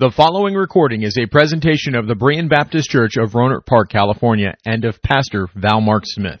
The 0.00 0.12
following 0.12 0.54
recording 0.54 1.02
is 1.02 1.18
a 1.18 1.26
presentation 1.26 1.96
of 1.96 2.06
the 2.06 2.14
Brian 2.14 2.46
Baptist 2.46 2.88
Church 2.88 3.16
of 3.16 3.32
Rohnert 3.32 3.66
Park, 3.66 3.90
California, 3.90 4.54
and 4.64 4.84
of 4.84 5.02
Pastor 5.02 5.48
Val 5.56 5.80
Mark 5.80 6.04
Smith. 6.06 6.40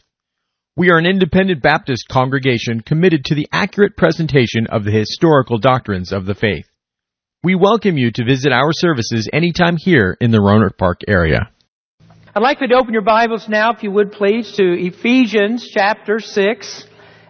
We 0.76 0.92
are 0.92 0.96
an 0.98 1.06
independent 1.06 1.60
Baptist 1.60 2.06
congregation 2.08 2.82
committed 2.82 3.24
to 3.24 3.34
the 3.34 3.48
accurate 3.50 3.96
presentation 3.96 4.68
of 4.68 4.84
the 4.84 4.92
historical 4.92 5.58
doctrines 5.58 6.12
of 6.12 6.24
the 6.24 6.36
faith. 6.36 6.66
We 7.42 7.56
welcome 7.56 7.98
you 7.98 8.12
to 8.12 8.24
visit 8.24 8.52
our 8.52 8.70
services 8.70 9.28
anytime 9.32 9.76
here 9.76 10.16
in 10.20 10.30
the 10.30 10.38
Rohnert 10.38 10.78
Park 10.78 11.00
area. 11.08 11.50
I'd 12.36 12.44
like 12.44 12.60
you 12.60 12.68
to 12.68 12.76
open 12.76 12.92
your 12.92 13.02
Bibles 13.02 13.48
now, 13.48 13.72
if 13.72 13.82
you 13.82 13.90
would 13.90 14.12
please, 14.12 14.52
to 14.52 14.62
Ephesians 14.62 15.68
chapter 15.68 16.20
6. 16.20 16.86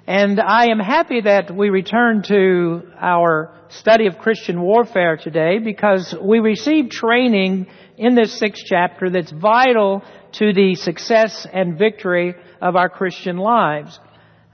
And 0.09 0.40
I 0.40 0.70
am 0.70 0.79
happy 0.79 1.20
that 1.20 1.54
we 1.54 1.68
return 1.68 2.22
to 2.29 2.80
our 2.98 3.52
study 3.68 4.07
of 4.07 4.16
Christian 4.16 4.62
warfare 4.62 5.18
today 5.18 5.58
because 5.58 6.14
we 6.18 6.38
receive 6.38 6.88
training 6.88 7.66
in 7.99 8.14
this 8.14 8.39
sixth 8.39 8.63
chapter 8.64 9.11
that's 9.11 9.30
vital 9.30 10.02
to 10.32 10.54
the 10.54 10.76
success 10.76 11.46
and 11.52 11.76
victory 11.76 12.35
of 12.63 12.75
our 12.75 12.89
Christian 12.89 13.36
lives. 13.36 14.00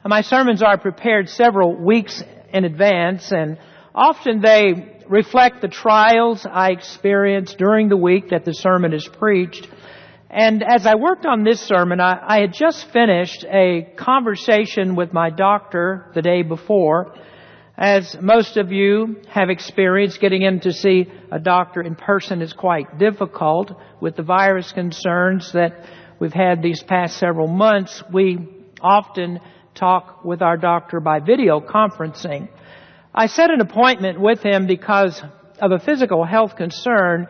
My 0.04 0.22
sermons 0.22 0.60
are 0.60 0.76
prepared 0.76 1.28
several 1.28 1.76
weeks 1.76 2.20
in 2.52 2.64
advance 2.64 3.30
and 3.30 3.56
often 3.94 4.40
they 4.40 5.04
reflect 5.08 5.60
the 5.60 5.68
trials 5.68 6.44
I 6.50 6.72
experience 6.72 7.54
during 7.54 7.88
the 7.88 7.96
week 7.96 8.30
that 8.30 8.44
the 8.44 8.54
sermon 8.54 8.92
is 8.92 9.06
preached. 9.06 9.68
And 10.34 10.64
as 10.64 10.84
I 10.84 10.96
worked 10.96 11.26
on 11.26 11.44
this 11.44 11.60
sermon, 11.60 12.00
I, 12.00 12.18
I, 12.20 12.40
had 12.40 12.52
just 12.52 12.90
finished 12.90 13.44
a 13.44 13.86
conversation 13.96 14.96
with 14.96 15.12
my 15.12 15.30
doctor 15.30 16.10
the 16.12 16.22
day 16.22 16.42
before. 16.42 17.14
As 17.78 18.16
most 18.20 18.56
of 18.56 18.72
you 18.72 19.22
have 19.28 19.48
experienced, 19.48 20.20
getting 20.20 20.42
in 20.42 20.58
to 20.62 20.72
see 20.72 21.06
a 21.30 21.38
doctor 21.38 21.82
in 21.82 21.94
person 21.94 22.42
is 22.42 22.52
quite 22.52 22.98
difficult. 22.98 23.70
With 24.00 24.16
the 24.16 24.24
virus 24.24 24.72
concerns 24.72 25.52
that 25.52 25.86
we've 26.18 26.32
had 26.32 26.64
these 26.64 26.82
past 26.82 27.16
several 27.18 27.46
months, 27.46 28.02
we 28.12 28.38
often 28.80 29.38
talk 29.76 30.24
with 30.24 30.42
our 30.42 30.56
doctor 30.56 30.98
by 30.98 31.20
video 31.20 31.60
conferencing. 31.60 32.48
I 33.14 33.26
set 33.26 33.50
an 33.50 33.60
appointment 33.60 34.20
with 34.20 34.42
him 34.42 34.66
because 34.66 35.22
of 35.60 35.70
a 35.70 35.78
physical 35.78 36.24
health 36.24 36.56
concern 36.56 37.28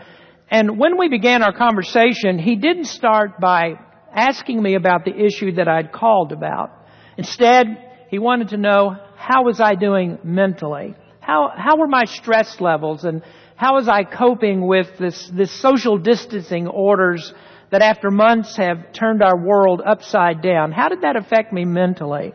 and 0.54 0.78
when 0.78 0.96
we 0.96 1.08
began 1.08 1.42
our 1.42 1.52
conversation, 1.52 2.38
he 2.38 2.54
didn't 2.54 2.84
start 2.84 3.40
by 3.40 3.72
asking 4.14 4.62
me 4.62 4.76
about 4.76 5.04
the 5.04 5.10
issue 5.10 5.56
that 5.56 5.66
I'd 5.66 5.90
called 5.90 6.30
about. 6.30 6.70
Instead, 7.18 7.66
he 8.08 8.20
wanted 8.20 8.50
to 8.50 8.56
know 8.56 8.94
how 9.16 9.42
was 9.42 9.60
I 9.60 9.74
doing 9.74 10.16
mentally? 10.22 10.94
How, 11.18 11.50
how 11.56 11.76
were 11.76 11.88
my 11.88 12.04
stress 12.04 12.60
levels 12.60 13.02
and 13.02 13.22
how 13.56 13.74
was 13.74 13.88
I 13.88 14.04
coping 14.04 14.64
with 14.64 14.96
this, 14.96 15.28
this 15.34 15.50
social 15.60 15.98
distancing 15.98 16.68
orders 16.68 17.34
that 17.72 17.82
after 17.82 18.12
months 18.12 18.56
have 18.56 18.92
turned 18.92 19.24
our 19.24 19.36
world 19.36 19.82
upside 19.84 20.40
down? 20.40 20.70
How 20.70 20.88
did 20.88 21.00
that 21.00 21.16
affect 21.16 21.52
me 21.52 21.64
mentally? 21.64 22.32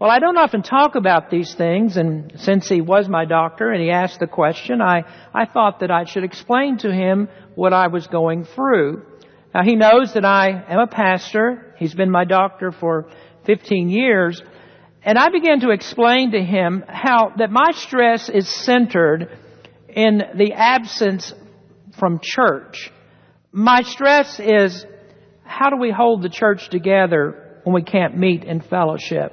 Well, 0.00 0.12
I 0.12 0.20
don't 0.20 0.38
often 0.38 0.62
talk 0.62 0.94
about 0.94 1.28
these 1.28 1.54
things, 1.54 1.96
and 1.96 2.32
since 2.36 2.68
he 2.68 2.80
was 2.80 3.08
my 3.08 3.24
doctor 3.24 3.72
and 3.72 3.82
he 3.82 3.90
asked 3.90 4.20
the 4.20 4.28
question, 4.28 4.80
I, 4.80 5.02
I 5.34 5.44
thought 5.46 5.80
that 5.80 5.90
I 5.90 6.04
should 6.04 6.22
explain 6.22 6.78
to 6.78 6.92
him 6.92 7.28
what 7.56 7.72
I 7.72 7.88
was 7.88 8.06
going 8.06 8.44
through. 8.44 9.04
Now, 9.52 9.64
he 9.64 9.74
knows 9.74 10.14
that 10.14 10.24
I 10.24 10.50
am 10.50 10.78
a 10.78 10.86
pastor. 10.86 11.74
He's 11.78 11.94
been 11.94 12.12
my 12.12 12.24
doctor 12.24 12.70
for 12.70 13.10
15 13.46 13.88
years. 13.88 14.40
And 15.02 15.18
I 15.18 15.30
began 15.30 15.60
to 15.60 15.70
explain 15.70 16.30
to 16.30 16.44
him 16.44 16.84
how 16.86 17.32
that 17.38 17.50
my 17.50 17.72
stress 17.72 18.28
is 18.28 18.48
centered 18.48 19.36
in 19.88 20.22
the 20.36 20.52
absence 20.52 21.32
from 21.98 22.20
church. 22.22 22.92
My 23.50 23.82
stress 23.82 24.38
is 24.38 24.86
how 25.42 25.70
do 25.70 25.76
we 25.76 25.90
hold 25.90 26.22
the 26.22 26.28
church 26.28 26.68
together 26.68 27.62
when 27.64 27.74
we 27.74 27.82
can't 27.82 28.16
meet 28.16 28.44
in 28.44 28.60
fellowship? 28.60 29.32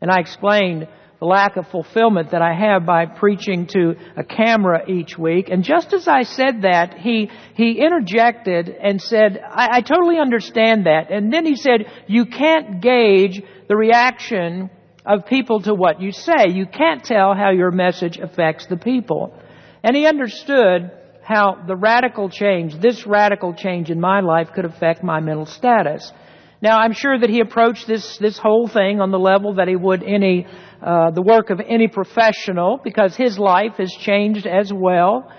And 0.00 0.10
I 0.10 0.20
explained 0.20 0.88
the 1.18 1.24
lack 1.24 1.56
of 1.56 1.66
fulfillment 1.68 2.32
that 2.32 2.42
I 2.42 2.52
have 2.52 2.84
by 2.84 3.06
preaching 3.06 3.66
to 3.68 3.94
a 4.16 4.24
camera 4.24 4.82
each 4.86 5.16
week. 5.16 5.48
And 5.48 5.64
just 5.64 5.92
as 5.94 6.06
I 6.06 6.24
said 6.24 6.62
that, 6.62 6.98
he, 6.98 7.30
he 7.54 7.80
interjected 7.80 8.68
and 8.68 9.00
said, 9.00 9.40
I, 9.42 9.78
I 9.78 9.80
totally 9.80 10.18
understand 10.18 10.86
that. 10.86 11.10
And 11.10 11.32
then 11.32 11.46
he 11.46 11.56
said, 11.56 11.86
you 12.06 12.26
can't 12.26 12.82
gauge 12.82 13.42
the 13.68 13.76
reaction 13.76 14.70
of 15.06 15.26
people 15.26 15.62
to 15.62 15.74
what 15.74 16.02
you 16.02 16.12
say. 16.12 16.48
You 16.48 16.66
can't 16.66 17.02
tell 17.02 17.34
how 17.34 17.50
your 17.50 17.70
message 17.70 18.18
affects 18.18 18.66
the 18.66 18.76
people. 18.76 19.32
And 19.82 19.96
he 19.96 20.06
understood 20.06 20.90
how 21.22 21.64
the 21.66 21.76
radical 21.76 22.28
change, 22.28 22.78
this 22.80 23.06
radical 23.06 23.54
change 23.54 23.90
in 23.90 24.00
my 24.00 24.20
life 24.20 24.48
could 24.54 24.64
affect 24.64 25.02
my 25.02 25.20
mental 25.20 25.46
status. 25.46 26.12
Now, 26.62 26.78
I'm 26.78 26.92
sure 26.92 27.18
that 27.18 27.28
he 27.28 27.40
approached 27.40 27.86
this, 27.86 28.16
this 28.18 28.38
whole 28.38 28.66
thing 28.66 29.00
on 29.00 29.10
the 29.10 29.18
level 29.18 29.54
that 29.56 29.68
he 29.68 29.76
would 29.76 30.02
any, 30.02 30.46
uh, 30.82 31.10
the 31.10 31.22
work 31.22 31.50
of 31.50 31.60
any 31.60 31.86
professional 31.86 32.80
because 32.82 33.14
his 33.14 33.38
life 33.38 33.74
has 33.76 33.92
changed 33.92 34.46
as 34.46 34.72
well. 34.72 35.30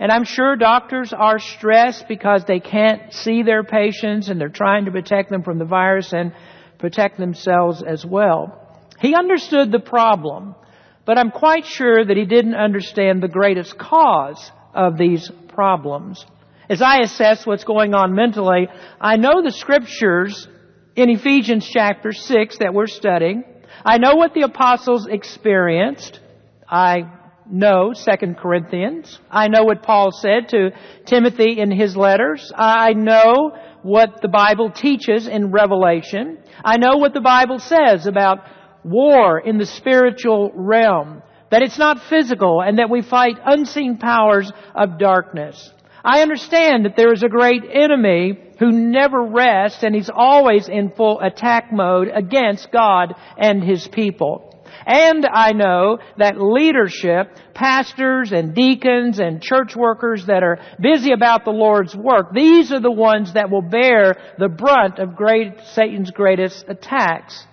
And 0.00 0.10
I'm 0.10 0.24
sure 0.24 0.56
doctors 0.56 1.12
are 1.12 1.38
stressed 1.38 2.08
because 2.08 2.44
they 2.44 2.58
can't 2.58 3.12
see 3.12 3.44
their 3.44 3.62
patients 3.62 4.28
and 4.28 4.40
they're 4.40 4.48
trying 4.48 4.86
to 4.86 4.90
protect 4.90 5.30
them 5.30 5.44
from 5.44 5.58
the 5.58 5.64
virus 5.64 6.12
and 6.12 6.32
protect 6.78 7.18
themselves 7.18 7.82
as 7.82 8.04
well. 8.04 8.60
He 9.00 9.14
understood 9.14 9.70
the 9.70 9.78
problem, 9.78 10.56
but 11.04 11.18
I'm 11.18 11.30
quite 11.30 11.66
sure 11.66 12.04
that 12.04 12.16
he 12.16 12.24
didn't 12.24 12.56
understand 12.56 13.22
the 13.22 13.28
greatest 13.28 13.78
cause 13.78 14.50
of 14.74 14.98
these 14.98 15.30
problems. 15.48 16.26
As 16.68 16.82
I 16.82 17.00
assess 17.00 17.46
what's 17.46 17.64
going 17.64 17.94
on 17.94 18.14
mentally, 18.14 18.66
I 19.00 19.16
know 19.16 19.42
the 19.42 19.52
scriptures 19.52 20.48
in 20.96 21.10
Ephesians 21.10 21.68
chapter 21.68 22.12
6 22.12 22.58
that 22.58 22.72
we're 22.72 22.86
studying. 22.86 23.44
I 23.84 23.98
know 23.98 24.14
what 24.14 24.34
the 24.34 24.42
apostles 24.42 25.06
experienced. 25.06 26.20
I 26.68 27.10
know 27.50 27.92
2 27.92 28.34
Corinthians. 28.34 29.18
I 29.30 29.48
know 29.48 29.64
what 29.64 29.82
Paul 29.82 30.10
said 30.12 30.48
to 30.50 30.70
Timothy 31.06 31.58
in 31.58 31.70
his 31.70 31.96
letters. 31.96 32.52
I 32.54 32.92
know 32.92 33.56
what 33.82 34.22
the 34.22 34.28
Bible 34.28 34.70
teaches 34.70 35.26
in 35.26 35.50
Revelation. 35.50 36.38
I 36.64 36.78
know 36.78 36.96
what 36.96 37.12
the 37.12 37.20
Bible 37.20 37.58
says 37.58 38.06
about 38.06 38.38
war 38.84 39.38
in 39.38 39.58
the 39.58 39.66
spiritual 39.66 40.52
realm. 40.54 41.22
That 41.50 41.62
it's 41.62 41.78
not 41.78 42.02
physical 42.08 42.62
and 42.62 42.78
that 42.78 42.90
we 42.90 43.02
fight 43.02 43.36
unseen 43.44 43.98
powers 43.98 44.50
of 44.74 44.98
darkness. 44.98 45.70
I 46.04 46.20
understand 46.20 46.84
that 46.84 46.96
there 46.96 47.14
is 47.14 47.22
a 47.22 47.28
great 47.28 47.62
enemy 47.72 48.38
who 48.58 48.70
never 48.70 49.24
rests 49.24 49.82
and 49.82 49.94
he's 49.94 50.10
always 50.14 50.68
in 50.68 50.90
full 50.90 51.18
attack 51.20 51.72
mode 51.72 52.08
against 52.14 52.70
God 52.70 53.14
and 53.38 53.64
his 53.64 53.88
people. 53.88 54.50
And 54.86 55.24
I 55.24 55.52
know 55.52 55.98
that 56.18 56.38
leadership, 56.38 57.28
pastors 57.54 58.32
and 58.32 58.54
deacons 58.54 59.18
and 59.18 59.40
church 59.40 59.74
workers 59.74 60.26
that 60.26 60.42
are 60.42 60.58
busy 60.78 61.12
about 61.12 61.44
the 61.44 61.52
Lord's 61.52 61.96
work, 61.96 62.34
these 62.34 62.70
are 62.70 62.80
the 62.80 62.90
ones 62.90 63.32
that 63.32 63.50
will 63.50 63.62
bear 63.62 64.14
the 64.38 64.48
brunt 64.48 64.98
of 64.98 65.16
great, 65.16 65.54
Satan's 65.72 66.10
greatest 66.10 66.66
attacks. 66.68 67.46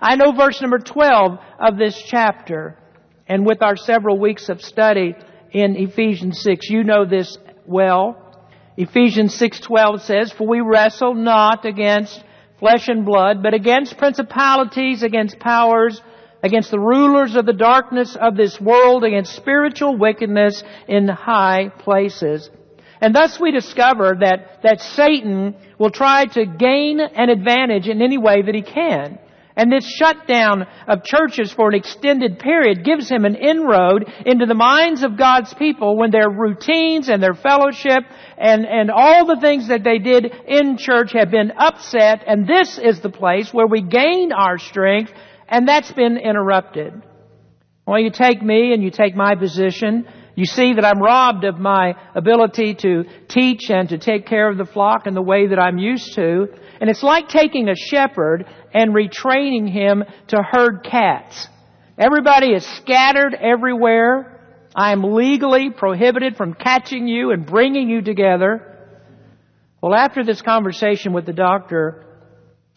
I 0.00 0.14
know 0.14 0.32
verse 0.32 0.60
number 0.60 0.78
12 0.78 1.38
of 1.58 1.76
this 1.76 2.00
chapter, 2.06 2.78
and 3.26 3.44
with 3.44 3.62
our 3.62 3.76
several 3.76 4.20
weeks 4.20 4.48
of 4.48 4.62
study 4.62 5.14
in 5.50 5.74
Ephesians 5.76 6.40
6, 6.42 6.68
you 6.68 6.84
know 6.84 7.04
this 7.04 7.36
well. 7.66 8.16
Ephesians 8.76 9.34
6:12 9.34 10.02
says, 10.02 10.32
"For 10.32 10.46
we 10.46 10.60
wrestle 10.60 11.14
not 11.14 11.64
against 11.64 12.22
flesh 12.58 12.88
and 12.88 13.04
blood, 13.04 13.42
but 13.42 13.54
against 13.54 13.98
principalities, 13.98 15.02
against 15.02 15.38
powers, 15.38 16.02
against 16.42 16.70
the 16.70 16.78
rulers 16.78 17.36
of 17.36 17.46
the 17.46 17.52
darkness 17.52 18.16
of 18.16 18.36
this 18.36 18.60
world, 18.60 19.04
against 19.04 19.34
spiritual 19.34 19.96
wickedness 19.96 20.62
in 20.88 21.08
high 21.08 21.70
places." 21.78 22.50
And 23.00 23.14
thus 23.14 23.38
we 23.38 23.50
discover 23.50 24.16
that, 24.20 24.62
that 24.62 24.80
Satan 24.80 25.54
will 25.78 25.90
try 25.90 26.26
to 26.26 26.46
gain 26.46 27.00
an 27.00 27.28
advantage 27.28 27.88
in 27.88 28.00
any 28.00 28.16
way 28.16 28.42
that 28.42 28.54
he 28.54 28.62
can. 28.62 29.18
And 29.56 29.72
this 29.72 29.86
shutdown 29.88 30.66
of 30.86 31.02
churches 31.02 31.50
for 31.50 31.68
an 31.68 31.74
extended 31.74 32.38
period 32.38 32.84
gives 32.84 33.08
him 33.08 33.24
an 33.24 33.34
inroad 33.34 34.04
into 34.26 34.44
the 34.44 34.54
minds 34.54 35.02
of 35.02 35.16
God's 35.16 35.54
people 35.54 35.96
when 35.96 36.10
their 36.10 36.28
routines 36.28 37.08
and 37.08 37.22
their 37.22 37.34
fellowship 37.34 38.04
and, 38.36 38.66
and 38.66 38.90
all 38.90 39.24
the 39.24 39.40
things 39.40 39.68
that 39.68 39.82
they 39.82 39.98
did 39.98 40.26
in 40.46 40.76
church 40.76 41.12
have 41.14 41.30
been 41.30 41.52
upset 41.56 42.22
and 42.26 42.46
this 42.46 42.78
is 42.78 43.00
the 43.00 43.08
place 43.08 43.52
where 43.52 43.66
we 43.66 43.80
gain 43.80 44.30
our 44.32 44.58
strength 44.58 45.10
and 45.48 45.66
that's 45.66 45.92
been 45.92 46.18
interrupted. 46.18 46.92
Well, 47.86 47.98
you 47.98 48.10
take 48.10 48.42
me 48.42 48.74
and 48.74 48.82
you 48.82 48.90
take 48.90 49.16
my 49.16 49.36
position 49.36 50.06
you 50.36 50.44
see 50.44 50.74
that 50.74 50.84
I'm 50.84 51.00
robbed 51.00 51.44
of 51.44 51.58
my 51.58 51.94
ability 52.14 52.74
to 52.74 53.04
teach 53.26 53.70
and 53.70 53.88
to 53.88 53.96
take 53.96 54.26
care 54.26 54.50
of 54.50 54.58
the 54.58 54.66
flock 54.66 55.06
in 55.06 55.14
the 55.14 55.22
way 55.22 55.48
that 55.48 55.58
I'm 55.58 55.78
used 55.78 56.14
to. 56.16 56.48
And 56.78 56.90
it's 56.90 57.02
like 57.02 57.28
taking 57.28 57.70
a 57.70 57.74
shepherd 57.74 58.44
and 58.76 58.94
retraining 58.94 59.72
him 59.72 60.04
to 60.28 60.36
herd 60.42 60.84
cats. 60.84 61.48
Everybody 61.96 62.48
is 62.48 62.62
scattered 62.76 63.32
everywhere. 63.32 64.38
I 64.74 64.92
am 64.92 65.14
legally 65.14 65.70
prohibited 65.70 66.36
from 66.36 66.52
catching 66.52 67.08
you 67.08 67.30
and 67.30 67.46
bringing 67.46 67.88
you 67.88 68.02
together. 68.02 68.76
Well, 69.80 69.94
after 69.94 70.22
this 70.24 70.42
conversation 70.42 71.14
with 71.14 71.24
the 71.24 71.32
doctor, 71.32 72.04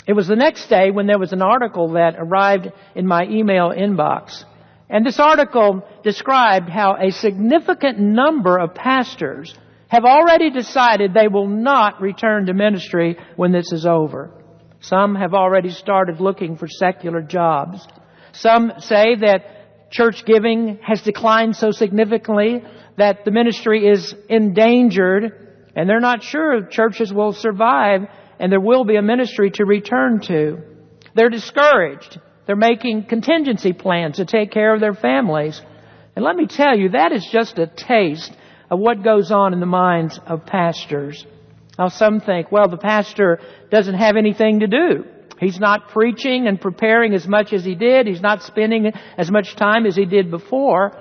it 0.08 0.14
was 0.14 0.28
the 0.28 0.38
next 0.38 0.70
day 0.70 0.90
when 0.90 1.06
there 1.06 1.20
was 1.20 1.34
an 1.34 1.42
article 1.42 1.92
that 1.94 2.16
arrived 2.18 2.72
in 2.96 3.06
my 3.06 3.26
email 3.26 3.72
inbox. 3.72 4.46
And 4.90 5.06
this 5.06 5.20
article 5.20 5.86
described 6.02 6.70
how 6.70 6.96
a 6.96 7.12
significant 7.12 8.00
number 8.00 8.58
of 8.58 8.74
pastors 8.74 9.54
have 9.90 10.06
already 10.06 10.50
decided 10.50 11.14
they 11.14 11.28
will 11.28 11.48
not 11.48 12.00
return 12.02 12.46
to 12.46 12.54
ministry 12.54 13.18
when 13.36 13.52
this 13.52 13.74
is 13.74 13.86
over. 13.86 14.32
Some 14.82 15.16
have 15.16 15.34
already 15.34 15.72
started 15.72 16.22
looking 16.22 16.56
for 16.56 16.68
secular 16.68 17.22
jobs. 17.22 17.86
Some 18.32 18.74
say 18.80 19.16
that 19.16 19.90
church 19.92 20.24
giving 20.26 20.80
has 20.82 21.02
declined 21.02 21.56
so 21.56 21.72
significantly 21.72 22.64
that 22.98 23.26
the 23.26 23.32
ministry 23.32 23.88
is 23.88 24.14
endangered 24.30 25.48
and 25.76 25.90
they're 25.90 26.00
not 26.00 26.24
sure 26.24 26.66
churches 26.68 27.14
will 27.14 27.34
survive 27.34 28.02
and 28.40 28.52
there 28.52 28.60
will 28.60 28.86
be 28.86 28.96
a 28.96 29.02
ministry 29.02 29.52
to 29.52 29.66
return 29.66 30.22
to. 30.22 30.60
They're 31.16 31.30
discouraged. 31.30 32.20
They're 32.46 32.56
making 32.56 33.06
contingency 33.06 33.74
plans 33.74 34.18
to 34.18 34.26
take 34.26 34.52
care 34.52 34.74
of 34.74 34.80
their 34.80 34.94
families. 34.94 35.62
And 36.16 36.24
let 36.24 36.36
me 36.36 36.48
tell 36.48 36.78
you, 36.78 36.90
that 36.90 37.12
is 37.12 37.28
just 37.32 37.60
a 37.60 37.68
taste 37.68 38.36
of 38.70 38.80
what 38.80 39.04
goes 39.04 39.32
on 39.32 39.54
in 39.54 39.60
the 39.60 39.66
minds 39.66 40.20
of 40.26 40.46
pastors. 40.46 41.26
Now 41.80 41.88
some 41.88 42.20
think, 42.20 42.52
well, 42.52 42.68
the 42.68 42.78
pastor 42.78 43.40
doesn't 43.72 43.96
have 43.96 44.18
anything 44.18 44.60
to 44.60 44.68
do. 44.68 45.06
He's 45.40 45.60
not 45.60 45.88
preaching 45.88 46.46
and 46.46 46.60
preparing 46.60 47.14
as 47.14 47.26
much 47.26 47.54
as 47.54 47.64
he 47.64 47.74
did. 47.74 48.06
He's 48.06 48.20
not 48.20 48.44
spending 48.44 48.92
as 49.18 49.32
much 49.32 49.56
time 49.56 49.86
as 49.86 49.96
he 49.96 50.06
did 50.06 50.30
before. 50.30 50.92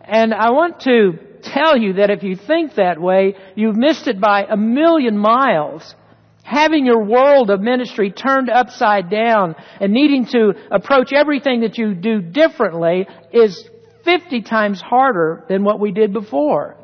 And 0.00 0.34
I 0.34 0.50
want 0.50 0.80
to 0.80 1.12
tell 1.42 1.76
you 1.76 1.94
that 1.94 2.10
if 2.10 2.24
you 2.24 2.34
think 2.34 2.74
that 2.74 3.00
way, 3.00 3.36
you've 3.54 3.76
missed 3.76 4.08
it 4.08 4.20
by 4.20 4.44
a 4.50 4.56
million 4.56 5.16
miles. 5.16 5.94
Having 6.42 6.86
your 6.86 7.04
world 7.04 7.48
of 7.48 7.60
ministry 7.60 8.10
turned 8.10 8.50
upside 8.50 9.08
down 9.08 9.54
and 9.80 9.92
needing 9.92 10.26
to 10.26 10.54
approach 10.72 11.12
everything 11.12 11.60
that 11.60 11.78
you 11.78 11.94
do 11.94 12.20
differently 12.20 13.06
is 13.32 13.68
50 14.04 14.42
times 14.42 14.80
harder 14.80 15.44
than 15.48 15.62
what 15.62 15.78
we 15.78 15.92
did 15.92 16.12
before. 16.12 16.76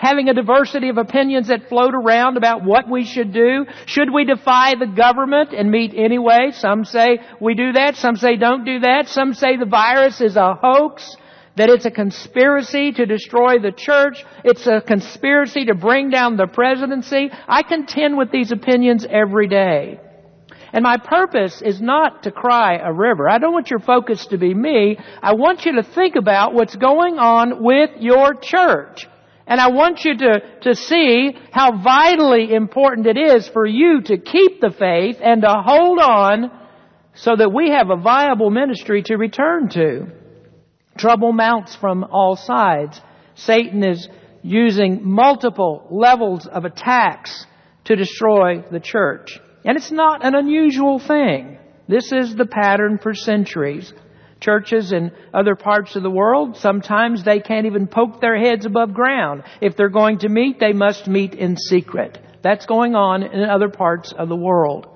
Having 0.00 0.30
a 0.30 0.34
diversity 0.34 0.88
of 0.88 0.96
opinions 0.96 1.48
that 1.48 1.68
float 1.68 1.92
around 1.94 2.38
about 2.38 2.64
what 2.64 2.88
we 2.88 3.04
should 3.04 3.34
do. 3.34 3.66
Should 3.84 4.10
we 4.10 4.24
defy 4.24 4.74
the 4.74 4.86
government 4.86 5.52
and 5.52 5.70
meet 5.70 5.92
anyway? 5.94 6.52
Some 6.52 6.86
say 6.86 7.18
we 7.38 7.54
do 7.54 7.72
that. 7.72 7.96
Some 7.96 8.16
say 8.16 8.36
don't 8.36 8.64
do 8.64 8.78
that. 8.80 9.08
Some 9.08 9.34
say 9.34 9.58
the 9.58 9.66
virus 9.66 10.22
is 10.22 10.36
a 10.36 10.54
hoax 10.54 11.14
that 11.56 11.68
it's 11.68 11.84
a 11.84 11.90
conspiracy 11.90 12.92
to 12.92 13.04
destroy 13.04 13.58
the 13.58 13.72
church. 13.72 14.24
It's 14.42 14.66
a 14.66 14.80
conspiracy 14.80 15.66
to 15.66 15.74
bring 15.74 16.08
down 16.08 16.38
the 16.38 16.46
presidency. 16.46 17.28
I 17.46 17.62
contend 17.62 18.16
with 18.16 18.30
these 18.32 18.52
opinions 18.52 19.06
every 19.06 19.48
day. 19.48 20.00
And 20.72 20.82
my 20.82 20.96
purpose 20.96 21.60
is 21.60 21.82
not 21.82 22.22
to 22.22 22.30
cry 22.30 22.76
a 22.76 22.90
river. 22.90 23.28
I 23.28 23.36
don't 23.36 23.52
want 23.52 23.68
your 23.68 23.80
focus 23.80 24.24
to 24.28 24.38
be 24.38 24.54
me. 24.54 24.96
I 25.20 25.34
want 25.34 25.66
you 25.66 25.72
to 25.72 25.82
think 25.82 26.16
about 26.16 26.54
what's 26.54 26.76
going 26.76 27.18
on 27.18 27.62
with 27.62 27.90
your 27.98 28.32
church. 28.32 29.06
And 29.50 29.60
I 29.60 29.70
want 29.70 30.04
you 30.04 30.16
to, 30.16 30.40
to 30.60 30.76
see 30.76 31.36
how 31.50 31.82
vitally 31.82 32.54
important 32.54 33.08
it 33.08 33.18
is 33.18 33.48
for 33.48 33.66
you 33.66 34.00
to 34.02 34.16
keep 34.16 34.60
the 34.60 34.70
faith 34.70 35.16
and 35.20 35.42
to 35.42 35.62
hold 35.66 35.98
on 35.98 36.52
so 37.14 37.34
that 37.34 37.52
we 37.52 37.70
have 37.70 37.90
a 37.90 38.00
viable 38.00 38.50
ministry 38.50 39.02
to 39.02 39.16
return 39.16 39.68
to. 39.70 40.06
Trouble 40.96 41.32
mounts 41.32 41.74
from 41.74 42.04
all 42.04 42.36
sides. 42.36 43.00
Satan 43.34 43.82
is 43.82 44.08
using 44.44 45.00
multiple 45.02 45.84
levels 45.90 46.46
of 46.46 46.64
attacks 46.64 47.44
to 47.86 47.96
destroy 47.96 48.62
the 48.70 48.78
church. 48.78 49.36
And 49.64 49.76
it's 49.76 49.90
not 49.90 50.24
an 50.24 50.36
unusual 50.36 51.00
thing. 51.00 51.58
This 51.88 52.12
is 52.12 52.36
the 52.36 52.46
pattern 52.46 53.00
for 53.02 53.14
centuries. 53.14 53.92
Churches 54.40 54.92
in 54.92 55.12
other 55.34 55.54
parts 55.54 55.96
of 55.96 56.02
the 56.02 56.10
world, 56.10 56.56
sometimes 56.56 57.24
they 57.24 57.40
can't 57.40 57.66
even 57.66 57.86
poke 57.86 58.20
their 58.20 58.38
heads 58.38 58.64
above 58.64 58.94
ground. 58.94 59.42
If 59.60 59.76
they're 59.76 59.90
going 59.90 60.20
to 60.20 60.28
meet, 60.28 60.58
they 60.58 60.72
must 60.72 61.06
meet 61.06 61.34
in 61.34 61.56
secret. 61.56 62.18
That's 62.42 62.66
going 62.66 62.94
on 62.94 63.22
in 63.22 63.48
other 63.48 63.68
parts 63.68 64.12
of 64.16 64.28
the 64.28 64.36
world. 64.36 64.86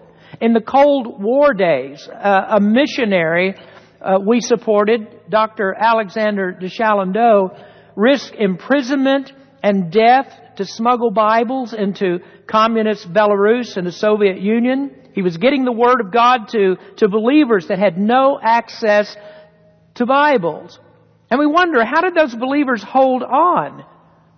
In 0.41 0.53
the 0.53 0.61
Cold 0.61 1.23
War 1.23 1.53
days, 1.53 2.09
uh, 2.09 2.47
a 2.57 2.61
missionary 2.61 3.55
uh, 4.01 4.19
we 4.27 4.41
supported, 4.41 5.09
Dr. 5.31 5.75
Alexander 5.75 6.53
de 6.53 6.69
Chalandeau, 6.69 7.59
risked 7.97 8.35
imprisonment 8.35 9.33
and 9.63 9.91
death 9.91 10.27
to 10.57 10.65
smuggle 10.65 11.11
Bibles 11.11 11.73
into 11.73 12.19
communist 12.47 13.11
Belarus 13.13 13.77
and 13.77 13.87
the 13.87 13.93
Soviet 13.93 14.41
Union. 14.41 14.91
He 15.15 15.23
was 15.23 15.37
getting 15.37 15.65
the 15.65 15.73
Word 15.73 16.01
of 16.01 16.13
God 16.13 16.49
to, 16.49 16.77
to 16.97 17.09
believers 17.09 17.69
that 17.69 17.79
had 17.79 17.97
no 17.97 18.39
access 18.43 19.17
to 19.95 20.07
Bibles. 20.07 20.79
And 21.31 21.39
we 21.39 21.47
wonder, 21.47 21.85
how 21.85 22.01
did 22.01 22.15
those 22.15 22.35
believers 22.35 22.83
hold 22.83 23.23
on? 23.23 23.85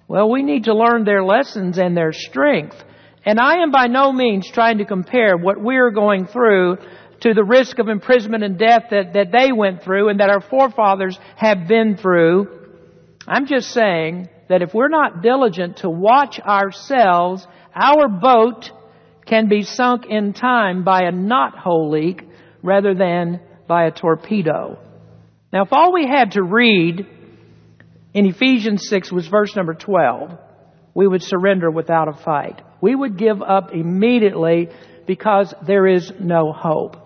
Well, 0.08 0.30
we 0.30 0.42
need 0.42 0.64
to 0.64 0.74
learn 0.74 1.04
their 1.04 1.24
lessons 1.24 1.78
and 1.78 1.96
their 1.96 2.12
strength. 2.12 2.76
And 3.24 3.40
I 3.40 3.62
am 3.62 3.72
by 3.72 3.86
no 3.86 4.12
means 4.12 4.48
trying 4.50 4.78
to 4.78 4.84
compare 4.84 5.36
what 5.36 5.60
we're 5.60 5.90
going 5.90 6.26
through 6.26 6.76
to 7.20 7.34
the 7.34 7.42
risk 7.42 7.78
of 7.78 7.88
imprisonment 7.88 8.44
and 8.44 8.58
death 8.58 8.84
that, 8.90 9.14
that 9.14 9.32
they 9.32 9.50
went 9.50 9.82
through 9.82 10.10
and 10.10 10.20
that 10.20 10.30
our 10.30 10.40
forefathers 10.40 11.18
have 11.36 11.66
been 11.66 11.96
through. 11.96 12.46
I'm 13.26 13.46
just 13.46 13.70
saying 13.70 14.28
that 14.48 14.62
if 14.62 14.74
we're 14.74 14.88
not 14.88 15.22
diligent 15.22 15.78
to 15.78 15.90
watch 15.90 16.38
ourselves, 16.38 17.46
our 17.74 18.08
boat 18.08 18.70
can 19.26 19.48
be 19.48 19.62
sunk 19.62 20.04
in 20.08 20.32
time 20.32 20.84
by 20.84 21.00
a 21.00 21.12
knothole 21.12 21.90
leak 21.90 22.22
rather 22.62 22.94
than 22.94 23.40
by 23.66 23.86
a 23.86 23.90
torpedo. 23.90 24.78
Now 25.56 25.62
if 25.62 25.72
all 25.72 25.90
we 25.90 26.06
had 26.06 26.32
to 26.32 26.42
read 26.42 27.06
in 28.12 28.26
Ephesians 28.26 28.86
6 28.90 29.10
was 29.10 29.26
verse 29.26 29.56
number 29.56 29.72
12, 29.72 30.38
we 30.94 31.08
would 31.08 31.22
surrender 31.22 31.70
without 31.70 32.08
a 32.08 32.12
fight. 32.12 32.60
We 32.82 32.94
would 32.94 33.16
give 33.16 33.40
up 33.40 33.72
immediately 33.72 34.68
because 35.06 35.54
there 35.66 35.86
is 35.86 36.12
no 36.20 36.52
hope. 36.52 36.98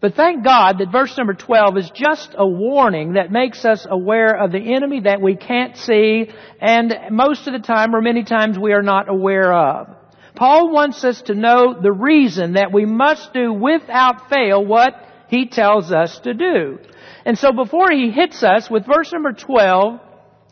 But 0.00 0.14
thank 0.14 0.44
God 0.44 0.78
that 0.78 0.92
verse 0.92 1.18
number 1.18 1.34
12 1.34 1.78
is 1.78 1.90
just 1.96 2.32
a 2.38 2.46
warning 2.46 3.14
that 3.14 3.32
makes 3.32 3.64
us 3.64 3.84
aware 3.90 4.40
of 4.40 4.52
the 4.52 4.76
enemy 4.76 5.00
that 5.00 5.20
we 5.20 5.34
can't 5.34 5.76
see 5.76 6.30
and 6.60 6.94
most 7.10 7.48
of 7.48 7.54
the 7.54 7.66
time 7.66 7.92
or 7.92 8.00
many 8.00 8.22
times 8.22 8.56
we 8.56 8.72
are 8.72 8.82
not 8.82 9.08
aware 9.08 9.52
of. 9.52 9.88
Paul 10.36 10.70
wants 10.70 11.02
us 11.02 11.22
to 11.22 11.34
know 11.34 11.74
the 11.82 11.90
reason 11.90 12.52
that 12.52 12.72
we 12.72 12.84
must 12.84 13.32
do 13.32 13.52
without 13.52 14.30
fail 14.30 14.64
what 14.64 14.94
he 15.26 15.48
tells 15.48 15.90
us 15.90 16.20
to 16.20 16.34
do. 16.34 16.78
And 17.26 17.36
so 17.36 17.52
before 17.52 17.90
he 17.90 18.12
hits 18.12 18.44
us 18.44 18.70
with 18.70 18.86
verse 18.86 19.12
number 19.12 19.32
12, 19.32 19.98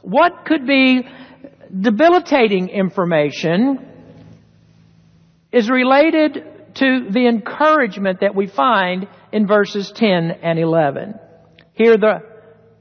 what 0.02 0.45
could 0.45 0.66
be 0.66 1.07
debilitating 1.81 2.69
information 2.69 3.78
is 5.52 5.71
related 5.71 6.45
to 6.75 7.07
the 7.11 7.28
encouragement 7.28 8.23
that 8.23 8.35
we 8.35 8.49
find 8.49 9.07
in 9.31 9.47
verses 9.47 9.93
10 9.95 10.33
and 10.43 10.59
11. 10.59 11.14
Here 11.75 11.97
the 11.97 12.23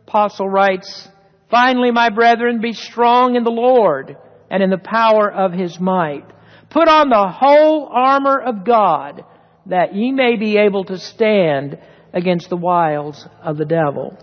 apostle 0.07 0.50
writes, 0.50 1.07
Finally, 1.51 1.91
my 1.91 2.09
brethren, 2.09 2.62
be 2.62 2.73
strong 2.73 3.35
in 3.35 3.43
the 3.43 3.51
Lord 3.51 4.17
and 4.50 4.63
in 4.63 4.71
the 4.71 4.79
power 4.79 5.31
of 5.31 5.53
his 5.53 5.79
might. 5.79 6.25
Put 6.71 6.89
on 6.89 7.09
the 7.09 7.27
whole 7.27 7.88
armor 7.93 8.41
of 8.41 8.65
God 8.65 9.23
that 9.67 9.93
ye 9.93 10.12
may 10.12 10.35
be 10.35 10.57
able 10.57 10.85
to 10.85 10.97
stand 10.97 11.77
against 12.13 12.50
the 12.50 12.58
wiles 12.58 13.27
of 13.41 13.58
the 13.58 13.65
devil. 13.65 14.17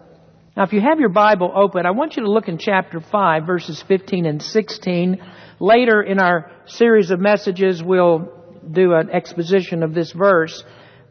Now, 0.56 0.64
if 0.64 0.72
you 0.72 0.80
have 0.80 1.00
your 1.00 1.10
Bible 1.10 1.52
open, 1.54 1.86
I 1.86 1.90
want 1.90 2.16
you 2.16 2.24
to 2.24 2.30
look 2.30 2.48
in 2.48 2.58
chapter 2.58 3.00
5, 3.00 3.46
verses 3.46 3.82
15 3.86 4.26
and 4.26 4.42
16. 4.42 5.22
Later 5.58 6.02
in 6.02 6.18
our 6.18 6.50
series 6.66 7.10
of 7.10 7.20
messages, 7.20 7.82
we'll 7.82 8.32
do 8.70 8.94
an 8.94 9.10
exposition 9.10 9.82
of 9.82 9.94
this 9.94 10.12
verse. 10.12 10.62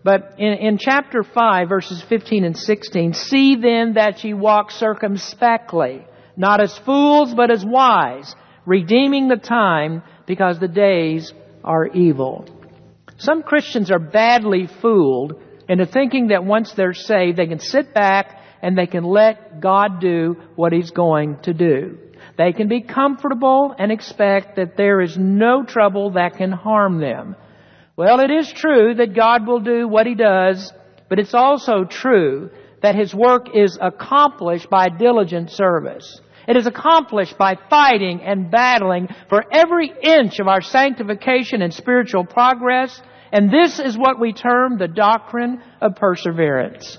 But 0.04 0.36
in, 0.38 0.54
in 0.54 0.78
chapter 0.78 1.24
5, 1.24 1.70
verses 1.70 2.04
15 2.08 2.44
and 2.46 2.58
16, 2.58 3.14
see 3.14 3.56
then 3.56 3.94
that 3.94 4.24
ye 4.24 4.34
walk 4.34 4.72
circumspectly, 4.72 6.06
not 6.38 6.62
as 6.62 6.78
fools, 6.80 7.34
but 7.34 7.52
as 7.52 7.66
wise, 7.66 8.34
redeeming 8.66 9.28
the 9.28 9.38
time, 9.38 10.04
because 10.26 10.60
the 10.60 10.68
days 10.68 11.34
are 11.64 11.88
evil. 11.88 12.46
Some 13.18 13.44
Christians 13.44 13.92
are 13.92 14.00
badly 14.00 14.68
fooled 14.82 15.42
into 15.70 15.86
thinking 15.86 16.28
that 16.30 16.44
once 16.44 16.74
they're 16.74 16.94
saved, 16.94 17.38
they 17.38 17.48
can 17.48 17.60
sit 17.60 17.94
back 17.94 18.38
and 18.62 18.78
they 18.78 18.88
can 18.88 19.04
let 19.04 19.62
God 19.62 20.02
do 20.02 20.36
what 20.56 20.74
He's 20.74 20.92
going 20.92 21.38
to 21.44 21.54
do. 21.54 21.98
They 22.38 22.52
can 22.52 22.68
be 22.68 22.82
comfortable 22.82 23.74
and 23.78 23.92
expect 23.92 24.56
that 24.56 24.76
there 24.76 25.00
is 25.00 25.18
no 25.18 25.64
trouble 25.64 26.12
that 26.12 26.38
can 26.38 26.52
harm 26.52 27.00
them. 27.00 27.36
Well, 27.96 28.20
it 28.20 28.32
is 28.32 28.52
true 28.52 28.96
that 28.96 29.16
God 29.16 29.46
will 29.46 29.60
do 29.60 29.88
what 29.88 30.08
He 30.08 30.16
does, 30.16 30.74
but 31.08 31.20
it's 31.20 31.34
also 31.34 31.84
true 31.84 32.50
that 32.82 32.96
His 32.96 33.14
work 33.14 33.48
is 33.54 33.78
accomplished 33.80 34.70
by 34.70 34.90
diligent 34.90 35.52
service. 35.52 36.20
It 36.48 36.58
is 36.58 36.66
accomplished 36.66 37.38
by 37.38 37.58
fighting 37.70 38.22
and 38.24 38.50
battling 38.50 39.08
for 39.30 39.44
every 39.52 39.94
inch 40.02 40.40
of 40.40 40.48
our 40.48 40.62
sanctification 40.62 41.62
and 41.62 41.72
spiritual 41.72 42.26
progress. 42.26 43.00
And 43.32 43.52
this 43.52 43.80
is 43.80 43.98
what 43.98 44.20
we 44.20 44.34
term 44.34 44.78
the 44.78 44.88
doctrine 44.88 45.62
of 45.82 45.96
perseverance. 45.96 46.98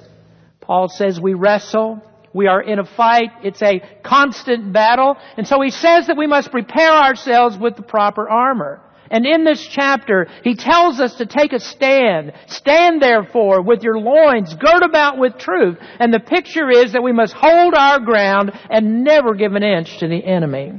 Paul 0.60 0.88
says 0.88 1.20
we 1.20 1.34
wrestle. 1.34 2.02
We 2.32 2.46
are 2.46 2.62
in 2.62 2.78
a 2.78 2.84
fight. 2.84 3.30
It's 3.42 3.62
a 3.62 3.82
constant 4.04 4.72
battle. 4.72 5.16
And 5.36 5.46
so 5.46 5.60
he 5.60 5.70
says 5.70 6.06
that 6.06 6.16
we 6.16 6.28
must 6.28 6.50
prepare 6.50 6.92
ourselves 6.92 7.58
with 7.58 7.76
the 7.76 7.82
proper 7.82 8.28
armor. 8.28 8.80
And 9.10 9.26
in 9.26 9.42
this 9.42 9.66
chapter, 9.66 10.28
he 10.44 10.54
tells 10.54 11.00
us 11.00 11.16
to 11.16 11.26
take 11.26 11.52
a 11.52 11.58
stand. 11.58 12.32
Stand 12.46 13.02
therefore 13.02 13.60
with 13.62 13.82
your 13.82 13.98
loins 13.98 14.54
girt 14.54 14.84
about 14.84 15.18
with 15.18 15.36
truth. 15.36 15.78
And 15.98 16.14
the 16.14 16.20
picture 16.20 16.70
is 16.70 16.92
that 16.92 17.02
we 17.02 17.10
must 17.10 17.32
hold 17.32 17.74
our 17.74 17.98
ground 17.98 18.52
and 18.70 19.02
never 19.02 19.34
give 19.34 19.54
an 19.54 19.64
inch 19.64 19.98
to 19.98 20.06
the 20.06 20.24
enemy. 20.24 20.74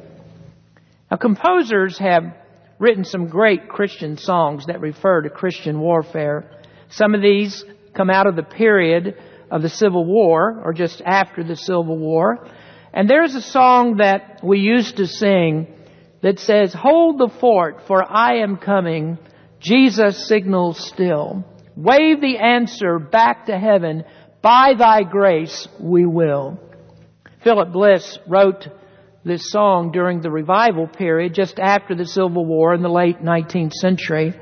Now 1.10 1.18
composers 1.18 1.98
have 1.98 2.24
written 2.82 3.06
some 3.06 3.28
great 3.28 3.70
Christian 3.70 4.18
songs 4.18 4.66
that 4.66 4.82
refer 4.82 5.22
to 5.22 5.30
Christian 5.30 5.80
warfare. 5.80 6.50
Some 6.90 7.14
of 7.14 7.22
these 7.22 7.64
come 7.96 8.10
out 8.10 8.26
of 8.26 8.36
the 8.36 8.42
period 8.42 9.16
of 9.52 9.62
the 9.62 9.70
Civil 9.70 10.04
War 10.04 10.60
or 10.66 10.74
just 10.74 11.00
after 11.06 11.44
the 11.44 11.56
Civil 11.56 12.00
War. 12.00 12.50
And 12.92 13.08
there's 13.08 13.36
a 13.36 13.42
song 13.42 13.98
that 13.98 14.40
we 14.44 14.58
used 14.58 14.98
to 14.98 15.06
sing 15.06 15.68
that 16.24 16.40
says, 16.40 16.74
Hold 16.74 17.20
the 17.20 17.32
fort, 17.40 17.84
for 17.86 18.04
I 18.04 18.38
am 18.38 18.58
coming. 18.58 19.20
Jesus 19.60 20.28
signals 20.28 20.84
still. 20.84 21.46
Wave 21.76 22.20
the 22.20 22.40
answer 22.40 22.98
back 22.98 23.46
to 23.46 23.60
heaven. 23.60 24.06
By 24.42 24.74
thy 24.76 25.04
grace 25.04 25.68
we 25.80 26.08
will. 26.08 26.60
Philip 27.44 27.72
Bliss 27.72 28.18
wrote 28.28 28.68
this 29.24 29.52
song 29.52 29.92
during 29.92 30.22
the 30.22 30.32
revival 30.32 30.88
period, 30.88 31.34
just 31.34 31.60
after 31.60 31.96
the 31.96 32.06
Civil 32.06 32.46
War 32.46 32.74
in 32.74 32.82
the 32.82 32.90
late 32.90 33.22
19th 33.22 33.74
century. 33.74 34.34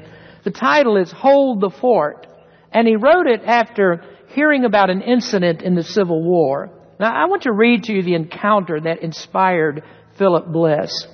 The 0.44 0.52
title 0.52 0.98
is 0.98 1.12
Hold 1.12 1.62
the 1.62 1.70
Fort. 1.70 2.28
And 2.72 2.88
he 2.88 2.96
wrote 2.96 3.28
it 3.28 3.42
after 3.46 4.04
hearing 4.30 4.64
about 4.64 4.90
an 4.90 5.02
incident 5.02 5.62
in 5.62 5.76
the 5.76 5.84
Civil 5.84 6.24
War. 6.24 6.70
Now 7.00 7.14
I 7.14 7.26
want 7.26 7.44
to 7.44 7.52
read 7.52 7.84
to 7.84 7.94
you 7.94 8.04
the 8.04 8.16
encounter 8.16 8.80
that 8.80 9.04
inspired 9.04 9.84
Philip 10.18 10.52
Bliss. 10.52 11.08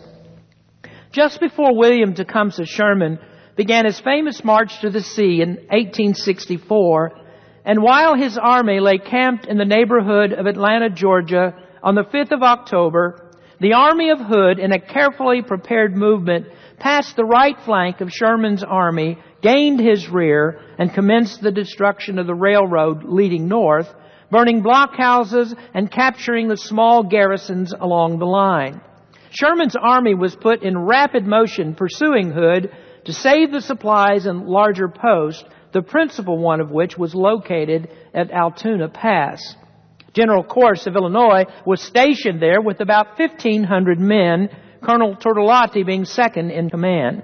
Just 1.11 1.39
before 1.39 1.77
William 1.77 2.13
Tecumseh 2.13 2.65
Sherman 2.65 3.19
began 3.55 3.85
his 3.85 3.99
famous 3.99 4.43
march 4.43 4.81
to 4.81 4.89
the 4.89 5.01
sea 5.01 5.41
in 5.41 5.55
1864, 5.69 7.11
and 7.63 7.81
while 7.81 8.15
his 8.15 8.37
army 8.37 8.79
lay 8.79 8.97
camped 8.97 9.47
in 9.47 9.57
the 9.57 9.65
neighborhood 9.65 10.33
of 10.33 10.45
Atlanta, 10.45 10.89
Georgia, 10.89 11.53
on 11.81 11.95
the 11.95 12.03
5th 12.03 12.31
of 12.31 12.43
October, 12.43 13.24
the 13.59 13.73
army 13.73 14.09
of 14.09 14.19
Hood, 14.19 14.59
in 14.59 14.71
a 14.71 14.79
carefully 14.79 15.41
prepared 15.41 15.95
movement, 15.95 16.47
passed 16.79 17.15
the 17.15 17.25
right 17.25 17.57
flank 17.63 18.01
of 18.01 18.11
Sherman's 18.11 18.63
army, 18.63 19.17
gained 19.41 19.79
his 19.79 20.09
rear, 20.09 20.59
and 20.77 20.93
commenced 20.93 21.41
the 21.41 21.51
destruction 21.51 22.19
of 22.19 22.27
the 22.27 22.35
railroad 22.35 23.03
leading 23.05 23.47
north, 23.47 23.87
burning 24.29 24.61
blockhouses 24.61 25.55
and 25.73 25.91
capturing 25.91 26.47
the 26.47 26.57
small 26.57 27.03
garrisons 27.03 27.73
along 27.73 28.19
the 28.19 28.25
line. 28.25 28.81
Sherman's 29.29 29.75
army 29.75 30.15
was 30.15 30.35
put 30.35 30.63
in 30.63 30.77
rapid 30.77 31.25
motion 31.25 31.75
pursuing 31.75 32.31
Hood 32.31 32.71
to 33.05 33.13
save 33.13 33.51
the 33.51 33.61
supplies 33.61 34.25
and 34.25 34.47
larger 34.47 34.87
posts, 34.87 35.43
the 35.71 35.81
principal 35.81 36.37
one 36.37 36.59
of 36.59 36.71
which 36.71 36.97
was 36.97 37.13
located 37.13 37.89
at 38.13 38.31
Altoona 38.31 38.89
Pass. 38.89 39.55
General 40.15 40.43
Corse 40.43 40.87
of 40.87 40.95
Illinois 40.95 41.43
was 41.65 41.81
stationed 41.81 42.41
there 42.41 42.61
with 42.61 42.79
about 42.79 43.19
1,500 43.19 43.99
men, 43.99 44.49
Colonel 44.81 45.15
Tourtellotte 45.15 45.85
being 45.85 46.05
second 46.05 46.51
in 46.51 46.69
command. 46.69 47.21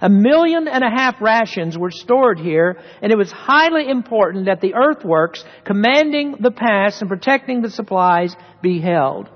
A 0.00 0.10
million 0.10 0.66
and 0.66 0.82
a 0.82 0.90
half 0.90 1.20
rations 1.20 1.78
were 1.78 1.92
stored 1.92 2.40
here, 2.40 2.78
and 3.00 3.12
it 3.12 3.16
was 3.16 3.30
highly 3.30 3.88
important 3.88 4.46
that 4.46 4.60
the 4.60 4.74
earthworks 4.74 5.44
commanding 5.64 6.34
the 6.40 6.50
pass 6.50 7.00
and 7.00 7.08
protecting 7.08 7.62
the 7.62 7.70
supplies 7.70 8.34
be 8.60 8.80
held. 8.80 9.30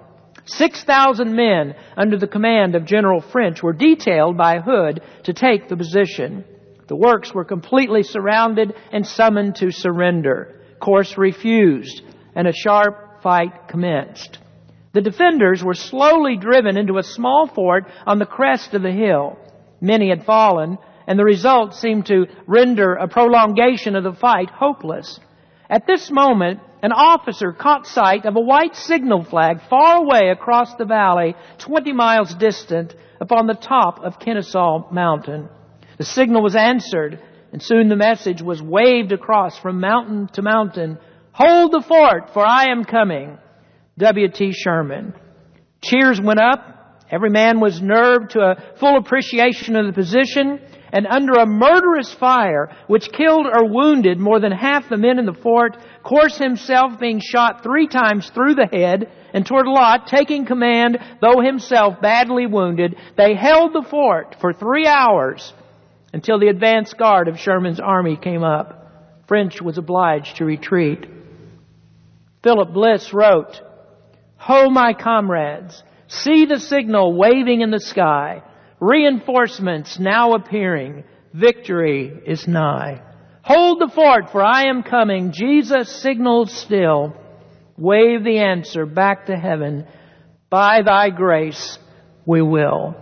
6,000 0.47 1.35
men 1.35 1.77
under 1.97 2.19
the 2.19 2.27
command 2.27 2.75
of 2.75 2.85
General 2.85 3.21
French 3.21 3.63
were 3.63 3.73
detailed 3.73 4.37
by 4.37 4.59
Hood 4.59 5.01
to 5.25 5.33
take 5.33 5.69
the 5.69 5.77
position. 5.77 6.45
The 6.89 6.97
works 6.97 7.33
were 7.33 7.45
completely 7.45 8.03
surrounded 8.03 8.75
and 8.91 9.07
summoned 9.07 9.57
to 9.57 9.71
surrender. 9.71 10.61
Corse 10.81 11.17
refused, 11.17 12.03
and 12.37 12.47
a 12.47 12.53
sharp 12.53 13.23
fight 13.23 13.67
commenced. 13.69 14.39
The 14.93 15.01
defenders 15.01 15.65
were 15.65 15.75
slowly 15.75 16.37
driven 16.37 16.77
into 16.77 16.99
a 16.99 17.03
small 17.03 17.49
fort 17.53 17.87
on 18.07 18.19
the 18.21 18.27
crest 18.27 18.73
of 18.75 18.83
the 18.83 18.93
hill. 18.93 19.37
Many 19.81 20.11
had 20.11 20.25
fallen, 20.25 20.79
and 21.07 21.19
the 21.19 21.25
result 21.25 21.75
seemed 21.75 22.07
to 22.07 22.27
render 22.47 22.95
a 22.95 23.09
prolongation 23.09 23.97
of 23.97 24.05
the 24.05 24.13
fight 24.13 24.51
hopeless. 24.51 25.19
At 25.69 25.87
this 25.87 26.11
moment, 26.11 26.61
an 26.83 26.93
officer 26.93 27.53
caught 27.53 27.87
sight 27.87 28.27
of 28.27 28.37
a 28.37 28.41
white 28.41 28.77
signal 28.77 29.25
flag 29.25 29.61
far 29.69 29.97
away 29.97 30.31
across 30.31 30.75
the 30.77 30.85
valley, 30.85 31.35
20 31.59 31.93
miles 31.93 32.35
distant, 32.35 32.95
upon 33.21 33.47
the 33.47 33.55
top 33.55 34.01
of 34.05 34.21
Kennesaw 34.21 34.91
Mountain. 34.93 35.49
The 35.99 36.05
signal 36.05 36.43
was 36.43 36.55
answered, 36.55 37.19
and 37.53 37.63
soon 37.63 37.89
the 37.89 37.97
message 37.97 38.43
was 38.43 38.63
waved 38.63 39.13
across 39.13 39.59
from 39.59 39.81
mountain 39.81 40.29
to 40.35 40.43
mountain. 40.43 40.99
Hold 41.37 41.73
the 41.73 41.83
fort, 41.83 42.31
for 42.33 42.47
I 42.47 42.71
am 42.71 42.85
coming. 42.85 43.37
W.T. 43.99 44.53
Sherman. 44.53 45.13
Cheers 45.83 46.19
went 46.19 46.41
up. 46.41 47.05
Every 47.11 47.29
man 47.29 47.61
was 47.61 47.83
nerved 47.83 48.31
to 48.31 48.41
a 48.41 48.77
full 48.81 48.97
appreciation 48.97 49.77
of 49.77 49.85
the 49.85 49.93
position 49.93 50.59
and 50.93 51.07
under 51.07 51.35
a 51.35 51.47
murderous 51.47 52.15
fire 52.15 52.75
which 52.87 53.13
killed 53.13 53.45
or 53.47 53.71
wounded 53.71 54.19
more 54.19 54.41
than 54.41 54.51
half 54.51 54.89
the 54.89 54.97
men 54.97 55.19
in 55.19 55.27
the 55.27 55.35
fort, 55.35 55.77
Corse 56.03 56.39
himself 56.39 56.99
being 56.99 57.21
shot 57.21 57.63
three 57.63 57.87
times 57.87 58.31
through 58.31 58.55
the 58.55 58.69
head, 58.73 59.13
and 59.35 59.45
Tourtellotte 59.45 60.07
taking 60.07 60.47
command, 60.47 60.97
though 61.21 61.43
himself 61.43 62.01
badly 62.01 62.47
wounded, 62.47 62.97
they 63.19 63.35
held 63.35 63.75
the 63.75 63.87
fort 63.91 64.37
for 64.41 64.55
three 64.55 64.87
hours 64.87 65.53
until 66.15 66.39
the 66.39 66.49
advance 66.49 66.95
guard 66.95 67.29
of 67.29 67.39
Sherman's 67.39 67.81
army 67.81 68.17
came 68.17 68.43
up. 68.43 69.27
French 69.29 69.61
was 69.61 69.77
obliged 69.77 70.37
to 70.37 70.47
retreat. 70.47 71.07
Philip 72.47 72.73
Bliss 72.73 73.13
wrote, 73.13 73.61
Ho, 74.37 74.71
my 74.71 74.93
comrades, 74.93 75.83
see 76.07 76.45
the 76.45 76.61
signal 76.61 77.13
waving 77.19 77.61
in 77.61 77.73
the 77.73 77.81
sky. 77.81 78.41
Reinforcements 78.79 79.99
now 79.99 80.35
appearing. 80.35 81.03
Victory 81.35 82.13
is 82.25 82.47
nigh. 82.47 83.03
Hold 83.43 83.81
the 83.81 83.91
fort, 83.93 84.31
for 84.31 84.45
I 84.45 84.69
am 84.69 84.85
coming. 84.85 85.33
Jesus 85.33 85.91
signals 86.01 86.57
still. 86.57 87.17
Wave 87.77 88.23
the 88.23 88.39
answer 88.39 88.87
back 88.87 89.27
to 89.27 89.35
heaven. 89.35 89.85
By 90.49 90.83
thy 90.83 91.11
grace 91.11 91.81
we 92.27 92.43
will. 92.43 92.95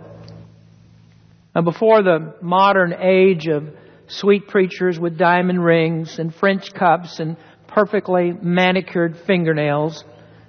Now 1.53 1.61
before 1.61 2.01
the 2.01 2.33
modern 2.41 2.95
age 2.99 3.45
of 3.45 3.69
sweet 4.07 4.47
preachers 4.47 4.99
with 4.99 5.19
diamond 5.19 5.63
rings 5.63 6.17
and 6.17 6.33
French 6.33 6.73
cups 6.73 7.19
and 7.19 7.37
perfectly 7.75 8.31
manicured 8.41 9.17
fingernails, 9.27 10.05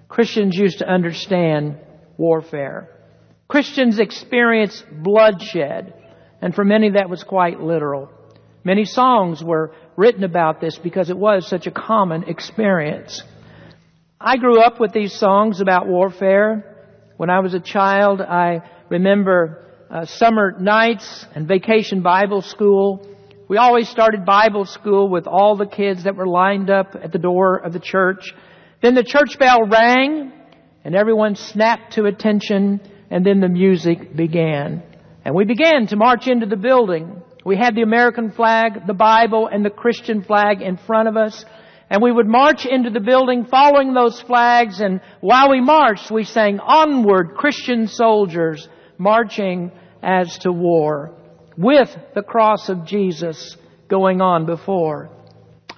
Christians 0.08 0.56
used 0.56 0.78
to 0.78 0.88
understand 0.88 1.76
warfare. 2.16 2.88
Christians 3.48 3.98
experienced 3.98 4.84
bloodshed, 5.02 5.92
and 6.40 6.54
for 6.54 6.64
many 6.64 6.90
that 6.90 7.10
was 7.10 7.24
quite 7.24 7.60
literal. 7.60 8.08
Many 8.62 8.84
songs 8.84 9.42
were 9.42 9.72
written 9.96 10.22
about 10.22 10.60
this 10.60 10.78
because 10.78 11.10
it 11.10 11.18
was 11.18 11.48
such 11.48 11.66
a 11.66 11.72
common 11.72 12.22
experience. 12.28 13.20
I 14.20 14.36
grew 14.36 14.60
up 14.60 14.78
with 14.78 14.92
these 14.92 15.12
songs 15.12 15.60
about 15.60 15.88
warfare. 15.88 16.76
When 17.16 17.28
I 17.28 17.40
was 17.40 17.54
a 17.54 17.60
child, 17.60 18.20
I 18.20 18.60
remember 18.88 19.64
uh, 19.90 20.04
summer 20.04 20.56
nights 20.60 21.26
and 21.34 21.48
vacation 21.48 22.02
Bible 22.02 22.42
school. 22.42 23.04
We 23.48 23.58
always 23.58 23.88
started 23.88 24.24
Bible 24.24 24.64
school 24.64 25.08
with 25.08 25.28
all 25.28 25.56
the 25.56 25.66
kids 25.66 26.02
that 26.02 26.16
were 26.16 26.26
lined 26.26 26.68
up 26.68 26.96
at 27.00 27.12
the 27.12 27.18
door 27.18 27.58
of 27.58 27.72
the 27.72 27.78
church. 27.78 28.34
Then 28.82 28.96
the 28.96 29.04
church 29.04 29.38
bell 29.38 29.62
rang 29.62 30.32
and 30.84 30.96
everyone 30.96 31.36
snapped 31.36 31.92
to 31.92 32.06
attention 32.06 32.80
and 33.08 33.24
then 33.24 33.38
the 33.38 33.48
music 33.48 34.16
began. 34.16 34.82
And 35.24 35.32
we 35.32 35.44
began 35.44 35.86
to 35.88 35.96
march 35.96 36.26
into 36.26 36.46
the 36.46 36.56
building. 36.56 37.22
We 37.44 37.56
had 37.56 37.76
the 37.76 37.82
American 37.82 38.32
flag, 38.32 38.84
the 38.88 38.94
Bible, 38.94 39.46
and 39.46 39.64
the 39.64 39.70
Christian 39.70 40.24
flag 40.24 40.60
in 40.60 40.76
front 40.76 41.06
of 41.06 41.16
us. 41.16 41.44
And 41.88 42.02
we 42.02 42.10
would 42.10 42.26
march 42.26 42.66
into 42.66 42.90
the 42.90 42.98
building 42.98 43.44
following 43.44 43.94
those 43.94 44.20
flags 44.22 44.80
and 44.80 45.00
while 45.20 45.50
we 45.50 45.60
marched 45.60 46.10
we 46.10 46.24
sang 46.24 46.58
onward 46.58 47.36
Christian 47.36 47.86
soldiers 47.86 48.68
marching 48.98 49.70
as 50.02 50.36
to 50.38 50.50
war 50.50 51.14
with 51.56 51.94
the 52.14 52.22
cross 52.22 52.68
of 52.68 52.84
Jesus 52.84 53.56
going 53.88 54.20
on 54.20 54.46
before. 54.46 55.10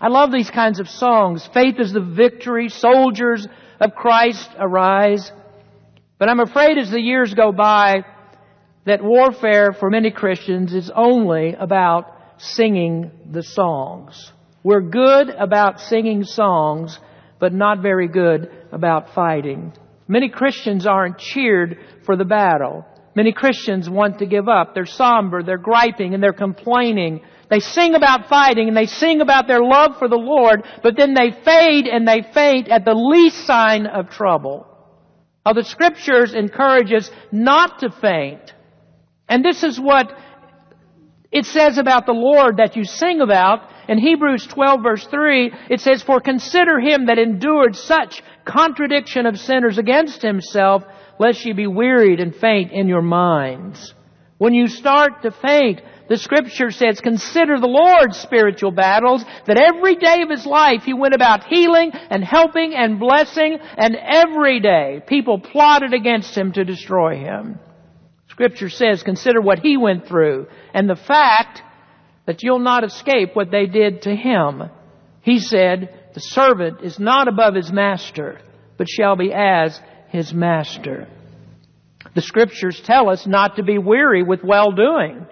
I 0.00 0.08
love 0.08 0.30
these 0.30 0.50
kinds 0.50 0.80
of 0.80 0.88
songs. 0.88 1.48
Faith 1.52 1.76
is 1.78 1.92
the 1.92 2.00
victory. 2.00 2.68
Soldiers 2.68 3.46
of 3.80 3.94
Christ 3.94 4.48
arise. 4.58 5.30
But 6.18 6.28
I'm 6.28 6.40
afraid 6.40 6.78
as 6.78 6.90
the 6.90 7.00
years 7.00 7.34
go 7.34 7.52
by 7.52 8.04
that 8.86 9.02
warfare 9.02 9.72
for 9.72 9.90
many 9.90 10.10
Christians 10.10 10.72
is 10.72 10.90
only 10.94 11.54
about 11.54 12.14
singing 12.38 13.10
the 13.30 13.42
songs. 13.42 14.32
We're 14.62 14.80
good 14.80 15.30
about 15.30 15.80
singing 15.80 16.24
songs, 16.24 16.98
but 17.38 17.52
not 17.52 17.82
very 17.82 18.08
good 18.08 18.50
about 18.72 19.14
fighting. 19.14 19.72
Many 20.06 20.30
Christians 20.30 20.86
aren't 20.86 21.18
cheered 21.18 21.78
for 22.06 22.16
the 22.16 22.24
battle. 22.24 22.86
Many 23.14 23.32
Christians 23.32 23.88
want 23.88 24.18
to 24.18 24.26
give 24.26 24.48
up. 24.48 24.74
They're 24.74 24.86
somber, 24.86 25.42
they're 25.42 25.58
griping, 25.58 26.14
and 26.14 26.22
they're 26.22 26.32
complaining. 26.32 27.22
They 27.50 27.60
sing 27.60 27.94
about 27.94 28.28
fighting 28.28 28.68
and 28.68 28.76
they 28.76 28.86
sing 28.86 29.20
about 29.20 29.46
their 29.46 29.62
love 29.62 29.96
for 29.98 30.08
the 30.08 30.16
Lord, 30.16 30.64
but 30.82 30.96
then 30.96 31.14
they 31.14 31.30
fade 31.30 31.86
and 31.86 32.06
they 32.06 32.22
faint 32.34 32.68
at 32.68 32.84
the 32.84 32.94
least 32.94 33.46
sign 33.46 33.86
of 33.86 34.10
trouble. 34.10 34.66
Now 35.46 35.54
the 35.54 35.64
scriptures 35.64 36.34
encourage 36.34 36.92
us 36.92 37.10
not 37.32 37.78
to 37.80 37.90
faint. 37.90 38.52
And 39.28 39.42
this 39.42 39.62
is 39.62 39.80
what 39.80 40.12
it 41.32 41.46
says 41.46 41.78
about 41.78 42.04
the 42.04 42.12
Lord 42.12 42.58
that 42.58 42.76
you 42.76 42.84
sing 42.84 43.20
about. 43.22 43.70
In 43.88 43.98
Hebrews 43.98 44.46
12 44.46 44.82
verse 44.82 45.06
3, 45.06 45.52
it 45.70 45.80
says, 45.80 46.02
For 46.02 46.20
consider 46.20 46.78
him 46.78 47.06
that 47.06 47.18
endured 47.18 47.76
such 47.76 48.22
contradiction 48.44 49.24
of 49.24 49.38
sinners 49.38 49.78
against 49.78 50.20
himself, 50.20 50.84
lest 51.18 51.44
ye 51.44 51.52
be 51.52 51.66
wearied 51.66 52.20
and 52.20 52.34
faint 52.34 52.72
in 52.72 52.88
your 52.88 53.02
minds. 53.02 53.94
When 54.38 54.54
you 54.54 54.68
start 54.68 55.22
to 55.22 55.32
faint, 55.32 55.80
the 56.08 56.16
scripture 56.16 56.70
says, 56.70 57.00
consider 57.00 57.58
the 57.58 57.66
Lord's 57.66 58.16
spiritual 58.16 58.70
battles, 58.70 59.24
that 59.46 59.58
every 59.58 59.96
day 59.96 60.22
of 60.22 60.30
his 60.30 60.46
life 60.46 60.82
he 60.84 60.94
went 60.94 61.14
about 61.14 61.44
healing 61.44 61.90
and 61.92 62.24
helping 62.24 62.72
and 62.74 63.00
blessing, 63.00 63.58
and 63.76 63.96
every 63.96 64.60
day 64.60 65.02
people 65.06 65.40
plotted 65.40 65.92
against 65.92 66.36
him 66.36 66.52
to 66.52 66.64
destroy 66.64 67.16
him. 67.16 67.58
Scripture 68.28 68.70
says, 68.70 69.02
consider 69.02 69.40
what 69.40 69.58
he 69.58 69.76
went 69.76 70.06
through, 70.06 70.46
and 70.72 70.88
the 70.88 70.96
fact 70.96 71.60
that 72.26 72.42
you'll 72.42 72.60
not 72.60 72.84
escape 72.84 73.34
what 73.34 73.50
they 73.50 73.66
did 73.66 74.02
to 74.02 74.14
him. 74.14 74.62
He 75.22 75.40
said, 75.40 76.12
the 76.14 76.20
servant 76.20 76.82
is 76.82 76.98
not 76.98 77.26
above 77.26 77.54
his 77.54 77.72
master, 77.72 78.40
but 78.76 78.88
shall 78.88 79.16
be 79.16 79.32
as 79.34 79.78
his 80.08 80.32
master. 80.32 81.08
The 82.14 82.22
scriptures 82.22 82.80
tell 82.80 83.08
us 83.10 83.26
not 83.26 83.56
to 83.56 83.62
be 83.62 83.78
weary 83.78 84.22
with 84.22 84.42
well 84.42 84.72
doing. 84.72 85.26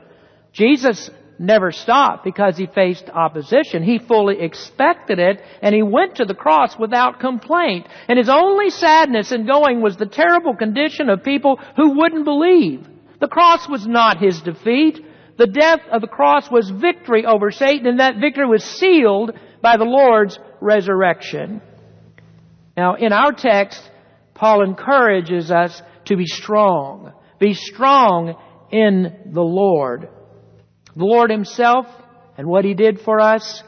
Jesus 0.52 1.10
never 1.38 1.70
stopped 1.70 2.24
because 2.24 2.56
he 2.56 2.66
faced 2.66 3.10
opposition. 3.10 3.82
He 3.82 3.98
fully 3.98 4.40
expected 4.40 5.18
it 5.18 5.40
and 5.62 5.74
he 5.74 5.82
went 5.82 6.16
to 6.16 6.24
the 6.24 6.34
cross 6.34 6.78
without 6.78 7.20
complaint. 7.20 7.86
And 8.08 8.18
his 8.18 8.28
only 8.28 8.70
sadness 8.70 9.32
in 9.32 9.46
going 9.46 9.82
was 9.82 9.96
the 9.96 10.06
terrible 10.06 10.56
condition 10.56 11.08
of 11.08 11.22
people 11.22 11.58
who 11.76 11.98
wouldn't 11.98 12.24
believe. 12.24 12.86
The 13.20 13.28
cross 13.28 13.68
was 13.68 13.86
not 13.86 14.18
his 14.18 14.40
defeat. 14.40 15.04
The 15.38 15.46
death 15.46 15.80
of 15.90 16.00
the 16.00 16.06
cross 16.06 16.50
was 16.50 16.70
victory 16.70 17.26
over 17.26 17.50
Satan 17.50 17.86
and 17.86 18.00
that 18.00 18.18
victory 18.18 18.46
was 18.46 18.64
sealed 18.64 19.32
by 19.60 19.76
the 19.76 19.84
Lord's 19.84 20.38
resurrection. 20.60 21.60
Now 22.76 22.94
in 22.94 23.12
our 23.12 23.32
text, 23.32 23.90
Paul 24.36 24.62
encourages 24.62 25.50
us 25.50 25.82
to 26.04 26.16
be 26.16 26.26
strong. 26.26 27.12
Be 27.40 27.54
strong 27.54 28.36
in 28.70 29.32
the 29.32 29.42
Lord 29.42 30.08
the 30.96 31.04
Lord 31.04 31.30
Himself 31.30 31.86
and 32.38 32.48
what 32.48 32.64
He 32.64 32.74
did 32.74 33.00
for 33.00 33.20
us 33.20 33.62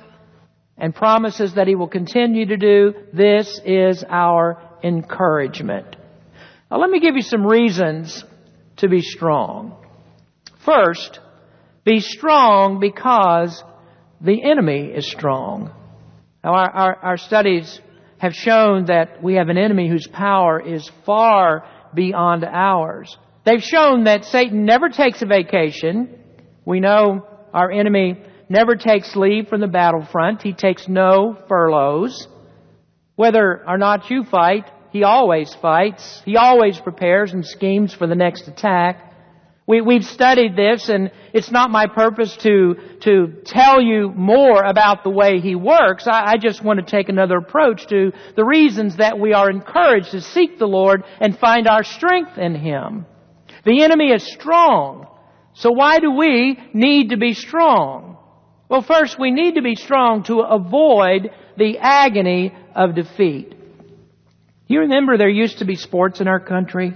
and 0.76 0.94
promises 0.94 1.54
that 1.54 1.68
He 1.68 1.75
will 1.75 1.88
continue 1.88 2.46
to 2.46 2.56
do, 2.56 2.94
this 3.12 3.60
is 3.64 4.02
our 4.08 4.62
encouragement. 4.82 5.96
Now 6.70 6.78
let 6.78 6.90
me 6.90 7.00
give 7.00 7.16
you 7.16 7.22
some 7.22 7.46
reasons 7.46 8.25
to 8.78 8.88
be 8.88 9.02
strong. 9.02 9.76
First, 10.64 11.20
be 11.84 12.00
strong 12.00 12.80
because 12.80 13.62
the 14.20 14.42
enemy 14.42 14.90
is 14.94 15.11
strong. 15.11 15.70
Now 16.42 16.54
our, 16.54 16.70
our, 16.70 16.96
our 16.96 17.16
studies 17.16 17.81
have 18.18 18.35
shown 18.35 18.87
that 18.87 19.22
we 19.22 19.35
have 19.35 19.48
an 19.48 19.59
enemy 19.59 19.88
whose 19.88 20.07
power 20.07 20.61
is 20.61 20.90
far 21.07 21.64
beyond 21.94 22.44
ours. 22.44 23.16
They've 23.44 23.62
shown 23.62 24.04
that 24.04 24.24
Satan 24.24 24.64
never 24.64 24.88
takes 24.88 25.22
a 25.22 25.26
vacation. 25.26 26.18
We 26.64 26.81
know 26.81 27.26
our 27.54 27.70
enemy 27.70 28.22
never 28.48 28.76
takes 28.76 29.16
leave 29.16 29.48
from 29.48 29.61
the 29.61 29.68
battlefront. 29.68 30.42
He 30.42 30.52
takes 30.52 30.88
no 30.88 31.38
furloughs. 31.48 32.28
Whether 33.16 33.64
or 33.66 33.78
not 33.78 34.11
you 34.11 34.24
fight, 34.24 34.64
he 34.90 35.04
always 35.04 35.54
fights. 35.61 36.22
He 36.24 36.37
always 36.37 36.78
prepares 36.78 37.33
and 37.33 37.44
schemes 37.44 37.94
for 37.94 38.07
the 38.07 38.14
next 38.14 38.48
attack. 38.48 39.08
We, 39.68 39.83
we've 39.83 40.04
studied 40.04 40.57
this 40.57 40.88
and 40.88 41.12
it's 41.35 41.50
not 41.50 41.70
my 41.70 41.87
purpose 41.87 42.35
to, 42.38 42.76
to 43.02 43.35
tell 43.44 43.83
you 43.83 44.11
more 44.16 44.64
about 44.64 45.04
the 45.04 45.11
way 45.11 45.40
he 45.40 45.54
works. 45.57 46.07
I, 46.07 46.33
I 46.33 46.37
just 46.38 46.64
want 46.64 46.81
to 46.81 46.90
take 46.90 47.11
another 47.11 47.37
approach 47.37 47.87
to 47.88 48.12
the 48.35 48.46
reasons 48.46 48.96
that 48.96 49.20
we 49.20 49.35
are 49.35 49.50
encouraged 49.50 50.12
to 50.12 50.22
seek 50.22 50.59
the 50.59 50.66
Lord 50.66 51.04
and 51.20 51.38
find 51.38 51.68
our 51.68 51.85
strength 51.85 52.38
in 52.38 52.54
him. 52.54 53.04
The 53.66 53.83
enemy 53.83 54.07
is 54.11 54.26
strong. 54.33 55.07
So 55.52 55.70
why 55.70 55.98
do 55.98 56.12
we 56.12 56.59
need 56.72 57.11
to 57.11 57.18
be 57.18 57.35
strong? 57.35 58.16
Well, 58.70 58.81
first, 58.81 59.18
we 59.20 59.31
need 59.31 59.57
to 59.57 59.62
be 59.62 59.74
strong 59.74 60.22
to 60.24 60.40
avoid 60.40 61.31
the 61.59 61.76
agony 61.78 62.54
of 62.74 62.94
defeat. 62.94 63.54
You 64.66 64.81
remember 64.81 65.18
there 65.18 65.28
used 65.28 65.59
to 65.59 65.66
be 65.66 65.76
sports 65.76 66.22
in 66.22 66.28
our 66.28 66.40
country? 66.40 66.94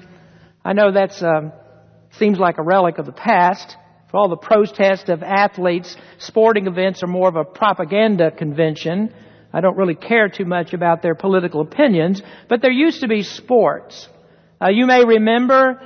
I 0.64 0.72
know 0.72 0.90
that's 0.90 1.22
um, 1.22 1.52
seems 2.18 2.38
like 2.38 2.58
a 2.58 2.62
relic 2.62 2.98
of 2.98 3.06
the 3.06 3.12
past. 3.12 3.76
For 4.10 4.18
all 4.18 4.28
the 4.28 4.36
protest 4.36 5.08
of 5.08 5.22
athletes, 5.22 5.96
sporting 6.18 6.66
events 6.66 7.02
are 7.02 7.06
more 7.06 7.28
of 7.28 7.36
a 7.36 7.44
propaganda 7.44 8.30
convention. 8.30 9.12
I 9.52 9.60
don't 9.60 9.76
really 9.76 9.94
care 9.94 10.28
too 10.28 10.44
much 10.44 10.74
about 10.74 11.02
their 11.02 11.14
political 11.14 11.60
opinions, 11.62 12.22
but 12.48 12.60
there 12.60 12.70
used 12.70 13.00
to 13.00 13.08
be 13.08 13.22
sports. 13.22 14.08
Uh, 14.60 14.68
you 14.68 14.86
may 14.86 15.04
remember 15.04 15.80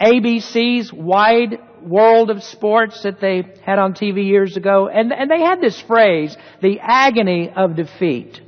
ABC's 0.00 0.92
Wide 0.92 1.58
world 1.82 2.30
of 2.30 2.42
sports 2.42 3.02
that 3.04 3.20
they 3.20 3.44
had 3.64 3.78
on 3.78 3.94
TV 3.94 4.26
years 4.26 4.56
ago, 4.56 4.88
and, 4.88 5.12
and 5.12 5.30
they 5.30 5.40
had 5.40 5.60
this 5.60 5.80
phrase, 5.80 6.36
the 6.60 6.80
agony 6.80 7.50
of 7.54 7.76
defeat. 7.76 8.40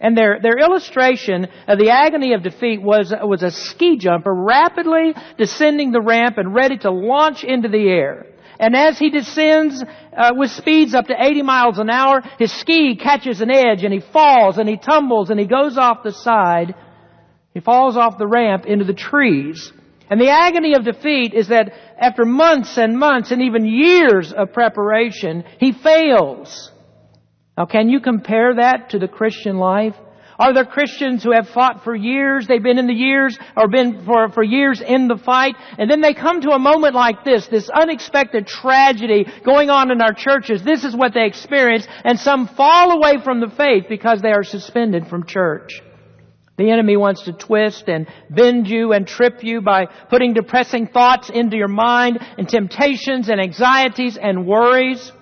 And 0.00 0.16
their, 0.16 0.38
their 0.40 0.58
illustration 0.58 1.46
of 1.66 1.78
the 1.78 1.90
agony 1.90 2.34
of 2.34 2.42
defeat 2.42 2.82
was, 2.82 3.12
was 3.22 3.42
a 3.42 3.50
ski 3.50 3.96
jumper 3.96 4.34
rapidly 4.34 5.14
descending 5.38 5.92
the 5.92 6.00
ramp 6.00 6.36
and 6.36 6.54
ready 6.54 6.76
to 6.78 6.90
launch 6.90 7.44
into 7.44 7.68
the 7.68 7.88
air. 7.88 8.26
And 8.58 8.76
as 8.76 8.98
he 8.98 9.10
descends 9.10 9.82
uh, 10.16 10.32
with 10.36 10.50
speeds 10.50 10.94
up 10.94 11.06
to 11.06 11.14
80 11.18 11.42
miles 11.42 11.78
an 11.78 11.90
hour, 11.90 12.22
his 12.38 12.52
ski 12.52 12.96
catches 12.96 13.40
an 13.40 13.50
edge 13.50 13.82
and 13.82 13.92
he 13.92 14.00
falls 14.00 14.58
and 14.58 14.68
he 14.68 14.76
tumbles 14.76 15.30
and 15.30 15.40
he 15.40 15.46
goes 15.46 15.76
off 15.76 16.02
the 16.04 16.12
side. 16.12 16.74
He 17.52 17.60
falls 17.60 17.96
off 17.96 18.18
the 18.18 18.26
ramp 18.26 18.66
into 18.66 18.84
the 18.84 18.94
trees. 18.94 19.72
And 20.10 20.20
the 20.20 20.30
agony 20.30 20.74
of 20.74 20.84
defeat 20.84 21.34
is 21.34 21.48
that 21.48 21.72
after 21.98 22.24
months 22.24 22.76
and 22.76 22.98
months 22.98 23.30
and 23.30 23.42
even 23.42 23.64
years 23.64 24.32
of 24.32 24.52
preparation, 24.52 25.44
he 25.58 25.72
fails. 25.72 26.70
Now 27.56 27.66
can 27.66 27.88
you 27.88 28.00
compare 28.00 28.56
that 28.56 28.90
to 28.90 28.98
the 28.98 29.08
Christian 29.08 29.58
life? 29.58 29.94
Are 30.38 30.52
there 30.52 30.64
Christians 30.64 31.22
who 31.22 31.32
have 31.32 31.48
fought 31.48 31.84
for 31.84 31.94
years, 31.94 32.48
they've 32.48 32.62
been 32.62 32.78
in 32.78 32.88
the 32.88 32.92
years, 32.92 33.38
or 33.56 33.68
been 33.68 34.04
for, 34.04 34.28
for 34.30 34.42
years 34.42 34.80
in 34.80 35.06
the 35.06 35.16
fight, 35.16 35.54
and 35.78 35.88
then 35.88 36.00
they 36.00 36.12
come 36.12 36.40
to 36.40 36.50
a 36.50 36.58
moment 36.58 36.94
like 36.94 37.24
this, 37.24 37.46
this 37.46 37.70
unexpected 37.70 38.46
tragedy 38.46 39.26
going 39.44 39.70
on 39.70 39.92
in 39.92 40.02
our 40.02 40.12
churches. 40.12 40.64
This 40.64 40.82
is 40.82 40.96
what 40.96 41.14
they 41.14 41.26
experience, 41.26 41.86
and 42.02 42.18
some 42.18 42.48
fall 42.48 42.90
away 42.90 43.22
from 43.22 43.40
the 43.40 43.50
faith 43.50 43.84
because 43.88 44.20
they 44.20 44.32
are 44.32 44.42
suspended 44.42 45.06
from 45.06 45.24
church. 45.24 45.80
The 46.56 46.70
enemy 46.70 46.96
wants 46.96 47.22
to 47.24 47.32
twist 47.32 47.88
and 47.88 48.08
bend 48.30 48.68
you 48.68 48.92
and 48.92 49.06
trip 49.06 49.42
you 49.42 49.60
by 49.60 49.86
putting 50.08 50.34
depressing 50.34 50.86
thoughts 50.86 51.30
into 51.30 51.56
your 51.56 51.68
mind 51.68 52.18
and 52.38 52.48
temptations 52.48 53.28
and 53.28 53.40
anxieties 53.40 54.16
and 54.20 54.46
worries. 54.46 55.12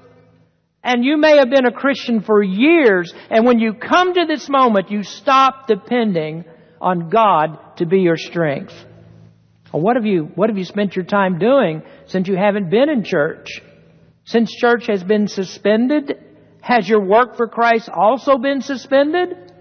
And 0.84 1.04
you 1.04 1.16
may 1.16 1.36
have 1.38 1.50
been 1.50 1.66
a 1.66 1.72
Christian 1.72 2.22
for 2.22 2.42
years 2.42 3.12
and 3.30 3.46
when 3.46 3.58
you 3.60 3.74
come 3.74 4.14
to 4.14 4.26
this 4.26 4.48
moment, 4.48 4.90
you 4.90 5.02
stop 5.04 5.68
depending 5.68 6.44
on 6.80 7.08
God 7.08 7.76
to 7.76 7.86
be 7.86 8.00
your 8.00 8.16
strength. 8.16 8.74
Well, 9.72 9.82
what 9.82 9.96
have 9.96 10.04
you, 10.04 10.30
what 10.34 10.50
have 10.50 10.58
you 10.58 10.64
spent 10.64 10.96
your 10.96 11.04
time 11.04 11.38
doing 11.38 11.82
since 12.06 12.28
you 12.28 12.36
haven't 12.36 12.68
been 12.68 12.90
in 12.90 13.04
church? 13.04 13.62
Since 14.24 14.50
church 14.56 14.86
has 14.88 15.02
been 15.02 15.28
suspended, 15.28 16.12
has 16.60 16.88
your 16.88 17.00
work 17.00 17.36
for 17.36 17.48
Christ 17.48 17.88
also 17.88 18.38
been 18.38 18.60
suspended? 18.60 19.52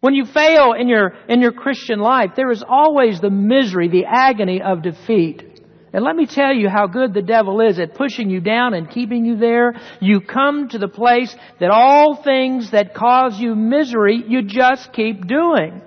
When 0.00 0.14
you 0.14 0.24
fail 0.24 0.72
in 0.72 0.88
your, 0.88 1.14
in 1.28 1.40
your 1.40 1.52
Christian 1.52 1.98
life, 1.98 2.30
there 2.36 2.50
is 2.50 2.64
always 2.66 3.20
the 3.20 3.30
misery, 3.30 3.88
the 3.88 4.06
agony 4.06 4.62
of 4.62 4.82
defeat. 4.82 5.49
And 5.92 6.04
let 6.04 6.14
me 6.14 6.26
tell 6.26 6.54
you 6.54 6.68
how 6.68 6.86
good 6.86 7.12
the 7.12 7.22
devil 7.22 7.60
is 7.60 7.78
at 7.80 7.96
pushing 7.96 8.30
you 8.30 8.40
down 8.40 8.74
and 8.74 8.90
keeping 8.90 9.24
you 9.24 9.36
there. 9.36 9.74
You 10.00 10.20
come 10.20 10.68
to 10.68 10.78
the 10.78 10.88
place 10.88 11.34
that 11.58 11.70
all 11.70 12.22
things 12.22 12.70
that 12.70 12.94
cause 12.94 13.40
you 13.40 13.56
misery, 13.56 14.22
you 14.28 14.42
just 14.42 14.92
keep 14.92 15.26
doing. 15.26 15.82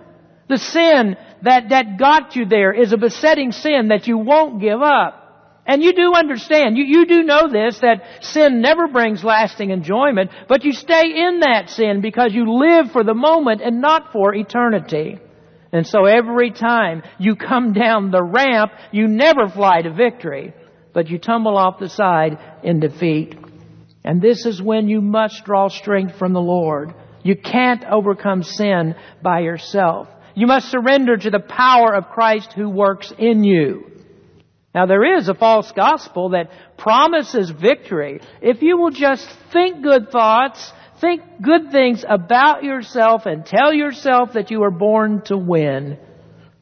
The 0.50 0.58
sin 0.58 1.16
that, 1.44 1.70
that 1.70 1.98
got 1.98 2.36
you 2.36 2.46
there 2.46 2.74
is 2.74 2.92
a 2.92 2.98
besetting 2.98 3.54
sin 3.54 3.88
that 3.90 4.08
you 4.08 4.18
won't 4.18 4.60
give 4.60 4.82
up. 4.82 5.22
And 5.66 5.82
you 5.82 5.94
do 5.94 6.14
understand, 6.14 6.78
you, 6.78 6.84
you 6.84 7.06
do 7.06 7.24
know 7.24 7.50
this, 7.50 7.80
that 7.80 8.04
sin 8.20 8.60
never 8.60 8.88
brings 8.88 9.24
lasting 9.24 9.70
enjoyment, 9.70 10.32
but 10.50 10.66
you 10.66 10.74
stay 10.74 11.26
in 11.26 11.40
that 11.40 11.70
sin 11.70 12.02
because 12.02 12.34
you 12.34 12.60
live 12.60 12.92
for 12.92 13.06
the 13.06 13.14
moment 13.14 13.62
and 13.62 13.80
not 13.80 14.12
for 14.12 14.36
eternity. 14.36 15.20
And 15.74 15.88
so 15.88 16.06
every 16.06 16.52
time 16.52 17.02
you 17.18 17.36
come 17.36 17.74
down 17.74 18.12
the 18.12 18.24
ramp, 18.24 18.72
you 18.92 19.08
never 19.08 19.50
fly 19.50 19.82
to 19.82 19.92
victory, 19.92 20.54
but 20.94 21.10
you 21.10 21.18
tumble 21.18 21.58
off 21.58 21.80
the 21.80 21.90
side 21.90 22.38
in 22.64 22.80
defeat. 22.80 23.36
And 24.04 24.22
this 24.22 24.46
is 24.46 24.62
when 24.62 24.88
you 24.88 25.02
must 25.02 25.44
draw 25.46 25.70
strength 25.70 26.18
from 26.20 26.34
the 26.34 26.40
Lord. 26.40 26.94
You 27.24 27.36
can't 27.36 27.84
overcome 27.86 28.44
sin 28.44 28.96
by 29.24 29.40
yourself. 29.40 30.08
You 30.36 30.46
must 30.46 30.70
surrender 30.70 31.18
to 31.18 31.32
the 31.32 31.40
power 31.40 31.96
of 31.96 32.10
Christ 32.10 32.54
who 32.54 32.70
works 32.70 33.12
in 33.18 33.44
you. 33.44 33.90
Now 34.76 34.86
there 34.86 35.18
is 35.18 35.28
a 35.28 35.34
false 35.34 35.72
gospel 35.72 36.30
that 36.30 36.52
promises 36.78 37.50
victory 37.50 38.22
if 38.42 38.62
you 38.62 38.78
will 38.78 38.92
just 38.92 39.28
think 39.52 39.84
good 39.84 40.12
thoughts, 40.12 40.72
think 41.04 41.22
good 41.42 41.70
things 41.72 42.06
about 42.08 42.64
yourself 42.64 43.26
and 43.26 43.46
tell 43.46 43.74
yourself 43.74 44.34
that 44.34 44.52
you 44.52 44.62
were 44.62 44.72
born 44.72 45.22
to 45.26 45.38
win. 45.38 45.98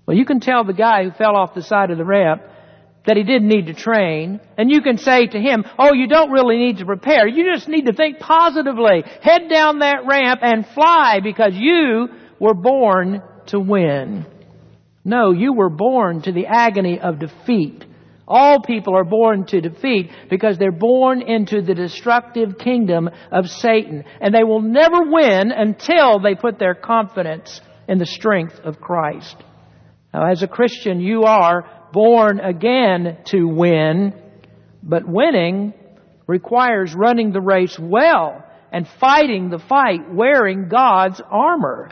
Well, 0.05 0.17
you 0.17 0.25
can 0.25 0.39
tell 0.39 0.63
the 0.63 0.73
guy 0.73 1.03
who 1.03 1.11
fell 1.11 1.35
off 1.35 1.53
the 1.53 1.61
side 1.61 1.91
of 1.91 1.99
the 1.99 2.05
ramp 2.05 2.41
that 3.05 3.17
he 3.17 3.23
didn't 3.23 3.47
need 3.47 3.67
to 3.67 3.73
train, 3.73 4.39
and 4.57 4.71
you 4.71 4.81
can 4.81 4.97
say 4.97 5.27
to 5.27 5.39
him, 5.39 5.63
oh, 5.77 5.93
you 5.93 6.07
don't 6.07 6.31
really 6.31 6.57
need 6.57 6.79
to 6.79 6.85
prepare. 6.85 7.27
You 7.27 7.53
just 7.53 7.67
need 7.67 7.85
to 7.85 7.93
think 7.93 8.19
positively. 8.19 9.03
Head 9.21 9.47
down 9.47 9.79
that 9.79 10.07
ramp 10.07 10.39
and 10.43 10.65
fly 10.67 11.19
because 11.23 11.53
you 11.53 12.07
were 12.39 12.55
born 12.55 13.21
to 13.47 13.59
win. 13.59 14.25
No, 15.03 15.31
you 15.31 15.53
were 15.53 15.69
born 15.69 16.23
to 16.23 16.31
the 16.31 16.47
agony 16.47 16.99
of 16.99 17.19
defeat. 17.19 17.85
All 18.33 18.61
people 18.61 18.95
are 18.95 19.03
born 19.03 19.45
to 19.47 19.59
defeat 19.59 20.09
because 20.29 20.57
they're 20.57 20.71
born 20.71 21.21
into 21.21 21.61
the 21.61 21.75
destructive 21.75 22.57
kingdom 22.57 23.09
of 23.29 23.49
Satan. 23.49 24.05
And 24.21 24.33
they 24.33 24.45
will 24.45 24.61
never 24.61 25.03
win 25.03 25.51
until 25.51 26.21
they 26.21 26.35
put 26.35 26.57
their 26.57 26.73
confidence 26.73 27.59
in 27.89 27.97
the 27.97 28.05
strength 28.05 28.57
of 28.63 28.79
Christ. 28.79 29.35
Now, 30.13 30.31
as 30.31 30.43
a 30.43 30.47
Christian, 30.47 31.01
you 31.01 31.23
are 31.23 31.89
born 31.91 32.39
again 32.39 33.17
to 33.25 33.47
win, 33.47 34.13
but 34.81 35.05
winning 35.05 35.73
requires 36.25 36.95
running 36.95 37.33
the 37.33 37.41
race 37.41 37.77
well 37.77 38.45
and 38.71 38.87
fighting 38.87 39.49
the 39.49 39.59
fight 39.59 40.09
wearing 40.09 40.69
God's 40.69 41.21
armor. 41.29 41.91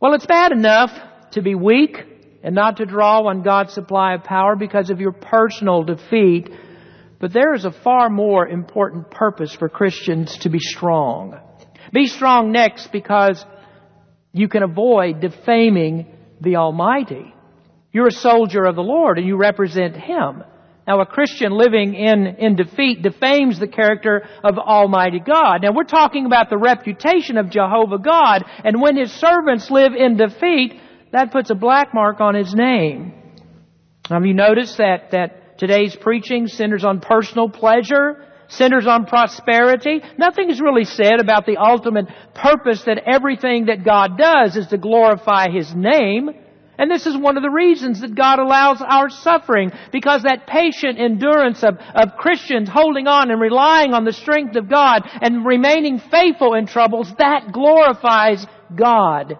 Well, 0.00 0.14
it's 0.14 0.26
bad 0.26 0.50
enough 0.50 0.90
to 1.32 1.42
be 1.42 1.54
weak 1.54 2.09
and 2.42 2.54
not 2.54 2.78
to 2.78 2.86
draw 2.86 3.26
on 3.28 3.42
God's 3.42 3.72
supply 3.72 4.14
of 4.14 4.24
power 4.24 4.56
because 4.56 4.90
of 4.90 5.00
your 5.00 5.12
personal 5.12 5.82
defeat. 5.82 6.50
But 7.18 7.32
there 7.32 7.54
is 7.54 7.64
a 7.64 7.70
far 7.70 8.08
more 8.08 8.46
important 8.46 9.10
purpose 9.10 9.54
for 9.54 9.68
Christians 9.68 10.38
to 10.38 10.48
be 10.48 10.58
strong. 10.58 11.38
Be 11.92 12.06
strong 12.06 12.52
next 12.52 12.92
because 12.92 13.44
you 14.32 14.48
can 14.48 14.62
avoid 14.62 15.20
defaming 15.20 16.06
the 16.40 16.56
Almighty. 16.56 17.34
You're 17.92 18.08
a 18.08 18.12
soldier 18.12 18.64
of 18.64 18.76
the 18.76 18.82
Lord 18.82 19.18
and 19.18 19.26
you 19.26 19.36
represent 19.36 19.96
Him. 19.96 20.44
Now 20.86 21.00
a 21.00 21.06
Christian 21.06 21.52
living 21.52 21.94
in, 21.94 22.26
in 22.26 22.56
defeat 22.56 23.02
defames 23.02 23.60
the 23.60 23.68
character 23.68 24.26
of 24.42 24.58
Almighty 24.58 25.20
God. 25.20 25.62
Now 25.62 25.72
we're 25.72 25.84
talking 25.84 26.26
about 26.26 26.48
the 26.48 26.58
reputation 26.58 27.36
of 27.36 27.50
Jehovah 27.50 27.98
God, 27.98 28.44
and 28.64 28.80
when 28.80 28.96
His 28.96 29.12
servants 29.12 29.70
live 29.70 29.92
in 29.94 30.16
defeat, 30.16 30.80
that 31.12 31.32
puts 31.32 31.50
a 31.50 31.54
black 31.54 31.92
mark 31.94 32.20
on 32.20 32.34
his 32.34 32.54
name. 32.54 33.14
Have 34.08 34.24
you 34.24 34.34
noticed 34.34 34.78
that, 34.78 35.10
that 35.12 35.58
today's 35.58 35.94
preaching 35.96 36.46
centers 36.46 36.84
on 36.84 37.00
personal 37.00 37.48
pleasure, 37.48 38.24
centers 38.48 38.86
on 38.86 39.06
prosperity? 39.06 40.02
Nothing 40.18 40.50
is 40.50 40.60
really 40.60 40.84
said 40.84 41.20
about 41.20 41.46
the 41.46 41.56
ultimate 41.58 42.06
purpose 42.34 42.84
that 42.84 43.02
everything 43.06 43.66
that 43.66 43.84
God 43.84 44.18
does 44.18 44.56
is 44.56 44.68
to 44.68 44.78
glorify 44.78 45.50
His 45.50 45.72
name. 45.74 46.30
And 46.78 46.90
this 46.90 47.06
is 47.06 47.16
one 47.16 47.36
of 47.36 47.42
the 47.42 47.50
reasons 47.50 48.00
that 48.00 48.14
God 48.14 48.38
allows 48.38 48.80
our 48.80 49.10
suffering, 49.10 49.70
because 49.92 50.22
that 50.22 50.46
patient 50.46 50.98
endurance 50.98 51.62
of, 51.62 51.76
of 51.94 52.16
Christians 52.16 52.70
holding 52.72 53.06
on 53.06 53.30
and 53.30 53.38
relying 53.38 53.92
on 53.92 54.04
the 54.04 54.14
strength 54.14 54.56
of 54.56 54.68
God 54.68 55.02
and 55.20 55.44
remaining 55.44 55.98
faithful 55.98 56.54
in 56.54 56.66
troubles, 56.66 57.12
that 57.18 57.52
glorifies 57.52 58.46
God. 58.74 59.38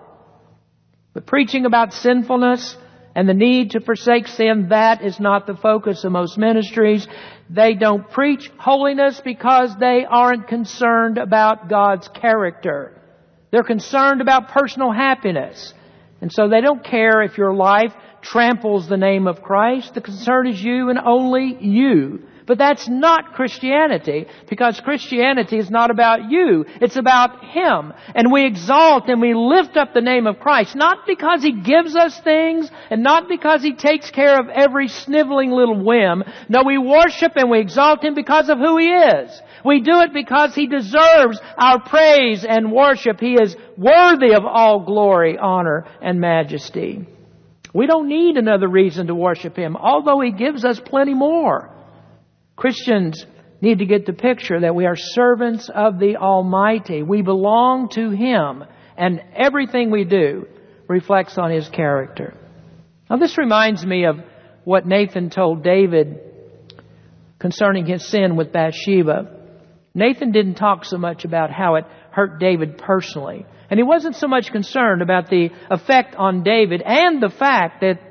But 1.12 1.26
preaching 1.26 1.66
about 1.66 1.92
sinfulness 1.92 2.76
and 3.14 3.28
the 3.28 3.34
need 3.34 3.72
to 3.72 3.80
forsake 3.80 4.28
sin, 4.28 4.68
that 4.68 5.02
is 5.02 5.18
not 5.18 5.46
the 5.46 5.56
focus 5.56 6.04
of 6.04 6.12
most 6.12 6.38
ministries. 6.38 7.06
They 7.48 7.74
don't 7.74 8.08
preach 8.08 8.50
holiness 8.58 9.20
because 9.24 9.76
they 9.78 10.04
aren't 10.08 10.46
concerned 10.46 11.18
about 11.18 11.68
God's 11.68 12.08
character. 12.08 12.96
They're 13.50 13.64
concerned 13.64 14.20
about 14.20 14.50
personal 14.50 14.92
happiness. 14.92 15.74
And 16.20 16.32
so 16.32 16.48
they 16.48 16.60
don't 16.60 16.84
care 16.84 17.22
if 17.22 17.38
your 17.38 17.54
life 17.54 17.92
tramples 18.22 18.88
the 18.88 18.96
name 18.96 19.26
of 19.26 19.42
Christ. 19.42 19.94
The 19.94 20.00
concern 20.00 20.46
is 20.46 20.62
you 20.62 20.90
and 20.90 20.98
only 20.98 21.56
you. 21.60 22.22
But 22.50 22.58
that's 22.58 22.88
not 22.88 23.34
Christianity, 23.34 24.26
because 24.48 24.80
Christianity 24.80 25.56
is 25.56 25.70
not 25.70 25.92
about 25.92 26.32
you. 26.32 26.64
It's 26.80 26.96
about 26.96 27.44
Him. 27.44 27.92
And 28.12 28.32
we 28.32 28.44
exalt 28.44 29.08
and 29.08 29.20
we 29.20 29.34
lift 29.34 29.76
up 29.76 29.94
the 29.94 30.00
name 30.00 30.26
of 30.26 30.40
Christ, 30.40 30.74
not 30.74 31.06
because 31.06 31.44
He 31.44 31.62
gives 31.62 31.94
us 31.94 32.20
things, 32.22 32.68
and 32.90 33.04
not 33.04 33.28
because 33.28 33.62
He 33.62 33.76
takes 33.76 34.10
care 34.10 34.40
of 34.40 34.48
every 34.48 34.88
sniveling 34.88 35.52
little 35.52 35.80
whim. 35.80 36.24
No, 36.48 36.64
we 36.66 36.76
worship 36.76 37.34
and 37.36 37.52
we 37.52 37.60
exalt 37.60 38.02
Him 38.02 38.16
because 38.16 38.48
of 38.48 38.58
who 38.58 38.78
He 38.78 38.88
is. 38.88 39.42
We 39.64 39.80
do 39.80 40.00
it 40.00 40.12
because 40.12 40.52
He 40.52 40.66
deserves 40.66 41.38
our 41.56 41.80
praise 41.80 42.44
and 42.44 42.72
worship. 42.72 43.20
He 43.20 43.34
is 43.34 43.54
worthy 43.78 44.34
of 44.34 44.44
all 44.44 44.84
glory, 44.84 45.38
honor, 45.38 45.86
and 46.02 46.20
majesty. 46.20 47.06
We 47.72 47.86
don't 47.86 48.08
need 48.08 48.38
another 48.38 48.66
reason 48.66 49.06
to 49.06 49.14
worship 49.14 49.54
Him, 49.54 49.76
although 49.76 50.18
He 50.18 50.32
gives 50.32 50.64
us 50.64 50.80
plenty 50.80 51.14
more. 51.14 51.69
Christians 52.60 53.24
need 53.62 53.78
to 53.78 53.86
get 53.86 54.04
the 54.04 54.12
picture 54.12 54.60
that 54.60 54.74
we 54.74 54.84
are 54.84 54.94
servants 54.94 55.70
of 55.74 55.98
the 55.98 56.16
Almighty. 56.16 57.02
We 57.02 57.22
belong 57.22 57.88
to 57.94 58.10
Him, 58.10 58.64
and 58.98 59.22
everything 59.34 59.90
we 59.90 60.04
do 60.04 60.46
reflects 60.86 61.38
on 61.38 61.50
His 61.50 61.66
character. 61.70 62.34
Now 63.08 63.16
this 63.16 63.38
reminds 63.38 63.84
me 63.84 64.04
of 64.04 64.16
what 64.64 64.86
Nathan 64.86 65.30
told 65.30 65.64
David 65.64 66.20
concerning 67.38 67.86
his 67.86 68.06
sin 68.06 68.36
with 68.36 68.52
Bathsheba. 68.52 69.38
Nathan 69.94 70.30
didn't 70.30 70.56
talk 70.56 70.84
so 70.84 70.98
much 70.98 71.24
about 71.24 71.50
how 71.50 71.76
it 71.76 71.86
hurt 72.12 72.38
David 72.38 72.76
personally. 72.76 73.46
And 73.70 73.78
he 73.78 73.84
wasn't 73.84 74.16
so 74.16 74.28
much 74.28 74.52
concerned 74.52 75.00
about 75.00 75.30
the 75.30 75.48
effect 75.70 76.14
on 76.14 76.42
David 76.42 76.82
and 76.84 77.22
the 77.22 77.30
fact 77.30 77.80
that 77.80 78.09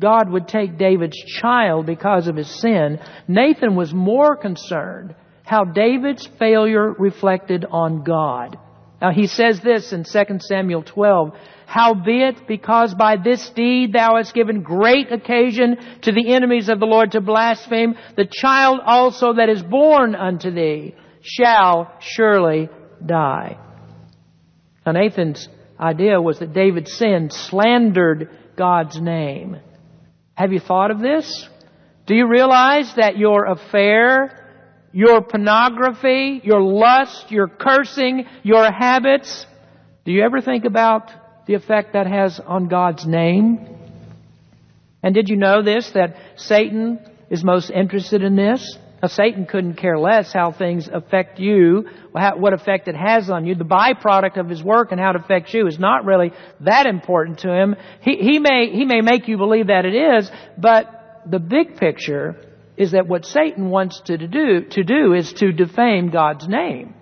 God 0.00 0.30
would 0.30 0.46
take 0.46 0.78
David's 0.78 1.16
child 1.40 1.86
because 1.86 2.28
of 2.28 2.36
his 2.36 2.48
sin, 2.60 3.00
Nathan 3.26 3.74
was 3.74 3.92
more 3.92 4.36
concerned 4.36 5.14
how 5.44 5.64
David's 5.64 6.28
failure 6.38 6.92
reflected 6.92 7.64
on 7.70 8.04
God. 8.04 8.58
Now 9.00 9.12
he 9.12 9.26
says 9.26 9.60
this 9.60 9.92
in 9.92 10.04
2 10.04 10.38
Samuel 10.40 10.82
12, 10.82 11.32
Howbeit, 11.66 12.46
because 12.46 12.94
by 12.94 13.16
this 13.16 13.48
deed 13.50 13.92
thou 13.92 14.16
hast 14.16 14.34
given 14.34 14.62
great 14.62 15.10
occasion 15.10 15.76
to 16.02 16.12
the 16.12 16.32
enemies 16.32 16.68
of 16.68 16.80
the 16.80 16.86
Lord 16.86 17.12
to 17.12 17.20
blaspheme, 17.20 17.94
the 18.16 18.28
child 18.30 18.80
also 18.84 19.34
that 19.34 19.48
is 19.48 19.62
born 19.62 20.14
unto 20.14 20.50
thee 20.50 20.94
shall 21.22 21.92
surely 22.00 22.68
die. 23.04 23.58
Now 24.84 24.92
Nathan's 24.92 25.48
idea 25.78 26.20
was 26.20 26.40
that 26.40 26.52
David's 26.52 26.92
sin 26.92 27.30
slandered 27.30 28.30
God's 28.56 29.00
name. 29.00 29.58
Have 30.38 30.52
you 30.52 30.60
thought 30.60 30.92
of 30.92 31.00
this? 31.00 31.48
Do 32.06 32.14
you 32.14 32.28
realize 32.28 32.94
that 32.94 33.18
your 33.18 33.46
affair, 33.46 34.48
your 34.92 35.20
pornography, 35.20 36.40
your 36.44 36.62
lust, 36.62 37.32
your 37.32 37.48
cursing, 37.48 38.24
your 38.44 38.70
habits, 38.70 39.46
do 40.04 40.12
you 40.12 40.22
ever 40.22 40.40
think 40.40 40.64
about 40.64 41.10
the 41.48 41.54
effect 41.54 41.94
that 41.94 42.06
has 42.06 42.38
on 42.38 42.68
God's 42.68 43.04
name? 43.04 43.66
And 45.02 45.12
did 45.12 45.28
you 45.28 45.34
know 45.34 45.60
this, 45.60 45.90
that 45.94 46.16
Satan 46.36 47.00
is 47.30 47.42
most 47.42 47.72
interested 47.72 48.22
in 48.22 48.36
this? 48.36 48.78
Now, 49.00 49.08
Satan 49.08 49.46
couldn't 49.46 49.74
care 49.74 49.96
less 49.96 50.32
how 50.32 50.50
things 50.50 50.88
affect 50.92 51.38
you, 51.38 51.88
what 52.10 52.52
effect 52.52 52.88
it 52.88 52.96
has 52.96 53.30
on 53.30 53.46
you. 53.46 53.54
The 53.54 53.64
byproduct 53.64 54.38
of 54.38 54.48
his 54.48 54.62
work 54.62 54.90
and 54.90 55.00
how 55.00 55.10
it 55.10 55.16
affects 55.16 55.54
you 55.54 55.68
is 55.68 55.78
not 55.78 56.04
really 56.04 56.32
that 56.60 56.86
important 56.86 57.40
to 57.40 57.52
him. 57.52 57.76
He, 58.00 58.16
he 58.16 58.38
may, 58.40 58.70
he 58.72 58.84
may 58.84 59.00
make 59.00 59.28
you 59.28 59.36
believe 59.36 59.68
that 59.68 59.84
it 59.84 59.94
is, 59.94 60.28
but 60.56 61.22
the 61.30 61.38
big 61.38 61.76
picture 61.76 62.36
is 62.76 62.92
that 62.92 63.06
what 63.06 63.24
Satan 63.24 63.70
wants 63.70 64.00
to 64.06 64.18
do, 64.18 64.64
to 64.70 64.82
do 64.82 65.12
is 65.12 65.32
to 65.34 65.52
defame 65.52 66.10
God's 66.10 66.48
name. 66.48 66.94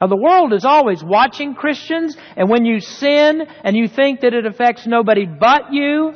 Now, 0.00 0.08
the 0.08 0.16
world 0.16 0.52
is 0.52 0.64
always 0.64 1.02
watching 1.02 1.54
Christians, 1.54 2.16
and 2.36 2.50
when 2.50 2.64
you 2.64 2.80
sin 2.80 3.42
and 3.64 3.76
you 3.76 3.88
think 3.88 4.20
that 4.20 4.34
it 4.34 4.44
affects 4.46 4.86
nobody 4.86 5.26
but 5.26 5.72
you, 5.72 6.14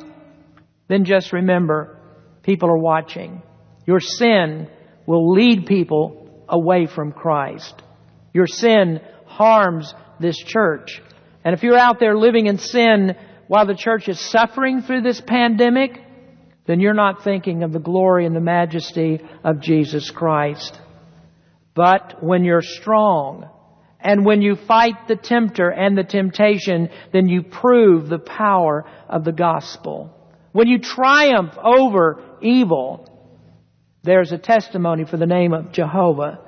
then 0.87 1.05
just 1.05 1.33
remember, 1.33 1.99
people 2.43 2.69
are 2.69 2.77
watching. 2.77 3.41
Your 3.85 3.99
sin 3.99 4.69
will 5.05 5.31
lead 5.33 5.65
people 5.65 6.45
away 6.47 6.87
from 6.87 7.11
Christ. 7.11 7.81
Your 8.33 8.47
sin 8.47 9.01
harms 9.25 9.93
this 10.19 10.37
church. 10.37 11.01
And 11.43 11.53
if 11.53 11.63
you're 11.63 11.77
out 11.77 11.99
there 11.99 12.17
living 12.17 12.47
in 12.47 12.57
sin 12.57 13.15
while 13.47 13.65
the 13.65 13.75
church 13.75 14.07
is 14.09 14.19
suffering 14.19 14.81
through 14.81 15.01
this 15.01 15.21
pandemic, 15.21 15.99
then 16.65 16.79
you're 16.79 16.93
not 16.93 17.23
thinking 17.23 17.63
of 17.63 17.71
the 17.71 17.79
glory 17.79 18.25
and 18.25 18.35
the 18.35 18.41
majesty 18.41 19.21
of 19.43 19.61
Jesus 19.61 20.09
Christ. 20.09 20.79
But 21.75 22.23
when 22.23 22.43
you're 22.43 22.61
strong, 22.61 23.49
and 23.99 24.23
when 24.23 24.41
you 24.41 24.55
fight 24.55 25.07
the 25.07 25.15
tempter 25.15 25.69
and 25.69 25.97
the 25.97 26.03
temptation, 26.03 26.89
then 27.11 27.27
you 27.27 27.41
prove 27.41 28.07
the 28.07 28.19
power 28.19 28.85
of 29.09 29.23
the 29.23 29.31
gospel. 29.31 30.11
When 30.51 30.67
you 30.67 30.79
triumph 30.79 31.53
over 31.61 32.23
evil, 32.41 33.09
there's 34.05 34.31
a 34.31 34.37
testimony 34.37 35.05
for 35.05 35.17
the 35.17 35.25
name 35.25 35.53
of 35.53 35.71
Jehovah. 35.71 36.39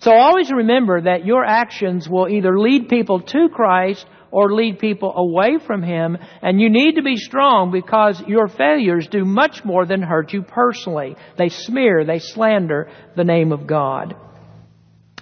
So 0.00 0.12
always 0.12 0.52
remember 0.52 1.02
that 1.02 1.24
your 1.24 1.44
actions 1.44 2.08
will 2.08 2.28
either 2.28 2.58
lead 2.58 2.88
people 2.88 3.20
to 3.20 3.48
Christ 3.48 4.06
or 4.30 4.52
lead 4.52 4.78
people 4.78 5.14
away 5.16 5.58
from 5.66 5.82
Him. 5.82 6.18
And 6.42 6.60
you 6.60 6.68
need 6.68 6.96
to 6.96 7.02
be 7.02 7.16
strong 7.16 7.72
because 7.72 8.22
your 8.26 8.48
failures 8.48 9.08
do 9.08 9.24
much 9.24 9.64
more 9.64 9.86
than 9.86 10.02
hurt 10.02 10.32
you 10.32 10.42
personally. 10.42 11.16
They 11.38 11.48
smear, 11.48 12.04
they 12.04 12.18
slander 12.18 12.90
the 13.16 13.24
name 13.24 13.52
of 13.52 13.66
God. 13.66 14.14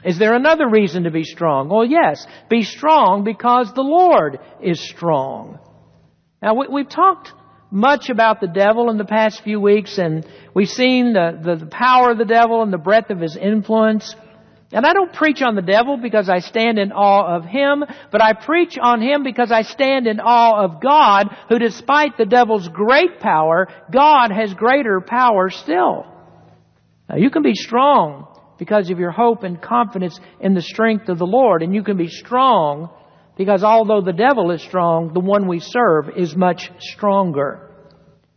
Is 0.04 0.18
there 0.18 0.34
another 0.34 0.68
reason 0.68 1.04
to 1.04 1.10
be 1.10 1.24
strong? 1.24 1.68
Well, 1.68 1.84
yes. 1.84 2.26
Be 2.50 2.62
strong 2.62 3.24
because 3.24 3.72
the 3.72 3.82
Lord 3.82 4.38
is 4.60 4.80
strong. 4.80 5.58
Now, 6.42 6.54
we've 6.54 6.88
talked 6.88 7.32
much 7.74 8.08
about 8.08 8.40
the 8.40 8.46
devil 8.46 8.88
in 8.88 8.98
the 8.98 9.04
past 9.04 9.42
few 9.42 9.60
weeks, 9.60 9.98
and 9.98 10.24
we've 10.54 10.68
seen 10.68 11.12
the, 11.12 11.36
the, 11.42 11.56
the 11.56 11.66
power 11.66 12.12
of 12.12 12.18
the 12.18 12.24
devil 12.24 12.62
and 12.62 12.72
the 12.72 12.78
breadth 12.78 13.10
of 13.10 13.18
his 13.18 13.36
influence. 13.36 14.14
And 14.72 14.86
I 14.86 14.92
don't 14.92 15.12
preach 15.12 15.42
on 15.42 15.56
the 15.56 15.62
devil 15.62 15.96
because 15.96 16.28
I 16.28 16.38
stand 16.38 16.78
in 16.78 16.92
awe 16.92 17.36
of 17.36 17.44
him, 17.44 17.84
but 18.12 18.22
I 18.22 18.32
preach 18.32 18.78
on 18.80 19.02
him 19.02 19.24
because 19.24 19.50
I 19.50 19.62
stand 19.62 20.06
in 20.06 20.20
awe 20.20 20.64
of 20.64 20.80
God, 20.80 21.36
who 21.48 21.58
despite 21.58 22.16
the 22.16 22.26
devil's 22.26 22.68
great 22.68 23.18
power, 23.18 23.66
God 23.92 24.30
has 24.30 24.54
greater 24.54 25.00
power 25.00 25.50
still. 25.50 26.06
Now 27.08 27.16
you 27.16 27.30
can 27.30 27.42
be 27.42 27.54
strong 27.54 28.28
because 28.56 28.88
of 28.88 29.00
your 29.00 29.10
hope 29.10 29.42
and 29.42 29.60
confidence 29.60 30.18
in 30.40 30.54
the 30.54 30.62
strength 30.62 31.08
of 31.08 31.18
the 31.18 31.26
Lord, 31.26 31.62
and 31.62 31.74
you 31.74 31.82
can 31.82 31.96
be 31.96 32.08
strong 32.08 32.88
because 33.36 33.64
although 33.64 34.00
the 34.00 34.12
devil 34.12 34.52
is 34.52 34.62
strong, 34.62 35.12
the 35.12 35.18
one 35.18 35.48
we 35.48 35.58
serve 35.58 36.10
is 36.16 36.36
much 36.36 36.70
stronger. 36.78 37.63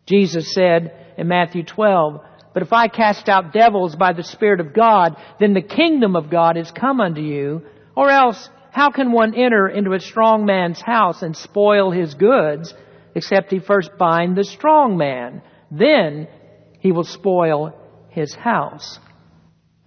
Jesus 0.08 0.54
said 0.54 0.91
in 1.17 1.28
Matthew 1.28 1.63
12, 1.63 2.22
but 2.54 2.63
if 2.63 2.74
I 2.74 2.88
cast 2.88 3.30
out 3.30 3.54
devils 3.54 3.96
by 3.96 4.13
the 4.13 4.24
Spirit 4.24 4.60
of 4.60 4.74
God, 4.74 5.15
then 5.39 5.54
the 5.54 5.62
kingdom 5.62 6.15
of 6.15 6.32
God 6.32 6.58
is 6.58 6.72
come 6.72 7.00
unto 7.00 7.22
you. 7.22 7.62
Or 7.96 8.10
else, 8.10 8.50
how 8.72 8.89
can 8.89 9.12
one 9.12 9.36
enter 9.36 9.67
into 9.67 9.93
a 9.93 10.00
strong 10.00 10.46
man's 10.46 10.82
house 10.82 11.22
and 11.22 11.38
spoil 11.38 11.91
his 11.91 12.15
goods, 12.15 12.74
except 13.13 13.52
he 13.52 13.60
first 13.60 13.91
bind 14.00 14.36
the 14.36 14.43
strong 14.43 14.98
man? 14.98 15.43
Then 15.70 16.28
he 16.80 16.91
will 16.91 17.04
spoil 17.04 17.74
his 18.10 18.34
house. 18.34 19.00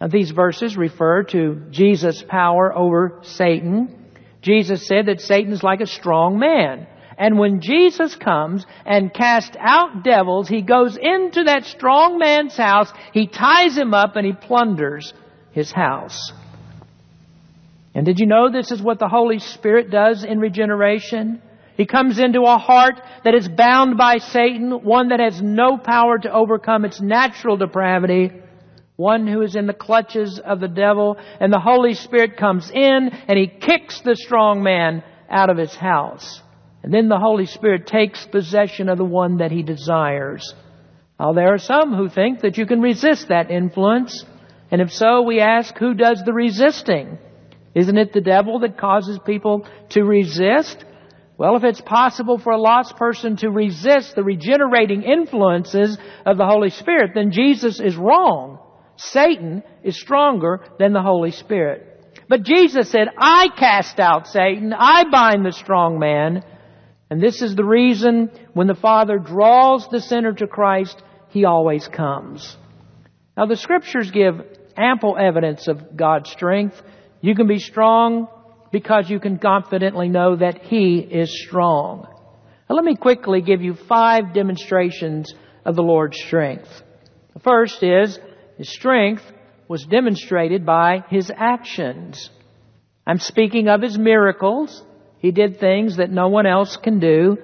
Now, 0.00 0.08
these 0.08 0.30
verses 0.30 0.76
refer 0.76 1.24
to 1.24 1.62
Jesus' 1.70 2.22
power 2.22 2.72
over 2.76 3.18
Satan. 3.22 4.12
Jesus 4.42 4.86
said 4.86 5.06
that 5.06 5.20
Satan 5.20 5.52
is 5.52 5.62
like 5.62 5.80
a 5.80 5.86
strong 5.86 6.38
man. 6.38 6.86
And 7.20 7.38
when 7.38 7.60
Jesus 7.60 8.16
comes 8.16 8.64
and 8.86 9.12
casts 9.12 9.54
out 9.60 10.02
devils, 10.02 10.48
he 10.48 10.62
goes 10.62 10.96
into 10.96 11.44
that 11.44 11.66
strong 11.66 12.18
man's 12.18 12.56
house, 12.56 12.90
he 13.12 13.26
ties 13.26 13.76
him 13.76 13.92
up, 13.92 14.16
and 14.16 14.24
he 14.24 14.32
plunders 14.32 15.12
his 15.52 15.70
house. 15.70 16.32
And 17.94 18.06
did 18.06 18.20
you 18.20 18.26
know 18.26 18.50
this 18.50 18.72
is 18.72 18.80
what 18.80 18.98
the 18.98 19.08
Holy 19.08 19.38
Spirit 19.38 19.90
does 19.90 20.24
in 20.24 20.38
regeneration? 20.38 21.42
He 21.76 21.84
comes 21.84 22.18
into 22.18 22.40
a 22.42 22.56
heart 22.56 23.02
that 23.24 23.34
is 23.34 23.48
bound 23.48 23.98
by 23.98 24.16
Satan, 24.16 24.70
one 24.82 25.10
that 25.10 25.20
has 25.20 25.42
no 25.42 25.76
power 25.76 26.18
to 26.18 26.32
overcome 26.32 26.86
its 26.86 27.02
natural 27.02 27.58
depravity, 27.58 28.32
one 28.96 29.26
who 29.26 29.42
is 29.42 29.56
in 29.56 29.66
the 29.66 29.74
clutches 29.74 30.40
of 30.42 30.58
the 30.58 30.68
devil, 30.68 31.18
and 31.38 31.52
the 31.52 31.60
Holy 31.60 31.92
Spirit 31.92 32.38
comes 32.38 32.70
in 32.70 33.10
and 33.28 33.38
he 33.38 33.46
kicks 33.46 34.00
the 34.00 34.16
strong 34.16 34.62
man 34.62 35.02
out 35.28 35.50
of 35.50 35.58
his 35.58 35.74
house. 35.74 36.40
And 36.82 36.92
then 36.92 37.08
the 37.08 37.18
Holy 37.18 37.46
Spirit 37.46 37.86
takes 37.86 38.26
possession 38.26 38.88
of 38.88 38.98
the 38.98 39.04
one 39.04 39.38
that 39.38 39.50
He 39.50 39.62
desires. 39.62 40.54
Now 41.18 41.32
there 41.32 41.52
are 41.52 41.58
some 41.58 41.94
who 41.94 42.08
think 42.08 42.40
that 42.40 42.56
you 42.56 42.66
can 42.66 42.80
resist 42.80 43.28
that 43.28 43.50
influence. 43.50 44.24
And 44.70 44.80
if 44.80 44.92
so, 44.92 45.22
we 45.22 45.40
ask, 45.40 45.76
who 45.76 45.94
does 45.94 46.22
the 46.24 46.32
resisting? 46.32 47.18
Isn't 47.74 47.98
it 47.98 48.12
the 48.12 48.20
devil 48.20 48.60
that 48.60 48.78
causes 48.78 49.18
people 49.24 49.66
to 49.90 50.02
resist? 50.02 50.84
Well, 51.36 51.56
if 51.56 51.64
it's 51.64 51.80
possible 51.80 52.38
for 52.38 52.52
a 52.52 52.60
lost 52.60 52.96
person 52.96 53.36
to 53.36 53.50
resist 53.50 54.14
the 54.14 54.24
regenerating 54.24 55.02
influences 55.02 55.96
of 56.26 56.36
the 56.36 56.46
Holy 56.46 56.70
Spirit, 56.70 57.12
then 57.14 57.32
Jesus 57.32 57.80
is 57.80 57.96
wrong. 57.96 58.58
Satan 58.96 59.62
is 59.82 59.98
stronger 59.98 60.60
than 60.78 60.92
the 60.92 61.02
Holy 61.02 61.30
Spirit. 61.30 61.86
But 62.28 62.42
Jesus 62.42 62.90
said, 62.90 63.08
I 63.16 63.48
cast 63.56 63.98
out 63.98 64.28
Satan, 64.28 64.72
I 64.72 65.04
bind 65.10 65.44
the 65.44 65.52
strong 65.52 65.98
man, 65.98 66.44
and 67.10 67.20
this 67.20 67.42
is 67.42 67.56
the 67.56 67.64
reason 67.64 68.30
when 68.54 68.68
the 68.68 68.74
Father 68.74 69.18
draws 69.18 69.88
the 69.88 70.00
sinner 70.00 70.32
to 70.32 70.46
Christ, 70.46 71.02
He 71.30 71.44
always 71.44 71.88
comes. 71.88 72.56
Now 73.36 73.46
the 73.46 73.56
scriptures 73.56 74.12
give 74.12 74.34
ample 74.76 75.16
evidence 75.18 75.66
of 75.66 75.96
God's 75.96 76.30
strength. 76.30 76.80
You 77.20 77.34
can 77.34 77.48
be 77.48 77.58
strong 77.58 78.28
because 78.70 79.10
you 79.10 79.18
can 79.18 79.38
confidently 79.38 80.08
know 80.08 80.36
that 80.36 80.62
He 80.62 80.98
is 80.98 81.42
strong. 81.46 82.06
Now 82.68 82.76
let 82.76 82.84
me 82.84 82.94
quickly 82.94 83.42
give 83.42 83.60
you 83.60 83.74
five 83.74 84.32
demonstrations 84.32 85.34
of 85.64 85.74
the 85.74 85.82
Lord's 85.82 86.18
strength. 86.20 86.68
The 87.34 87.40
first 87.40 87.82
is 87.82 88.18
His 88.56 88.72
strength 88.72 89.24
was 89.66 89.84
demonstrated 89.84 90.64
by 90.64 91.04
His 91.10 91.32
actions. 91.34 92.30
I'm 93.04 93.18
speaking 93.18 93.66
of 93.66 93.82
His 93.82 93.98
miracles. 93.98 94.84
He 95.20 95.30
did 95.30 95.60
things 95.60 95.98
that 95.98 96.10
no 96.10 96.28
one 96.28 96.46
else 96.46 96.76
can 96.76 96.98
do. 96.98 97.36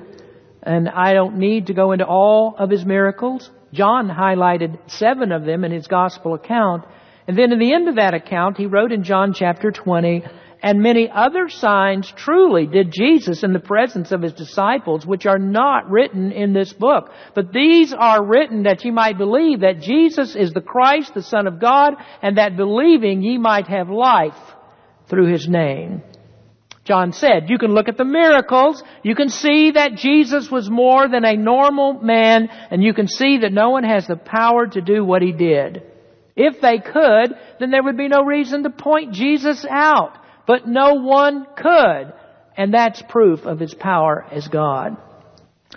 And 0.62 0.88
I 0.88 1.12
don't 1.12 1.38
need 1.38 1.66
to 1.66 1.74
go 1.74 1.92
into 1.92 2.06
all 2.06 2.56
of 2.58 2.70
his 2.70 2.84
miracles. 2.84 3.48
John 3.72 4.08
highlighted 4.08 4.78
seven 4.90 5.30
of 5.30 5.44
them 5.44 5.62
in 5.62 5.70
his 5.70 5.86
gospel 5.86 6.34
account. 6.34 6.84
And 7.28 7.38
then 7.38 7.52
in 7.52 7.58
the 7.58 7.72
end 7.72 7.88
of 7.88 7.96
that 7.96 8.14
account, 8.14 8.56
he 8.56 8.66
wrote 8.66 8.92
in 8.92 9.04
John 9.04 9.32
chapter 9.32 9.70
20, 9.70 10.24
and 10.62 10.80
many 10.80 11.10
other 11.10 11.48
signs 11.48 12.10
truly 12.16 12.66
did 12.66 12.90
Jesus 12.90 13.44
in 13.44 13.52
the 13.52 13.60
presence 13.60 14.10
of 14.10 14.22
his 14.22 14.32
disciples, 14.32 15.06
which 15.06 15.26
are 15.26 15.38
not 15.38 15.90
written 15.90 16.32
in 16.32 16.52
this 16.52 16.72
book. 16.72 17.10
But 17.34 17.52
these 17.52 17.92
are 17.92 18.24
written 18.24 18.62
that 18.62 18.84
ye 18.84 18.90
might 18.90 19.18
believe 19.18 19.60
that 19.60 19.80
Jesus 19.80 20.34
is 20.34 20.52
the 20.52 20.60
Christ, 20.60 21.14
the 21.14 21.22
Son 21.22 21.46
of 21.46 21.60
God, 21.60 21.94
and 22.22 22.38
that 22.38 22.56
believing 22.56 23.22
ye 23.22 23.38
might 23.38 23.68
have 23.68 23.90
life 23.90 24.38
through 25.08 25.30
his 25.30 25.46
name. 25.46 26.02
John 26.86 27.12
said. 27.12 27.50
You 27.50 27.58
can 27.58 27.74
look 27.74 27.88
at 27.88 27.98
the 27.98 28.04
miracles. 28.04 28.82
You 29.02 29.14
can 29.14 29.28
see 29.28 29.72
that 29.72 29.96
Jesus 29.96 30.50
was 30.50 30.70
more 30.70 31.08
than 31.08 31.24
a 31.24 31.36
normal 31.36 31.94
man, 31.94 32.48
and 32.70 32.82
you 32.82 32.94
can 32.94 33.08
see 33.08 33.38
that 33.38 33.52
no 33.52 33.70
one 33.70 33.84
has 33.84 34.06
the 34.06 34.16
power 34.16 34.66
to 34.68 34.80
do 34.80 35.04
what 35.04 35.20
he 35.20 35.32
did. 35.32 35.82
If 36.36 36.60
they 36.60 36.78
could, 36.78 37.36
then 37.58 37.70
there 37.70 37.82
would 37.82 37.96
be 37.96 38.08
no 38.08 38.22
reason 38.22 38.62
to 38.62 38.70
point 38.70 39.12
Jesus 39.12 39.66
out. 39.68 40.16
But 40.46 40.68
no 40.68 40.94
one 40.94 41.46
could. 41.56 42.12
And 42.56 42.72
that's 42.72 43.02
proof 43.08 43.44
of 43.44 43.58
his 43.58 43.74
power 43.74 44.24
as 44.30 44.46
God. 44.46 44.96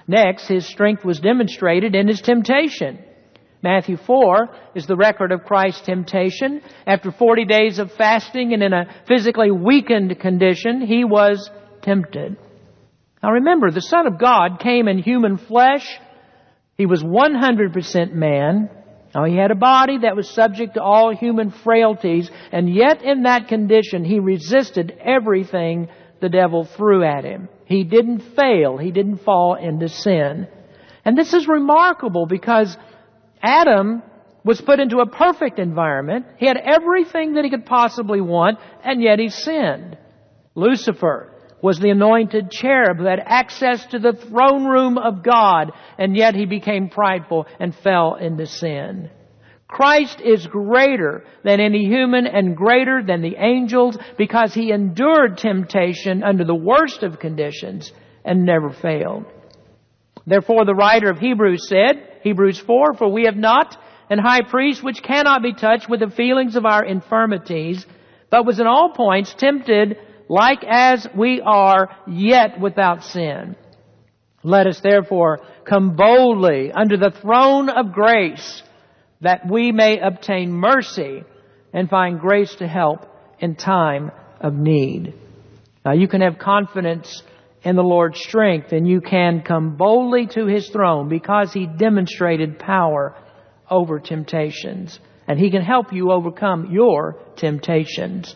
Next, 0.08 0.48
his 0.48 0.68
strength 0.68 1.04
was 1.04 1.20
demonstrated 1.20 1.96
in 1.96 2.08
his 2.08 2.22
temptation. 2.22 3.00
Matthew 3.62 3.98
4 3.98 4.48
is 4.76 4.88
the 4.88 4.96
record 4.96 5.32
of 5.32 5.44
Christ's 5.44 5.86
temptation. 5.86 6.62
After 6.88 7.12
40 7.12 7.46
days 7.46 7.80
of 7.80 7.92
fasting 7.92 8.54
and 8.54 8.64
in 8.64 8.72
a 8.72 8.86
physically 9.08 9.52
weakened 9.52 10.18
condition, 10.20 10.82
he 10.82 11.04
was 11.04 11.50
tempted. 11.82 12.38
Now 13.22 13.32
remember, 13.32 13.70
the 13.70 13.82
Son 13.82 14.08
of 14.08 14.18
God 14.18 14.60
came 14.62 14.88
in 14.88 14.98
human 14.98 15.38
flesh. 15.38 15.86
He 16.78 16.86
was 16.86 17.04
100% 17.04 18.14
man. 18.14 18.70
Now 19.14 19.26
he 19.26 19.36
had 19.36 19.52
a 19.52 19.56
body 19.56 20.00
that 20.04 20.16
was 20.16 20.30
subject 20.30 20.76
to 20.76 20.82
all 20.82 21.14
human 21.14 21.52
frailties, 21.52 22.30
and 22.54 22.74
yet 22.74 23.02
in 23.02 23.24
that 23.24 23.50
condition 23.50 24.06
he 24.06 24.20
resisted 24.20 24.98
everything 25.04 25.90
the 26.22 26.30
devil 26.30 26.64
threw 26.64 27.04
at 27.04 27.26
him. 27.26 27.50
He 27.66 27.84
didn't 27.84 28.22
fail. 28.36 28.78
He 28.78 28.92
didn't 28.92 29.24
fall 29.24 29.56
into 29.56 29.90
sin. 29.90 30.48
And 31.04 31.18
this 31.18 31.34
is 31.34 31.48
remarkable 31.48 32.26
because 32.26 32.78
Adam 33.42 34.04
was 34.44 34.62
put 34.62 34.80
into 34.80 35.00
a 35.00 35.10
perfect 35.10 35.60
environment. 35.60 36.26
He 36.38 36.46
had 36.46 36.58
everything 36.58 37.34
that 37.34 37.44
he 37.44 37.50
could 37.50 37.66
possibly 37.66 38.22
want, 38.22 38.60
and 38.84 39.02
yet 39.02 39.20
he 39.20 39.30
sinned. 39.30 39.98
Lucifer 40.56 41.32
was 41.62 41.80
the 41.80 41.90
anointed 41.90 42.50
cherub 42.50 42.98
who 42.98 43.06
had 43.06 43.22
access 43.24 43.86
to 43.88 44.00
the 44.00 44.14
throne 44.14 44.66
room 44.66 44.98
of 44.98 45.24
God, 45.24 45.72
and 45.98 46.16
yet 46.16 46.36
he 46.36 46.46
became 46.46 46.90
prideful 46.90 47.48
and 47.60 47.76
fell 47.76 48.16
into 48.16 48.46
sin. 48.46 49.10
Christ 49.68 50.20
is 50.22 50.48
greater 50.48 51.24
than 51.44 51.60
any 51.60 51.86
human 51.86 52.26
and 52.26 52.58
greater 52.58 53.04
than 53.04 53.22
the 53.22 53.36
angels 53.38 53.98
because 54.18 54.54
he 54.54 54.72
endured 54.72 55.38
temptation 55.38 56.24
under 56.24 56.44
the 56.44 56.56
worst 56.56 57.04
of 57.04 57.20
conditions 57.20 57.92
and 58.26 58.46
never 58.46 58.72
failed. 58.72 59.26
Therefore 60.30 60.64
the 60.64 60.76
writer 60.76 61.10
of 61.10 61.18
Hebrews 61.18 61.68
said, 61.68 62.20
Hebrews 62.22 62.60
4, 62.60 62.94
for 62.94 63.12
we 63.12 63.24
have 63.24 63.36
not 63.36 63.76
an 64.12 64.20
high 64.20 64.44
priest 64.44 64.84
which 64.84 65.02
cannot 65.02 65.42
be 65.42 65.54
touched 65.54 65.90
with 65.90 66.02
the 66.02 66.12
feelings 66.12 66.56
of 66.56 66.66
our 66.66 66.86
infirmities, 66.86 67.84
but 68.30 68.46
was 68.46 68.60
in 68.60 68.68
all 68.68 68.94
points 68.96 69.34
tempted 69.34 69.98
like 70.28 70.64
as 70.64 71.08
we 71.18 71.42
are, 71.42 71.90
yet 72.06 72.60
without 72.60 73.04
sin. 73.04 73.56
Let 74.44 74.68
us 74.68 74.80
therefore 74.82 75.40
come 75.66 75.96
boldly 75.96 76.72
under 76.72 76.96
the 76.96 77.10
throne 77.10 77.68
of 77.68 77.92
grace 77.92 78.62
that 79.22 79.50
we 79.50 79.72
may 79.72 80.00
obtain 80.00 80.52
mercy 80.52 81.24
and 81.74 81.90
find 81.90 82.20
grace 82.20 82.54
to 82.58 82.68
help 82.68 83.08
in 83.40 83.56
time 83.56 84.12
of 84.40 84.54
need. 84.54 85.16
Now 85.84 85.94
you 85.94 86.08
can 86.08 86.22
have 86.22 86.38
confidence 86.38 87.24
in 87.64 87.76
the 87.76 87.84
Lord's 87.84 88.20
strength 88.20 88.72
and 88.72 88.88
you 88.88 89.02
can 89.02 89.42
come 89.42 89.76
boldly 89.76 90.28
to 90.28 90.46
His 90.46 90.70
throne 90.70 91.10
because 91.10 91.52
He 91.54 91.66
demonstrated 91.66 92.60
power 92.60 93.16
over 93.70 94.00
temptations 94.00 95.00
and 95.28 95.40
He 95.40 95.52
can 95.52 95.62
help 95.62 95.94
you 95.94 96.12
overcome 96.12 96.72
your 96.72 97.20
temptations. 97.36 98.36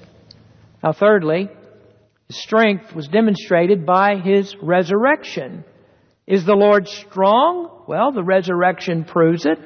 Now 0.83 0.93
thirdly, 0.93 1.49
strength 2.29 2.93
was 2.93 3.07
demonstrated 3.07 3.85
by 3.85 4.17
His 4.17 4.55
resurrection. 4.61 5.63
Is 6.27 6.45
the 6.45 6.55
Lord 6.55 6.87
strong? 6.87 7.83
Well, 7.87 8.11
the 8.11 8.23
resurrection 8.23 9.05
proves 9.05 9.45
it. 9.45 9.57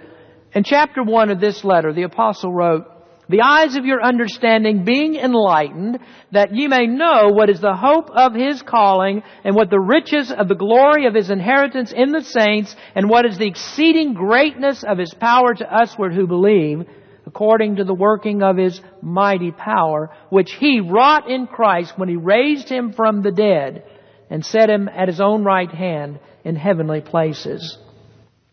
In 0.54 0.63
chapter 0.63 1.04
1 1.04 1.30
of 1.30 1.39
this 1.39 1.63
letter, 1.63 1.93
the 1.93 2.04
apostle 2.04 2.54
wrote, 2.54 2.86
the 3.30 3.42
eyes 3.42 3.76
of 3.76 3.86
your 3.86 4.02
understanding 4.02 4.86
being 4.86 5.16
enlightened, 5.16 6.00
that 6.32 6.54
ye 6.54 6.68
may 6.68 6.88
know 6.88 7.30
what 7.30 7.50
is 7.50 7.60
the 7.60 7.76
hope 7.76 8.10
of 8.10 8.34
his 8.34 8.62
calling, 8.62 9.22
and 9.44 9.56
what 9.56 9.70
the 9.70 9.80
riches 9.80 10.32
of 10.32 10.48
the 10.48 10.56
glory 10.56 11.06
of 11.06 11.13
his 11.13 11.30
inheritance 11.30 11.92
in 11.92 12.12
the 12.12 12.24
saints, 12.24 12.76
and 12.96 13.10
what 13.10 13.26
is 13.26 13.38
the 13.38 13.48
exceeding 13.48 14.13
greatness 14.13 14.84
of 14.84 14.98
his 14.98 15.13
power 15.13 15.54
to 15.54 15.68
usward 15.70 16.13
who 16.13 16.26
believe, 16.26 16.86
according 17.26 17.76
to 17.76 17.84
the 17.84 17.94
working 17.94 18.42
of 18.42 18.58
his 18.58 18.80
mighty 19.02 19.52
power, 19.52 20.10
which 20.30 20.54
he 20.54 20.80
wrought 20.80 21.30
in 21.30 21.48
Christ 21.48 21.94
when 21.98 22.08
he 22.08 22.16
raised 22.16 22.70
him 22.70 22.94
from 22.94 23.22
the 23.22 23.32
dead, 23.32 23.84
and 24.30 24.46
set 24.46 24.70
him 24.70 24.88
at 24.88 25.10
his 25.10 25.20
own 25.20 25.44
right 25.44 25.72
hand 25.72 26.20
in 26.46 26.56
heavenly 26.56 27.02
places 27.02 27.78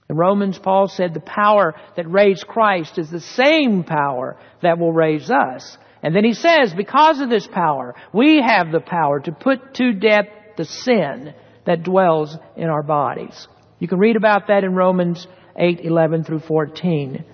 in 0.09 0.17
Romans, 0.17 0.59
Paul 0.59 0.89
said 0.89 1.15
the 1.15 1.21
power 1.21 1.75
that 1.97 2.11
raised 2.11 2.47
Christ 2.47 2.99
is 2.99 3.11
the 3.11 3.21
same 3.21 3.85
power 3.85 4.37
that 4.63 4.79
will 4.79 4.93
raise 4.93 5.31
us. 5.31 5.79
And 6.03 6.15
then 6.15 6.25
he 6.25 6.35
says, 6.35 6.75
because 6.75 7.21
of 7.21 7.31
this 7.31 7.47
power, 7.47 7.95
we 8.13 8.43
have 8.43 8.71
the 8.71 8.81
power 8.81 9.21
to 9.21 9.33
put 9.33 9.75
to 9.75 9.95
death 9.95 10.27
the 10.59 10.67
sin 10.67 11.35
that 11.65 11.83
dwells 11.83 12.37
in 12.57 12.69
our 12.69 12.83
bodies. 12.83 13.49
You 13.79 13.89
can 13.89 13.99
read 13.99 14.17
about 14.17 14.49
that 14.49 14.65
in 14.65 14.75
Romans 14.75 15.27
8, 15.57 15.81
11 15.83 16.25
through 16.25 16.41
14. 16.41 17.25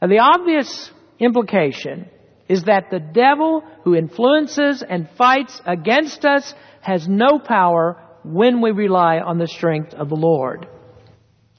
Now 0.00 0.08
the 0.08 0.20
obvious 0.20 0.90
implication 1.18 2.08
is 2.48 2.64
that 2.64 2.90
the 2.90 3.00
devil 3.00 3.62
who 3.84 3.94
influences 3.94 4.82
and 4.88 5.10
fights 5.18 5.60
against 5.66 6.24
us 6.24 6.54
has 6.80 7.06
no 7.06 7.38
power 7.38 8.02
when 8.24 8.62
we 8.62 8.70
rely 8.70 9.18
on 9.18 9.36
the 9.36 9.48
strength 9.48 9.92
of 9.92 10.08
the 10.08 10.16
Lord. 10.16 10.66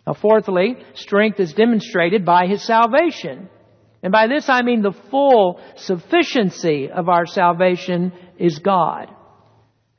Now, 0.08 0.13
fourthly, 0.13 0.78
strength 0.93 1.38
is 1.41 1.54
demonstrated 1.54 2.24
by 2.24 2.48
His 2.48 2.65
salvation. 2.65 3.50
And 4.02 4.13
by 4.13 4.28
this 4.28 4.48
I 4.48 4.62
mean 4.62 4.82
the 4.82 4.96
full 5.12 5.60
sufficiency 5.76 6.89
of 6.89 7.10
our 7.10 7.26
salvation 7.26 8.13
is 8.39 8.60
God. 8.60 9.10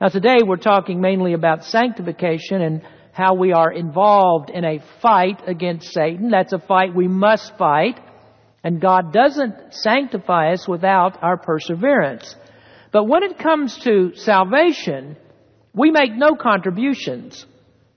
Now 0.01 0.09
today 0.09 0.38
we're 0.42 0.57
talking 0.57 1.01
mainly 1.01 1.35
about 1.35 1.64
sanctification 1.64 2.62
and 2.62 2.83
how 3.12 3.35
we 3.35 3.53
are 3.53 3.71
involved 3.71 4.49
in 4.49 4.64
a 4.64 4.83
fight 5.03 5.42
against 5.47 5.92
Satan. 5.92 6.31
That's 6.31 6.53
a 6.53 6.59
fight 6.59 6.94
we 6.94 7.09
must 7.09 7.59
fight. 7.59 8.01
And 8.64 8.81
God 8.81 9.12
doesn't 9.12 9.75
sanctify 9.75 10.53
us 10.53 10.66
without 10.66 11.23
our 11.23 11.37
perseverance. 11.37 12.35
But 12.92 13.05
when 13.05 13.25
it 13.25 13.38
comes 13.38 13.77
to 13.81 14.14
salvation, 14.14 15.16
we 15.75 15.90
make 15.90 16.14
no 16.14 16.35
contributions. 16.35 17.44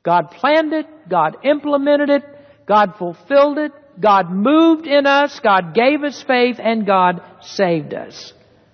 God 0.04 0.32
planned 0.32 0.74
it. 0.74 0.88
God 1.10 1.38
implemented 1.44 2.10
it. 2.10 2.24
God 2.66 2.96
fulfilled 2.98 3.58
it. 3.58 3.72
God 4.00 4.32
moved 4.32 4.88
in 4.88 5.06
us. 5.06 5.40
God 5.40 5.74
gave 5.74 6.04
us 6.04 6.24
faith 6.24 6.58
and 6.60 6.86
God 6.86 7.22
saved 7.42 7.94
us. 7.94 8.34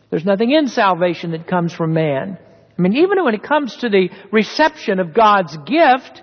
There's 0.09 0.25
nothing 0.25 0.51
in 0.51 0.67
salvation 0.67 1.31
that 1.31 1.47
comes 1.47 1.73
from 1.73 1.93
man. 1.93 2.37
I 2.77 2.81
mean, 2.81 2.93
even 2.97 3.23
when 3.23 3.33
it 3.33 3.43
comes 3.43 3.75
to 3.77 3.89
the 3.89 4.09
reception 4.31 4.99
of 4.99 5.13
God's 5.13 5.57
gift, 5.57 6.21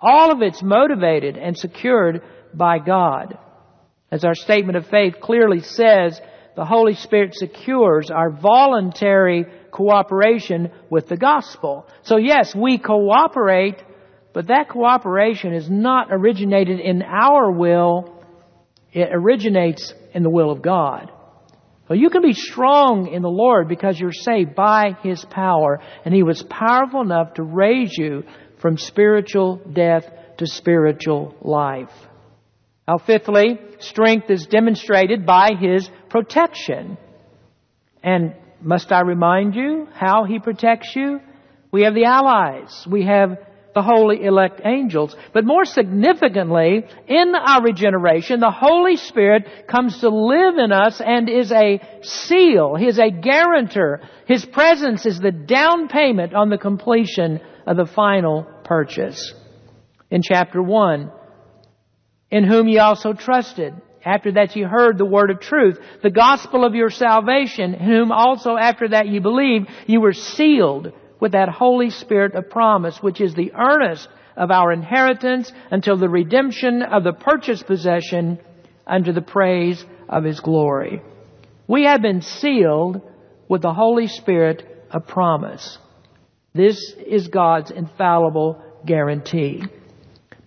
all 0.00 0.30
of 0.30 0.42
it's 0.42 0.62
motivated 0.62 1.36
and 1.36 1.56
secured 1.58 2.22
by 2.54 2.78
God. 2.78 3.36
As 4.10 4.24
our 4.24 4.34
statement 4.34 4.78
of 4.78 4.86
faith 4.86 5.16
clearly 5.20 5.60
says, 5.60 6.18
the 6.56 6.64
Holy 6.64 6.94
Spirit 6.94 7.34
secures 7.34 8.10
our 8.10 8.30
voluntary 8.30 9.44
cooperation 9.70 10.70
with 10.88 11.08
the 11.08 11.16
gospel. 11.16 11.86
So 12.02 12.16
yes, 12.16 12.54
we 12.54 12.78
cooperate 12.78 13.76
but 14.38 14.46
that 14.46 14.68
cooperation 14.68 15.52
is 15.52 15.68
not 15.68 16.12
originated 16.12 16.78
in 16.78 17.02
our 17.02 17.50
will. 17.50 18.22
It 18.92 19.08
originates 19.10 19.92
in 20.14 20.22
the 20.22 20.30
will 20.30 20.52
of 20.52 20.62
God. 20.62 21.10
Well, 21.88 21.98
you 21.98 22.08
can 22.08 22.22
be 22.22 22.34
strong 22.34 23.08
in 23.08 23.22
the 23.22 23.28
Lord 23.28 23.66
because 23.66 23.98
you're 23.98 24.12
saved 24.12 24.54
by 24.54 24.96
His 25.02 25.24
power, 25.24 25.80
and 26.04 26.14
He 26.14 26.22
was 26.22 26.40
powerful 26.48 27.00
enough 27.00 27.34
to 27.34 27.42
raise 27.42 27.90
you 27.98 28.22
from 28.62 28.78
spiritual 28.78 29.56
death 29.56 30.04
to 30.36 30.46
spiritual 30.46 31.34
life. 31.42 31.90
Now, 32.86 32.98
fifthly, 32.98 33.58
strength 33.80 34.30
is 34.30 34.46
demonstrated 34.46 35.26
by 35.26 35.54
His 35.60 35.90
protection. 36.10 36.96
And 38.04 38.36
must 38.62 38.92
I 38.92 39.00
remind 39.00 39.56
you 39.56 39.88
how 39.92 40.26
He 40.26 40.38
protects 40.38 40.94
you? 40.94 41.18
We 41.72 41.82
have 41.82 41.94
the 41.94 42.04
allies. 42.04 42.86
We 42.88 43.04
have 43.06 43.47
the 43.78 43.82
holy 43.82 44.24
elect 44.24 44.60
angels. 44.64 45.14
But 45.32 45.44
more 45.44 45.64
significantly, 45.64 46.84
in 47.06 47.32
our 47.36 47.62
regeneration, 47.62 48.40
the 48.40 48.50
Holy 48.50 48.96
Spirit 48.96 49.68
comes 49.68 50.00
to 50.00 50.08
live 50.08 50.58
in 50.58 50.72
us 50.72 51.00
and 51.00 51.28
is 51.28 51.52
a 51.52 51.80
seal. 52.02 52.74
He 52.74 52.88
is 52.88 52.98
a 52.98 53.10
guarantor. 53.10 54.00
His 54.26 54.44
presence 54.44 55.06
is 55.06 55.20
the 55.20 55.30
down 55.30 55.86
payment 55.86 56.34
on 56.34 56.50
the 56.50 56.58
completion 56.58 57.40
of 57.68 57.76
the 57.76 57.86
final 57.86 58.48
purchase. 58.64 59.32
In 60.10 60.22
chapter 60.22 60.60
1, 60.60 61.12
in 62.32 62.42
whom 62.42 62.66
ye 62.66 62.78
also 62.78 63.12
trusted, 63.12 63.74
after 64.04 64.32
that 64.32 64.56
ye 64.56 64.62
heard 64.64 64.98
the 64.98 65.04
word 65.04 65.30
of 65.30 65.38
truth, 65.38 65.78
the 66.02 66.10
gospel 66.10 66.64
of 66.64 66.74
your 66.74 66.90
salvation, 66.90 67.74
in 67.74 67.80
whom 67.80 68.10
also 68.10 68.56
after 68.56 68.88
that 68.88 69.06
ye 69.06 69.20
believed, 69.20 69.68
you 69.86 70.00
were 70.00 70.14
sealed 70.14 70.92
with 71.20 71.32
that 71.32 71.48
Holy 71.48 71.90
Spirit 71.90 72.34
of 72.34 72.50
promise, 72.50 73.02
which 73.02 73.20
is 73.20 73.34
the 73.34 73.52
earnest 73.54 74.08
of 74.36 74.50
our 74.50 74.72
inheritance 74.72 75.52
until 75.70 75.96
the 75.96 76.08
redemption 76.08 76.82
of 76.82 77.04
the 77.04 77.12
purchased 77.12 77.66
possession 77.66 78.38
unto 78.86 79.12
the 79.12 79.22
praise 79.22 79.84
of 80.08 80.24
His 80.24 80.40
glory. 80.40 81.02
We 81.66 81.84
have 81.84 82.00
been 82.00 82.22
sealed 82.22 83.02
with 83.48 83.62
the 83.62 83.74
Holy 83.74 84.06
Spirit 84.06 84.86
of 84.90 85.06
promise. 85.06 85.78
This 86.54 86.94
is 87.06 87.28
God's 87.28 87.70
infallible 87.70 88.62
guarantee. 88.86 89.62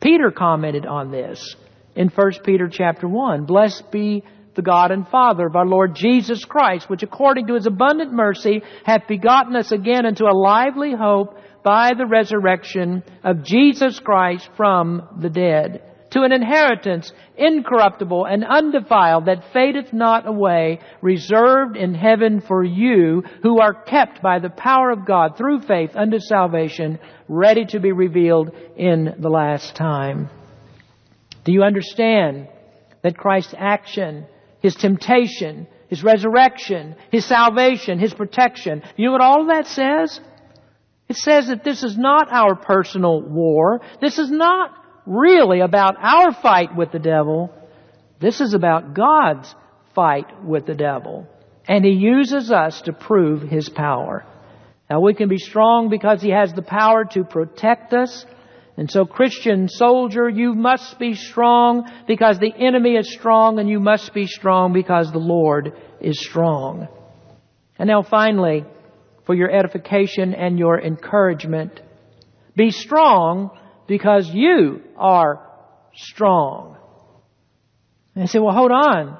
Peter 0.02 0.32
commented 0.32 0.86
on 0.86 1.12
this 1.12 1.56
in 1.96 2.10
1 2.10 2.32
Peter 2.44 2.70
chapter 2.72 3.08
1. 3.08 3.46
Blessed 3.46 3.92
be 3.92 4.24
the 4.56 4.62
God 4.62 4.92
and 4.92 5.08
Father 5.08 5.48
of 5.48 5.56
our 5.56 5.66
Lord 5.66 5.96
Jesus 5.96 6.44
Christ, 6.46 6.90
which 6.90 7.04
according 7.04 7.48
to 7.48 7.56
his 7.56 7.68
abundant 7.68 8.12
mercy 8.12 8.62
hath 8.86 9.08
begotten 9.08 9.56
us 9.56 9.72
again 9.72 10.06
into 10.06 10.26
a 10.26 10.36
lively 10.36 10.94
hope 10.94 11.38
by 11.64 11.92
the 11.98 12.06
resurrection 12.06 13.04
of 13.24 13.44
Jesus 13.44 14.00
Christ 14.00 14.50
from 14.58 15.08
the 15.22 15.30
dead, 15.30 15.84
to 16.12 16.24
an 16.24 16.34
inheritance 16.34 17.14
incorruptible 17.38 18.26
and 18.26 18.44
undefiled 18.44 19.28
that 19.28 19.54
fadeth 19.54 19.94
not 19.94 20.28
away, 20.28 20.80
reserved 21.02 21.78
in 21.78 21.94
heaven 21.94 22.42
for 22.42 22.64
you 22.64 23.24
who 23.44 23.62
are 23.62 23.74
kept 23.74 24.22
by 24.22 24.40
the 24.40 24.50
power 24.50 24.92
of 24.92 25.06
God 25.06 25.38
through 25.38 25.62
faith 25.62 25.92
unto 25.96 26.20
salvation, 26.20 27.00
ready 27.30 27.66
to 27.66 27.80
be 27.80 27.94
revealed 27.94 28.52
in 28.76 29.16
the 29.20 29.30
last 29.30 29.76
time. 29.76 30.30
Do 31.46 31.54
you 31.54 31.64
understand 31.64 32.50
that 33.04 33.18
Christ's 33.18 33.56
action 33.58 34.28
his 34.62 34.76
temptation, 34.76 35.68
His 35.90 36.04
resurrection, 36.04 36.96
His 37.12 37.26
salvation, 37.26 38.00
His 38.00 38.14
protection. 38.14 38.84
You 38.96 39.08
know 39.08 39.12
what 39.14 39.22
all 39.22 39.42
of 39.42 39.48
that 39.48 39.68
says? 39.68 40.20
It 41.10 41.18
says 41.18 41.48
that 41.48 41.64
this 41.64 41.84
is 41.84 41.98
not 41.98 42.32
our 42.32 42.56
personal 42.56 43.22
war. 43.22 43.82
This 44.00 44.18
is 44.18 44.32
not 44.32 44.72
really 45.06 45.60
about 45.60 45.96
our 46.00 46.32
fight 46.32 46.76
with 46.76 46.92
the 46.92 47.00
devil. 47.00 47.52
This 48.22 48.40
is 48.40 48.54
about 48.54 48.94
God's 48.94 49.54
fight 49.94 50.46
with 50.46 50.68
the 50.68 50.76
devil. 50.76 51.28
And 51.68 51.84
He 51.84 51.92
uses 51.92 52.52
us 52.52 52.82
to 52.84 52.94
prove 52.94 53.42
His 53.42 53.68
power. 53.68 54.26
Now 54.90 55.02
we 55.02 55.16
can 55.16 55.28
be 55.28 55.38
strong 55.38 55.90
because 55.90 56.22
He 56.22 56.30
has 56.30 56.54
the 56.54 56.62
power 56.62 57.04
to 57.12 57.24
protect 57.24 57.94
us. 57.94 58.26
And 58.78 58.90
so 58.90 59.06
Christian 59.06 59.68
soldier, 59.68 60.30
you 60.30 60.54
must 60.54 60.98
be 60.98 61.16
strong 61.16 61.90
because 62.08 62.40
the 62.40 62.54
enemy 62.56 62.96
is 62.96 63.14
strong 63.14 63.60
and 63.60 63.70
you 63.70 63.80
must 63.80 64.14
be 64.14 64.28
strong 64.28 64.74
because 64.74 65.12
the 65.12 65.20
Lord 65.20 65.74
is 66.00 66.20
strong. 66.20 66.88
And 67.78 67.88
now 67.88 68.02
finally, 68.02 68.66
for 69.26 69.36
your 69.36 69.52
edification 69.52 70.34
and 70.34 70.58
your 70.58 70.80
encouragement, 70.80 71.82
be 72.56 72.72
strong 72.72 73.58
because 73.88 74.30
you 74.34 74.82
are 74.98 75.48
strong. 75.94 76.78
And 78.16 78.24
I 78.24 78.28
say, 78.28 78.40
well, 78.40 78.56
hold 78.56 78.72
on. 78.72 79.18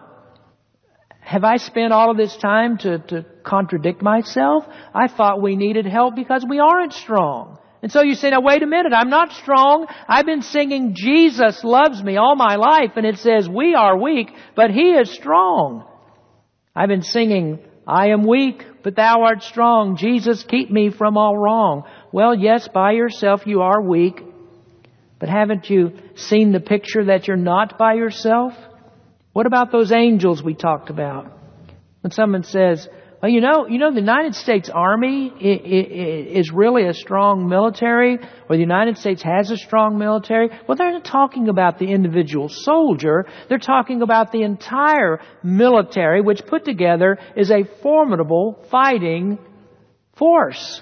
Have 1.20 1.44
I 1.44 1.58
spent 1.58 1.94
all 1.94 2.12
of 2.12 2.18
this 2.18 2.36
time 2.36 2.78
to, 2.80 3.00
to 3.00 3.26
contradict 3.44 4.02
myself? 4.02 4.66
I 4.94 5.08
thought 5.08 5.42
we 5.42 5.56
needed 5.56 5.86
help 5.86 6.16
because 6.16 6.46
we 6.48 6.60
aren't 6.60 6.94
strong. 6.94 7.58
And 7.82 7.92
so 7.92 8.04
you 8.04 8.14
say, 8.14 8.30
now 8.30 8.42
wait 8.42 8.62
a 8.62 8.68
minute, 8.68 8.94
I'm 8.94 9.10
not 9.10 9.32
strong. 9.34 9.88
I've 10.08 10.26
been 10.26 10.44
singing 10.44 10.94
Jesus 10.96 11.64
loves 11.64 12.02
me 12.04 12.18
all 12.18 12.36
my 12.36 12.56
life 12.56 12.92
and 12.96 13.06
it 13.06 13.18
says 13.18 13.50
we 13.50 13.74
are 13.74 13.98
weak, 13.98 14.30
but 14.56 14.70
He 14.70 14.92
is 14.92 15.12
strong. 15.12 15.88
I've 16.76 16.90
been 16.90 17.02
singing, 17.02 17.60
I 17.88 18.10
am 18.10 18.28
weak, 18.28 18.64
but 18.84 18.96
thou 18.96 19.24
art 19.24 19.44
strong. 19.44 19.98
Jesus 19.98 20.44
keep 20.44 20.70
me 20.70 20.92
from 20.92 21.18
all 21.18 21.36
wrong. 21.36 21.84
Well, 22.12 22.36
yes, 22.36 22.68
by 22.68 22.92
yourself 22.92 23.48
you 23.48 23.62
are 23.62 23.82
weak, 23.82 24.22
but 25.20 25.30
haven't 25.30 25.70
you 25.70 25.94
seen 26.16 26.52
the 26.52 26.60
picture 26.60 27.06
that 27.06 27.28
you're 27.28 27.38
not 27.38 27.78
by 27.78 27.94
yourself? 27.96 28.54
What 29.34 29.48
about 29.48 29.72
those 29.72 29.92
angels 29.92 30.44
we 30.44 30.54
talked 30.54 30.90
about? 30.90 31.32
When 32.02 32.12
someone 32.12 32.44
says, 32.44 32.88
well, 33.22 33.32
you 33.32 33.40
know, 33.40 33.68
you 33.68 33.78
know, 33.78 33.92
the 33.92 34.00
United 34.00 34.34
States 34.34 34.70
Army 34.74 35.28
is 35.28 36.52
really 36.52 36.88
a 36.88 36.94
strong 36.94 37.48
military, 37.48 38.18
or 38.50 38.56
the 38.56 38.62
United 38.62 38.98
States 38.98 39.22
has 39.22 39.52
a 39.52 39.58
strong 39.58 40.00
military. 40.00 40.50
Well, 40.68 40.76
they're 40.76 40.92
not 40.92 41.06
talking 41.06 41.48
about 41.48 41.78
the 41.78 41.86
individual 41.86 42.50
soldier. 42.50 43.28
They're 43.48 43.60
talking 43.60 44.02
about 44.02 44.32
the 44.32 44.42
entire 44.42 45.20
military, 45.44 46.22
which 46.22 46.46
put 46.48 46.66
together 46.66 47.20
is 47.36 47.52
a 47.52 47.64
formidable 47.84 48.66
fighting 48.72 49.38
force. 50.18 50.82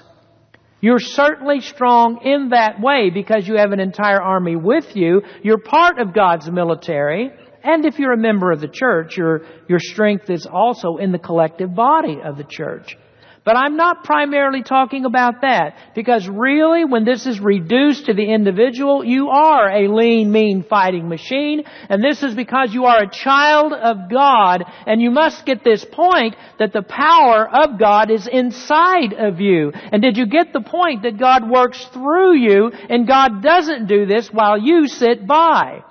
You're 0.82 1.00
certainly 1.00 1.60
strong 1.60 2.22
in 2.24 2.52
that 2.52 2.80
way 2.80 3.10
because 3.10 3.46
you 3.46 3.56
have 3.58 3.74
an 3.74 3.82
entire 3.82 4.22
army 4.22 4.56
with 4.56 4.96
you. 4.96 5.24
You're 5.44 5.58
part 5.58 6.00
of 6.00 6.14
God's 6.14 6.50
military. 6.50 7.32
And 7.64 7.86
if 7.86 8.00
you're 8.00 8.14
a 8.14 8.18
member 8.18 8.52
of 8.52 8.62
the 8.62 8.68
church, 8.68 9.18
your, 9.18 9.42
your 9.68 9.80
strength 9.80 10.30
is 10.30 10.46
also 10.46 10.98
in 10.98 11.12
the 11.12 11.20
collective 11.20 11.74
body 11.76 12.20
of 12.24 12.38
the 12.38 12.44
church. 12.44 12.98
But 13.46 13.56
I'm 13.56 13.78
not 13.78 14.04
primarily 14.04 14.64
talking 14.64 15.06
about 15.06 15.42
that 15.42 15.76
because 15.96 16.28
really 16.28 16.84
when 16.86 17.06
this 17.06 17.26
is 17.26 17.40
reduced 17.40 18.06
to 18.06 18.14
the 18.14 18.32
individual, 18.32 19.04
you 19.04 19.30
are 19.30 19.70
a 19.70 19.88
lean, 19.88 20.32
mean 20.32 20.64
fighting 20.64 21.08
machine 21.08 21.64
and 21.90 22.04
this 22.04 22.22
is 22.22 22.36
because 22.36 22.74
you 22.74 22.86
are 22.86 23.02
a 23.02 23.10
child 23.10 23.74
of 23.74 24.10
God 24.12 24.66
and 24.86 25.02
you 25.02 25.10
must 25.10 25.46
get 25.46 25.64
this 25.64 25.84
point 25.84 26.36
that 26.60 26.74
the 26.74 26.84
power 26.84 27.50
of 27.50 27.80
God 27.80 28.12
is 28.12 28.28
inside 28.28 29.14
of 29.14 29.40
you. 29.40 29.72
And 29.74 30.02
did 30.02 30.18
you 30.18 30.28
get 30.28 30.54
the 30.54 30.62
point 30.62 31.04
that 31.04 31.18
God 31.18 31.50
works 31.50 31.84
through 31.94 32.36
you 32.36 32.72
and 32.90 33.08
God 33.08 33.42
doesn't 33.42 33.88
do 33.88 34.06
this 34.06 34.32
while 34.32 34.58
you 34.58 34.88
sit 34.88 35.26
by? 35.26 35.84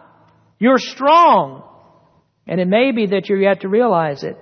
You're 0.58 0.78
strong. 0.78 1.64
And 2.46 2.60
it 2.60 2.66
may 2.66 2.92
be 2.92 3.06
that 3.06 3.28
you're 3.28 3.40
yet 3.40 3.60
to 3.60 3.68
realize 3.68 4.24
it. 4.24 4.36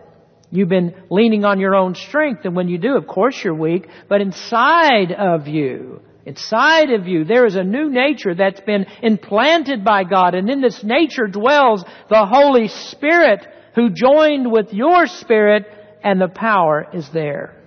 You've 0.50 0.68
been 0.68 0.94
leaning 1.10 1.44
on 1.44 1.58
your 1.58 1.74
own 1.74 1.94
strength, 1.96 2.44
and 2.44 2.54
when 2.54 2.68
you 2.68 2.78
do, 2.78 2.96
of 2.96 3.06
course 3.06 3.42
you're 3.42 3.54
weak, 3.54 3.88
but 4.08 4.20
inside 4.20 5.10
of 5.12 5.48
you, 5.48 6.00
inside 6.24 6.90
of 6.90 7.08
you, 7.08 7.24
there 7.24 7.46
is 7.46 7.56
a 7.56 7.64
new 7.64 7.90
nature 7.90 8.34
that's 8.34 8.60
been 8.60 8.86
implanted 9.02 9.84
by 9.84 10.04
God, 10.04 10.34
and 10.34 10.48
in 10.48 10.60
this 10.60 10.84
nature 10.84 11.26
dwells 11.26 11.84
the 12.08 12.24
Holy 12.24 12.68
Spirit 12.68 13.44
who 13.74 13.90
joined 13.90 14.50
with 14.50 14.72
your 14.72 15.06
spirit, 15.06 15.66
and 16.02 16.20
the 16.20 16.28
power 16.28 16.86
is 16.94 17.08
there. 17.10 17.60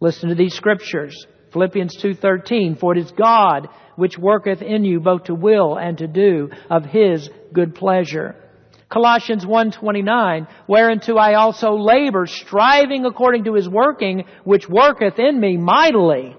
Listen 0.00 0.28
to 0.30 0.34
these 0.34 0.54
scriptures. 0.54 1.26
Philippians 1.52 1.96
2:13 2.02 2.76
For 2.78 2.96
it 2.96 2.98
is 2.98 3.12
God 3.12 3.68
which 3.94 4.18
worketh 4.18 4.62
in 4.62 4.84
you 4.84 5.00
both 5.00 5.24
to 5.24 5.34
will 5.34 5.76
and 5.76 5.98
to 5.98 6.08
do 6.08 6.50
of 6.68 6.84
his 6.84 7.30
good 7.52 7.74
pleasure. 7.74 8.36
Colossians 8.88 9.46
1:29 9.46 10.46
Whereunto 10.68 11.16
I 11.16 11.34
also 11.34 11.76
labor 11.76 12.26
striving 12.26 13.06
according 13.06 13.44
to 13.44 13.54
his 13.54 13.68
working 13.68 14.24
which 14.44 14.68
worketh 14.68 15.18
in 15.18 15.40
me 15.40 15.56
mightily. 15.56 16.36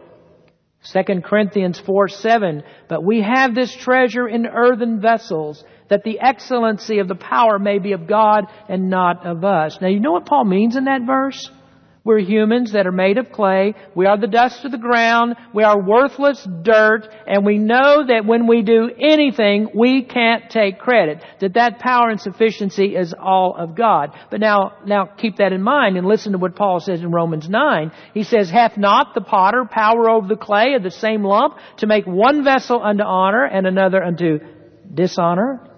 2 0.91 1.21
Corinthians 1.21 1.79
4 1.79 2.09
7, 2.09 2.63
but 2.89 3.03
we 3.03 3.21
have 3.21 3.55
this 3.55 3.73
treasure 3.73 4.27
in 4.27 4.45
earthen 4.45 4.99
vessels, 4.99 5.63
that 5.89 6.03
the 6.03 6.19
excellency 6.19 6.99
of 6.99 7.07
the 7.07 7.15
power 7.15 7.57
may 7.57 7.79
be 7.79 7.93
of 7.93 8.05
God 8.05 8.45
and 8.67 8.89
not 8.89 9.25
of 9.25 9.45
us. 9.45 9.79
Now 9.81 9.87
you 9.87 10.01
know 10.01 10.11
what 10.11 10.25
Paul 10.25 10.45
means 10.45 10.75
in 10.75 10.85
that 10.85 11.03
verse? 11.05 11.49
We're 12.05 12.19
humans 12.19 12.73
that 12.73 12.85
are 12.85 12.91
made 12.91 13.17
of 13.17 13.31
clay. 13.31 13.75
We 13.95 14.07
are 14.07 14.17
the 14.17 14.27
dust 14.27 14.65
of 14.65 14.71
the 14.73 14.77
ground. 14.77 15.35
We 15.53 15.63
are 15.63 15.81
worthless 15.81 16.45
dirt. 16.61 17.07
And 17.25 17.45
we 17.45 17.57
know 17.57 18.05
that 18.05 18.25
when 18.25 18.45
we 18.45 18.61
do 18.61 18.89
anything, 18.99 19.69
we 19.73 20.03
can't 20.03 20.49
take 20.49 20.79
credit. 20.79 21.23
That 21.39 21.53
that 21.53 21.79
power 21.79 22.09
and 22.09 22.19
sufficiency 22.19 22.97
is 22.97 23.13
all 23.17 23.55
of 23.57 23.75
God. 23.75 24.11
But 24.29 24.41
now, 24.41 24.73
now 24.85 25.05
keep 25.05 25.37
that 25.37 25.53
in 25.53 25.61
mind 25.61 25.95
and 25.95 26.05
listen 26.05 26.33
to 26.33 26.37
what 26.37 26.57
Paul 26.57 26.81
says 26.81 26.99
in 26.99 27.11
Romans 27.11 27.47
9. 27.47 27.93
He 28.13 28.23
says, 28.23 28.49
Hath 28.49 28.77
not 28.77 29.13
the 29.15 29.21
potter 29.21 29.63
power 29.63 30.09
over 30.09 30.27
the 30.27 30.35
clay 30.35 30.73
of 30.73 30.83
the 30.83 30.91
same 30.91 31.23
lump 31.23 31.57
to 31.77 31.87
make 31.87 32.05
one 32.05 32.43
vessel 32.43 32.83
unto 32.83 33.03
honor 33.03 33.45
and 33.45 33.65
another 33.65 34.03
unto 34.03 34.39
dishonor? 34.93 35.72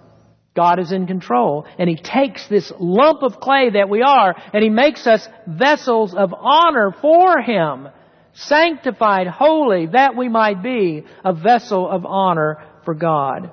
God 0.56 0.80
is 0.80 0.90
in 0.90 1.06
control. 1.06 1.66
And 1.78 1.88
He 1.88 1.96
takes 1.96 2.48
this 2.48 2.72
lump 2.80 3.22
of 3.22 3.38
clay 3.38 3.70
that 3.74 3.88
we 3.88 4.02
are 4.02 4.34
and 4.52 4.64
He 4.64 4.70
makes 4.70 5.06
us 5.06 5.28
vessels 5.46 6.14
of 6.14 6.34
honor 6.34 6.92
for 7.00 7.40
Him. 7.40 7.88
Sanctified, 8.32 9.28
holy, 9.28 9.86
that 9.86 10.16
we 10.16 10.28
might 10.28 10.62
be 10.62 11.04
a 11.24 11.32
vessel 11.32 11.88
of 11.88 12.04
honor 12.04 12.58
for 12.84 12.94
God. 12.94 13.50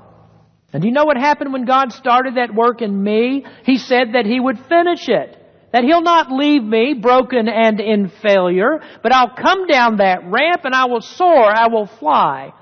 And 0.73 0.81
do 0.81 0.87
you 0.87 0.93
know 0.93 1.05
what 1.05 1.17
happened 1.17 1.53
when 1.53 1.65
God 1.65 1.93
started 1.93 2.35
that 2.35 2.53
work 2.53 2.81
in 2.81 3.03
me? 3.03 3.45
He 3.65 3.77
said 3.77 4.13
that 4.13 4.25
He 4.25 4.39
would 4.39 4.57
finish 4.67 5.07
it. 5.07 5.37
That 5.71 5.83
He'll 5.83 6.01
not 6.01 6.31
leave 6.31 6.63
me 6.63 6.95
broken 6.95 7.47
and 7.47 7.79
in 7.79 8.09
failure, 8.21 8.81
but 9.01 9.13
I'll 9.13 9.35
come 9.35 9.67
down 9.67 9.97
that 9.97 10.23
ramp 10.25 10.65
and 10.65 10.75
I 10.75 10.85
will 10.85 11.01
soar, 11.01 11.45
I 11.45 11.67
will 11.67 11.87
fly, 11.87 12.53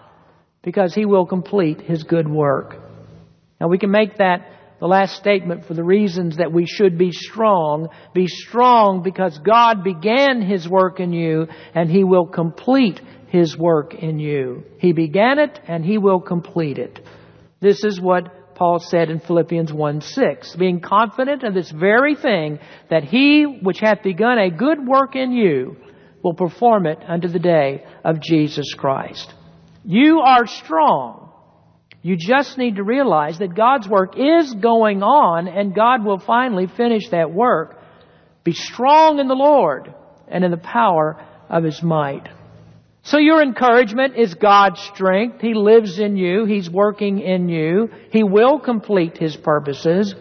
because 0.61 0.93
He 0.93 1.05
will 1.05 1.25
complete 1.25 1.81
His 1.81 2.03
good 2.03 2.27
work. 2.27 2.90
Now 3.62 3.68
we 3.68 3.78
can 3.78 3.91
make 3.91 4.18
that 4.18 4.49
the 4.80 4.88
last 4.88 5.16
statement 5.18 5.66
for 5.66 5.76
the 5.76 5.84
reasons 5.84 6.38
that 6.38 6.51
we 6.51 6.66
should 6.66 6.97
be 6.97 7.12
strong. 7.12 7.89
Be 8.16 8.26
strong 8.26 9.03
because 9.03 9.38
God 9.38 9.84
began 9.84 10.41
His 10.41 10.68
work 10.68 10.99
in 10.99 11.14
you 11.14 11.45
and 11.76 11.88
He 11.88 12.03
will 12.03 12.26
complete 12.26 12.99
His 13.28 13.55
work 13.55 13.93
in 13.93 14.18
you. 14.18 14.64
He 14.80 14.93
began 14.93 15.38
it 15.38 15.59
and 15.68 15.86
He 15.86 15.99
will 15.99 16.20
complete 16.20 16.80
it. 16.80 16.99
This 17.59 17.84
is 17.84 18.01
what 18.01 18.55
Paul 18.55 18.80
said 18.80 19.12
in 19.12 19.20
Philippians 19.20 19.72
1 19.72 20.01
6. 20.01 20.55
Being 20.55 20.82
confident 20.82 21.43
of 21.43 21.53
this 21.53 21.70
very 21.70 22.16
thing, 22.16 22.57
that 22.89 23.03
He 23.03 23.43
which 23.43 23.80
hath 23.80 24.01
begun 24.01 24.39
a 24.39 24.49
good 24.49 24.80
work 24.88 25.16
in 25.16 25.32
you 25.32 25.78
will 26.24 26.34
perform 26.34 26.88
it 26.88 26.97
unto 27.07 27.28
the 27.28 27.38
day 27.38 27.86
of 28.03 28.20
Jesus 28.20 28.74
Christ. 28.74 29.32
You 29.86 30.22
are 30.22 30.47
strong 30.47 31.20
you 32.02 32.16
just 32.18 32.58
need 32.58 32.78
to 32.78 32.84
realize 32.84 33.38
that 33.39 33.56
God's 33.56 33.88
work 33.88 34.16
is 34.18 34.54
going 34.54 35.04
on 35.04 35.47
and 35.47 35.76
God 35.76 36.04
will 36.04 36.20
finally 36.20 36.66
finish 36.66 37.10
that 37.10 37.32
work. 37.32 37.80
Be 38.43 38.54
strong 38.54 39.20
in 39.20 39.28
the 39.28 39.36
Lord 39.36 39.93
and 40.28 40.43
in 40.43 40.49
the 40.49 40.58
power 40.58 41.24
of 41.47 41.64
His 41.64 41.84
might. 41.84 42.28
So 43.04 43.18
your 43.18 43.41
encouragement 43.41 44.16
is 44.16 44.34
God's 44.34 44.82
strength. 44.82 45.41
He 45.41 45.54
lives 45.54 45.99
in 45.99 46.18
you. 46.18 46.45
He's 46.45 46.70
working 46.70 47.20
in 47.20 47.49
you. 47.49 47.89
He 48.12 48.24
will 48.24 48.60
complete 48.60 49.18
His 49.18 49.36
purposes. 49.36 50.16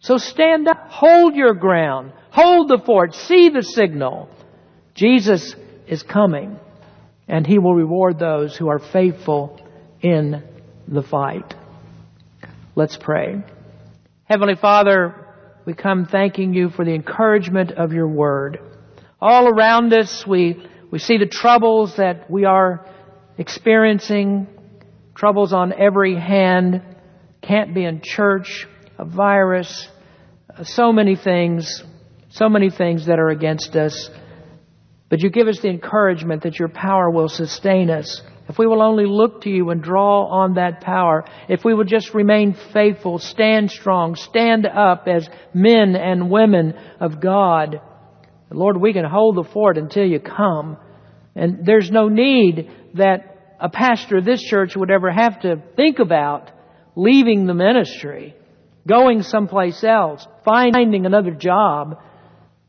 So 0.00 0.18
stand 0.18 0.68
up. 0.68 0.88
Hold 0.90 1.34
your 1.34 1.54
ground. 1.54 2.12
Hold 2.30 2.68
the 2.68 2.82
fort. 2.84 3.14
See 3.14 3.48
the 3.48 3.62
signal. 3.62 4.28
Jesus 4.94 5.54
is 5.86 6.02
coming 6.02 6.58
and 7.26 7.46
He 7.46 7.58
will 7.58 7.74
reward 7.74 8.18
those 8.18 8.56
who 8.56 8.68
are 8.68 8.78
faithful 8.78 9.58
in 10.02 10.42
the 10.90 11.02
fight. 11.02 11.54
Let's 12.74 12.96
pray. 12.96 13.42
Heavenly 14.24 14.54
Father, 14.54 15.26
we 15.66 15.74
come 15.74 16.06
thanking 16.06 16.54
you 16.54 16.70
for 16.70 16.84
the 16.84 16.94
encouragement 16.94 17.72
of 17.72 17.92
your 17.92 18.08
word. 18.08 18.60
All 19.20 19.48
around 19.48 19.92
us, 19.92 20.24
we, 20.26 20.64
we 20.90 20.98
see 20.98 21.18
the 21.18 21.26
troubles 21.26 21.96
that 21.96 22.30
we 22.30 22.44
are 22.44 22.86
experiencing 23.36 24.46
troubles 25.14 25.52
on 25.52 25.72
every 25.72 26.18
hand, 26.18 26.82
can't 27.42 27.74
be 27.74 27.84
in 27.84 28.00
church, 28.02 28.66
a 28.98 29.04
virus, 29.04 29.88
uh, 30.56 30.64
so 30.64 30.92
many 30.92 31.16
things, 31.16 31.82
so 32.30 32.48
many 32.48 32.70
things 32.70 33.06
that 33.06 33.18
are 33.18 33.28
against 33.28 33.74
us. 33.76 34.08
But 35.08 35.20
you 35.20 35.30
give 35.30 35.48
us 35.48 35.60
the 35.60 35.68
encouragement 35.68 36.44
that 36.44 36.58
your 36.58 36.68
power 36.68 37.10
will 37.10 37.28
sustain 37.28 37.90
us. 37.90 38.22
If 38.48 38.58
we 38.58 38.66
will 38.66 38.82
only 38.82 39.04
look 39.04 39.42
to 39.42 39.50
you 39.50 39.68
and 39.70 39.82
draw 39.82 40.24
on 40.24 40.54
that 40.54 40.80
power, 40.80 41.24
if 41.48 41.64
we 41.64 41.74
will 41.74 41.84
just 41.84 42.14
remain 42.14 42.56
faithful, 42.72 43.18
stand 43.18 43.70
strong, 43.70 44.14
stand 44.14 44.66
up 44.66 45.06
as 45.06 45.28
men 45.52 45.94
and 45.94 46.30
women 46.30 46.74
of 46.98 47.20
God, 47.20 47.80
Lord, 48.50 48.78
we 48.78 48.94
can 48.94 49.04
hold 49.04 49.36
the 49.36 49.44
fort 49.44 49.76
until 49.76 50.04
you 50.04 50.18
come. 50.18 50.78
And 51.34 51.66
there's 51.66 51.90
no 51.90 52.08
need 52.08 52.70
that 52.94 53.56
a 53.60 53.68
pastor 53.68 54.18
of 54.18 54.24
this 54.24 54.42
church 54.42 54.74
would 54.74 54.90
ever 54.90 55.12
have 55.12 55.40
to 55.40 55.62
think 55.76 55.98
about 55.98 56.50
leaving 56.96 57.46
the 57.46 57.54
ministry, 57.54 58.34
going 58.86 59.22
someplace 59.22 59.84
else, 59.84 60.26
finding 60.44 61.04
another 61.04 61.32
job, 61.32 61.98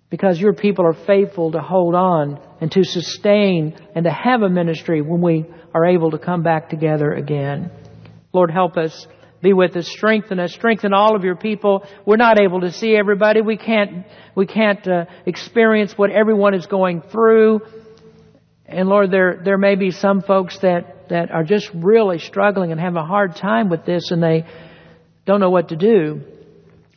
because 0.10 0.42
your 0.42 0.54
people 0.54 0.86
are 0.86 1.06
faithful 1.06 1.54
to 1.54 1.62
hold 1.62 1.96
on 1.96 2.42
and 2.62 2.72
to 2.72 2.84
sustain 2.84 3.76
and 3.96 4.04
to 4.06 4.12
have 4.12 4.42
a 4.42 4.50
ministry 4.50 5.02
when 5.02 5.22
we 5.22 5.46
are 5.74 5.86
able 5.86 6.12
to 6.12 6.18
come 6.18 6.44
back 6.44 6.70
together 6.70 7.12
again. 7.12 7.72
Lord, 8.34 8.52
help 8.52 8.78
us. 8.78 9.08
Be 9.42 9.54
with 9.54 9.76
us. 9.78 9.88
Strengthen 9.88 10.40
us. 10.40 10.54
Strengthen 10.54 10.94
all 10.94 11.16
of 11.16 11.24
your 11.24 11.36
people. 11.36 11.86
We're 12.06 12.18
not 12.18 12.40
able 12.40 12.62
to 12.62 12.72
see 12.72 12.96
everybody. 12.96 13.42
We 13.42 13.58
can't, 13.58 14.06
we 14.36 14.46
can't 14.46 14.86
uh, 14.88 15.06
experience 15.26 15.98
what 15.98 16.12
everyone 16.12 16.54
is 16.54 16.66
going 16.66 17.02
through. 17.02 17.62
And 18.66 18.90
Lord, 18.90 19.12
there, 19.12 19.42
there 19.44 19.58
may 19.58 19.76
be 19.76 19.92
some 19.92 20.22
folks 20.22 20.60
that, 20.60 21.10
that 21.10 21.32
are 21.32 21.44
just 21.44 21.70
really 21.74 22.20
struggling 22.20 22.72
and 22.72 22.80
have 22.80 22.96
a 22.96 23.06
hard 23.06 23.36
time 23.36 23.70
with 23.70 23.86
this 23.86 24.12
and 24.12 24.22
they 24.22 24.46
don't 25.26 25.40
know 25.40 25.50
what 25.50 25.70
to 25.70 25.76
do. 25.76 26.22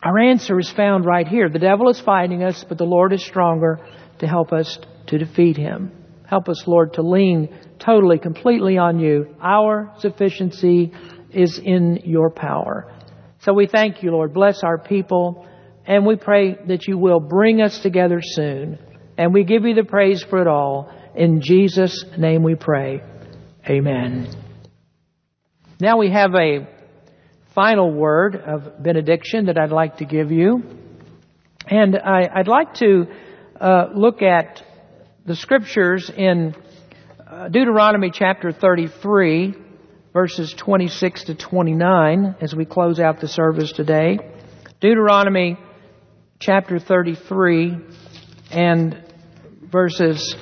Our 0.03 0.19
answer 0.19 0.59
is 0.59 0.71
found 0.71 1.07
right 1.07 1.29
here. 1.29 1.49
The 1.49 1.61
devil 1.61 1.89
is 1.89 2.01
fighting 2.01 2.43
us, 2.43 2.65
but 2.69 2.77
the 2.77 2.85
Lord 2.85 3.13
is 3.13 3.25
stronger 3.25 3.79
to 4.23 4.29
help 4.29 4.53
us 4.53 4.79
to 5.09 5.19
defeat 5.19 5.57
him. 5.57 5.93
Help 6.27 6.49
us, 6.49 6.63
Lord, 6.67 6.95
to 6.95 7.03
lean 7.03 7.55
totally, 7.79 8.19
completely 8.19 8.79
on 8.79 9.01
you. 9.01 9.35
Our 9.43 9.93
sufficiency 9.99 10.93
is 11.31 11.59
in 11.59 12.03
your 12.05 12.31
power. 12.31 12.91
So 13.41 13.53
we 13.53 13.67
thank 13.67 14.03
you, 14.03 14.13
Lord. 14.13 14.33
Bless 14.33 14.63
our 14.63 14.79
people. 14.79 15.47
And 15.85 16.07
we 16.07 16.15
pray 16.15 16.57
that 16.69 16.87
you 16.87 16.97
will 16.97 17.19
bring 17.19 17.61
us 17.61 17.81
together 17.81 18.21
soon. 18.23 18.79
And 19.19 19.35
we 19.35 19.43
give 19.43 19.65
you 19.65 19.75
the 19.75 19.85
praise 19.85 20.23
for 20.23 20.41
it 20.41 20.47
all. 20.47 20.91
In 21.17 21.41
Jesus' 21.43 22.05
name 22.17 22.45
we 22.45 22.55
pray. 22.55 23.03
Amen. 23.69 24.29
Now 25.81 25.99
we 25.99 26.13
have 26.13 26.33
a 26.37 26.69
final 27.57 27.93
word 27.93 28.37
of 28.37 28.83
benediction 28.83 29.47
that 29.47 29.59
I'd 29.59 29.73
like 29.73 29.97
to 29.97 30.05
give 30.05 30.31
you. 30.31 30.63
And 31.67 31.99
I, 31.99 32.39
would 32.39 32.49
like 32.49 32.75
to 32.75 33.07
uh, 33.63 33.91
look 33.95 34.23
at 34.23 34.61
the 35.25 35.37
scriptures 35.37 36.11
in 36.11 36.57
uh, 37.25 37.49
Deuteronomy 37.49 38.11
chapter 38.13 38.51
33, 38.51 39.55
verses 40.13 40.53
26 40.53 41.25
to 41.25 41.37
29, 41.37 42.35
as 42.41 42.57
we 42.57 42.65
close 42.65 42.99
out 42.99 43.21
the 43.21 43.29
service 43.29 43.71
today. 43.71 44.19
Deuteronomy 44.81 45.57
chapter 46.41 46.81
33 46.81 47.77
and 48.51 49.01
verses 49.71 50.35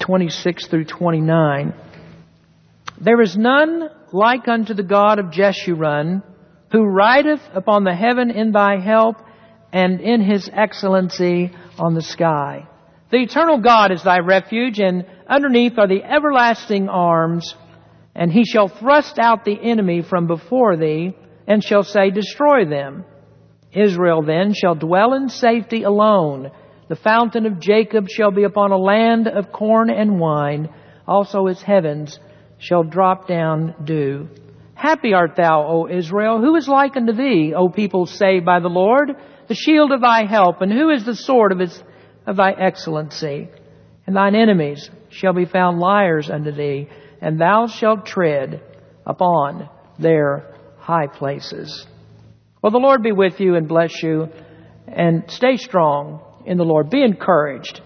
26 0.00 0.66
through 0.66 0.86
29. 0.86 1.74
There 3.00 3.22
is 3.22 3.36
none 3.36 3.88
like 4.12 4.48
unto 4.48 4.74
the 4.74 4.82
God 4.82 5.20
of 5.20 5.26
Jeshurun, 5.26 6.24
who 6.72 6.84
rideth 6.84 7.42
upon 7.54 7.84
the 7.84 7.94
heaven 7.94 8.32
in 8.32 8.50
thy 8.50 8.80
help, 8.80 9.18
and 9.76 10.00
in 10.00 10.22
his 10.22 10.48
excellency 10.50 11.52
on 11.78 11.92
the 11.92 12.00
sky. 12.00 12.66
The 13.10 13.18
eternal 13.18 13.60
God 13.60 13.92
is 13.92 14.02
thy 14.02 14.20
refuge, 14.20 14.80
and 14.80 15.04
underneath 15.28 15.78
are 15.78 15.86
the 15.86 16.02
everlasting 16.02 16.88
arms, 16.88 17.54
and 18.14 18.32
he 18.32 18.46
shall 18.46 18.68
thrust 18.68 19.18
out 19.18 19.44
the 19.44 19.60
enemy 19.60 20.00
from 20.00 20.28
before 20.28 20.78
thee, 20.78 21.14
and 21.46 21.62
shall 21.62 21.82
say, 21.82 22.08
Destroy 22.08 22.64
them. 22.64 23.04
Israel 23.70 24.22
then 24.22 24.54
shall 24.54 24.76
dwell 24.76 25.12
in 25.12 25.28
safety 25.28 25.82
alone. 25.82 26.50
The 26.88 26.96
fountain 26.96 27.44
of 27.44 27.60
Jacob 27.60 28.08
shall 28.08 28.30
be 28.30 28.44
upon 28.44 28.72
a 28.72 28.78
land 28.78 29.28
of 29.28 29.52
corn 29.52 29.90
and 29.90 30.18
wine. 30.18 30.70
Also 31.06 31.48
his 31.48 31.60
heavens 31.60 32.18
shall 32.56 32.82
drop 32.82 33.28
down 33.28 33.74
dew. 33.84 34.28
Happy 34.72 35.12
art 35.12 35.36
thou, 35.36 35.66
O 35.68 35.86
Israel. 35.86 36.40
Who 36.40 36.56
is 36.56 36.66
like 36.66 36.96
unto 36.96 37.12
thee, 37.12 37.52
O 37.54 37.68
people 37.68 38.06
saved 38.06 38.46
by 38.46 38.60
the 38.60 38.68
Lord? 38.68 39.10
The 39.48 39.54
shield 39.54 39.92
of 39.92 40.00
thy 40.00 40.26
help, 40.26 40.60
and 40.60 40.72
who 40.72 40.90
is 40.90 41.04
the 41.04 41.14
sword 41.14 41.52
of, 41.52 41.58
his, 41.58 41.82
of 42.26 42.36
thy 42.36 42.52
excellency? 42.52 43.48
And 44.06 44.16
thine 44.16 44.34
enemies 44.34 44.90
shall 45.10 45.32
be 45.32 45.44
found 45.44 45.78
liars 45.78 46.30
unto 46.30 46.52
thee, 46.52 46.88
and 47.20 47.40
thou 47.40 47.66
shalt 47.66 48.06
tread 48.06 48.62
upon 49.04 49.68
their 49.98 50.54
high 50.78 51.06
places. 51.06 51.86
Well, 52.62 52.72
the 52.72 52.78
Lord 52.78 53.02
be 53.02 53.12
with 53.12 53.40
you 53.40 53.54
and 53.54 53.68
bless 53.68 54.02
you, 54.02 54.28
and 54.86 55.24
stay 55.28 55.56
strong 55.56 56.20
in 56.44 56.58
the 56.58 56.64
Lord. 56.64 56.90
Be 56.90 57.02
encouraged 57.02 57.80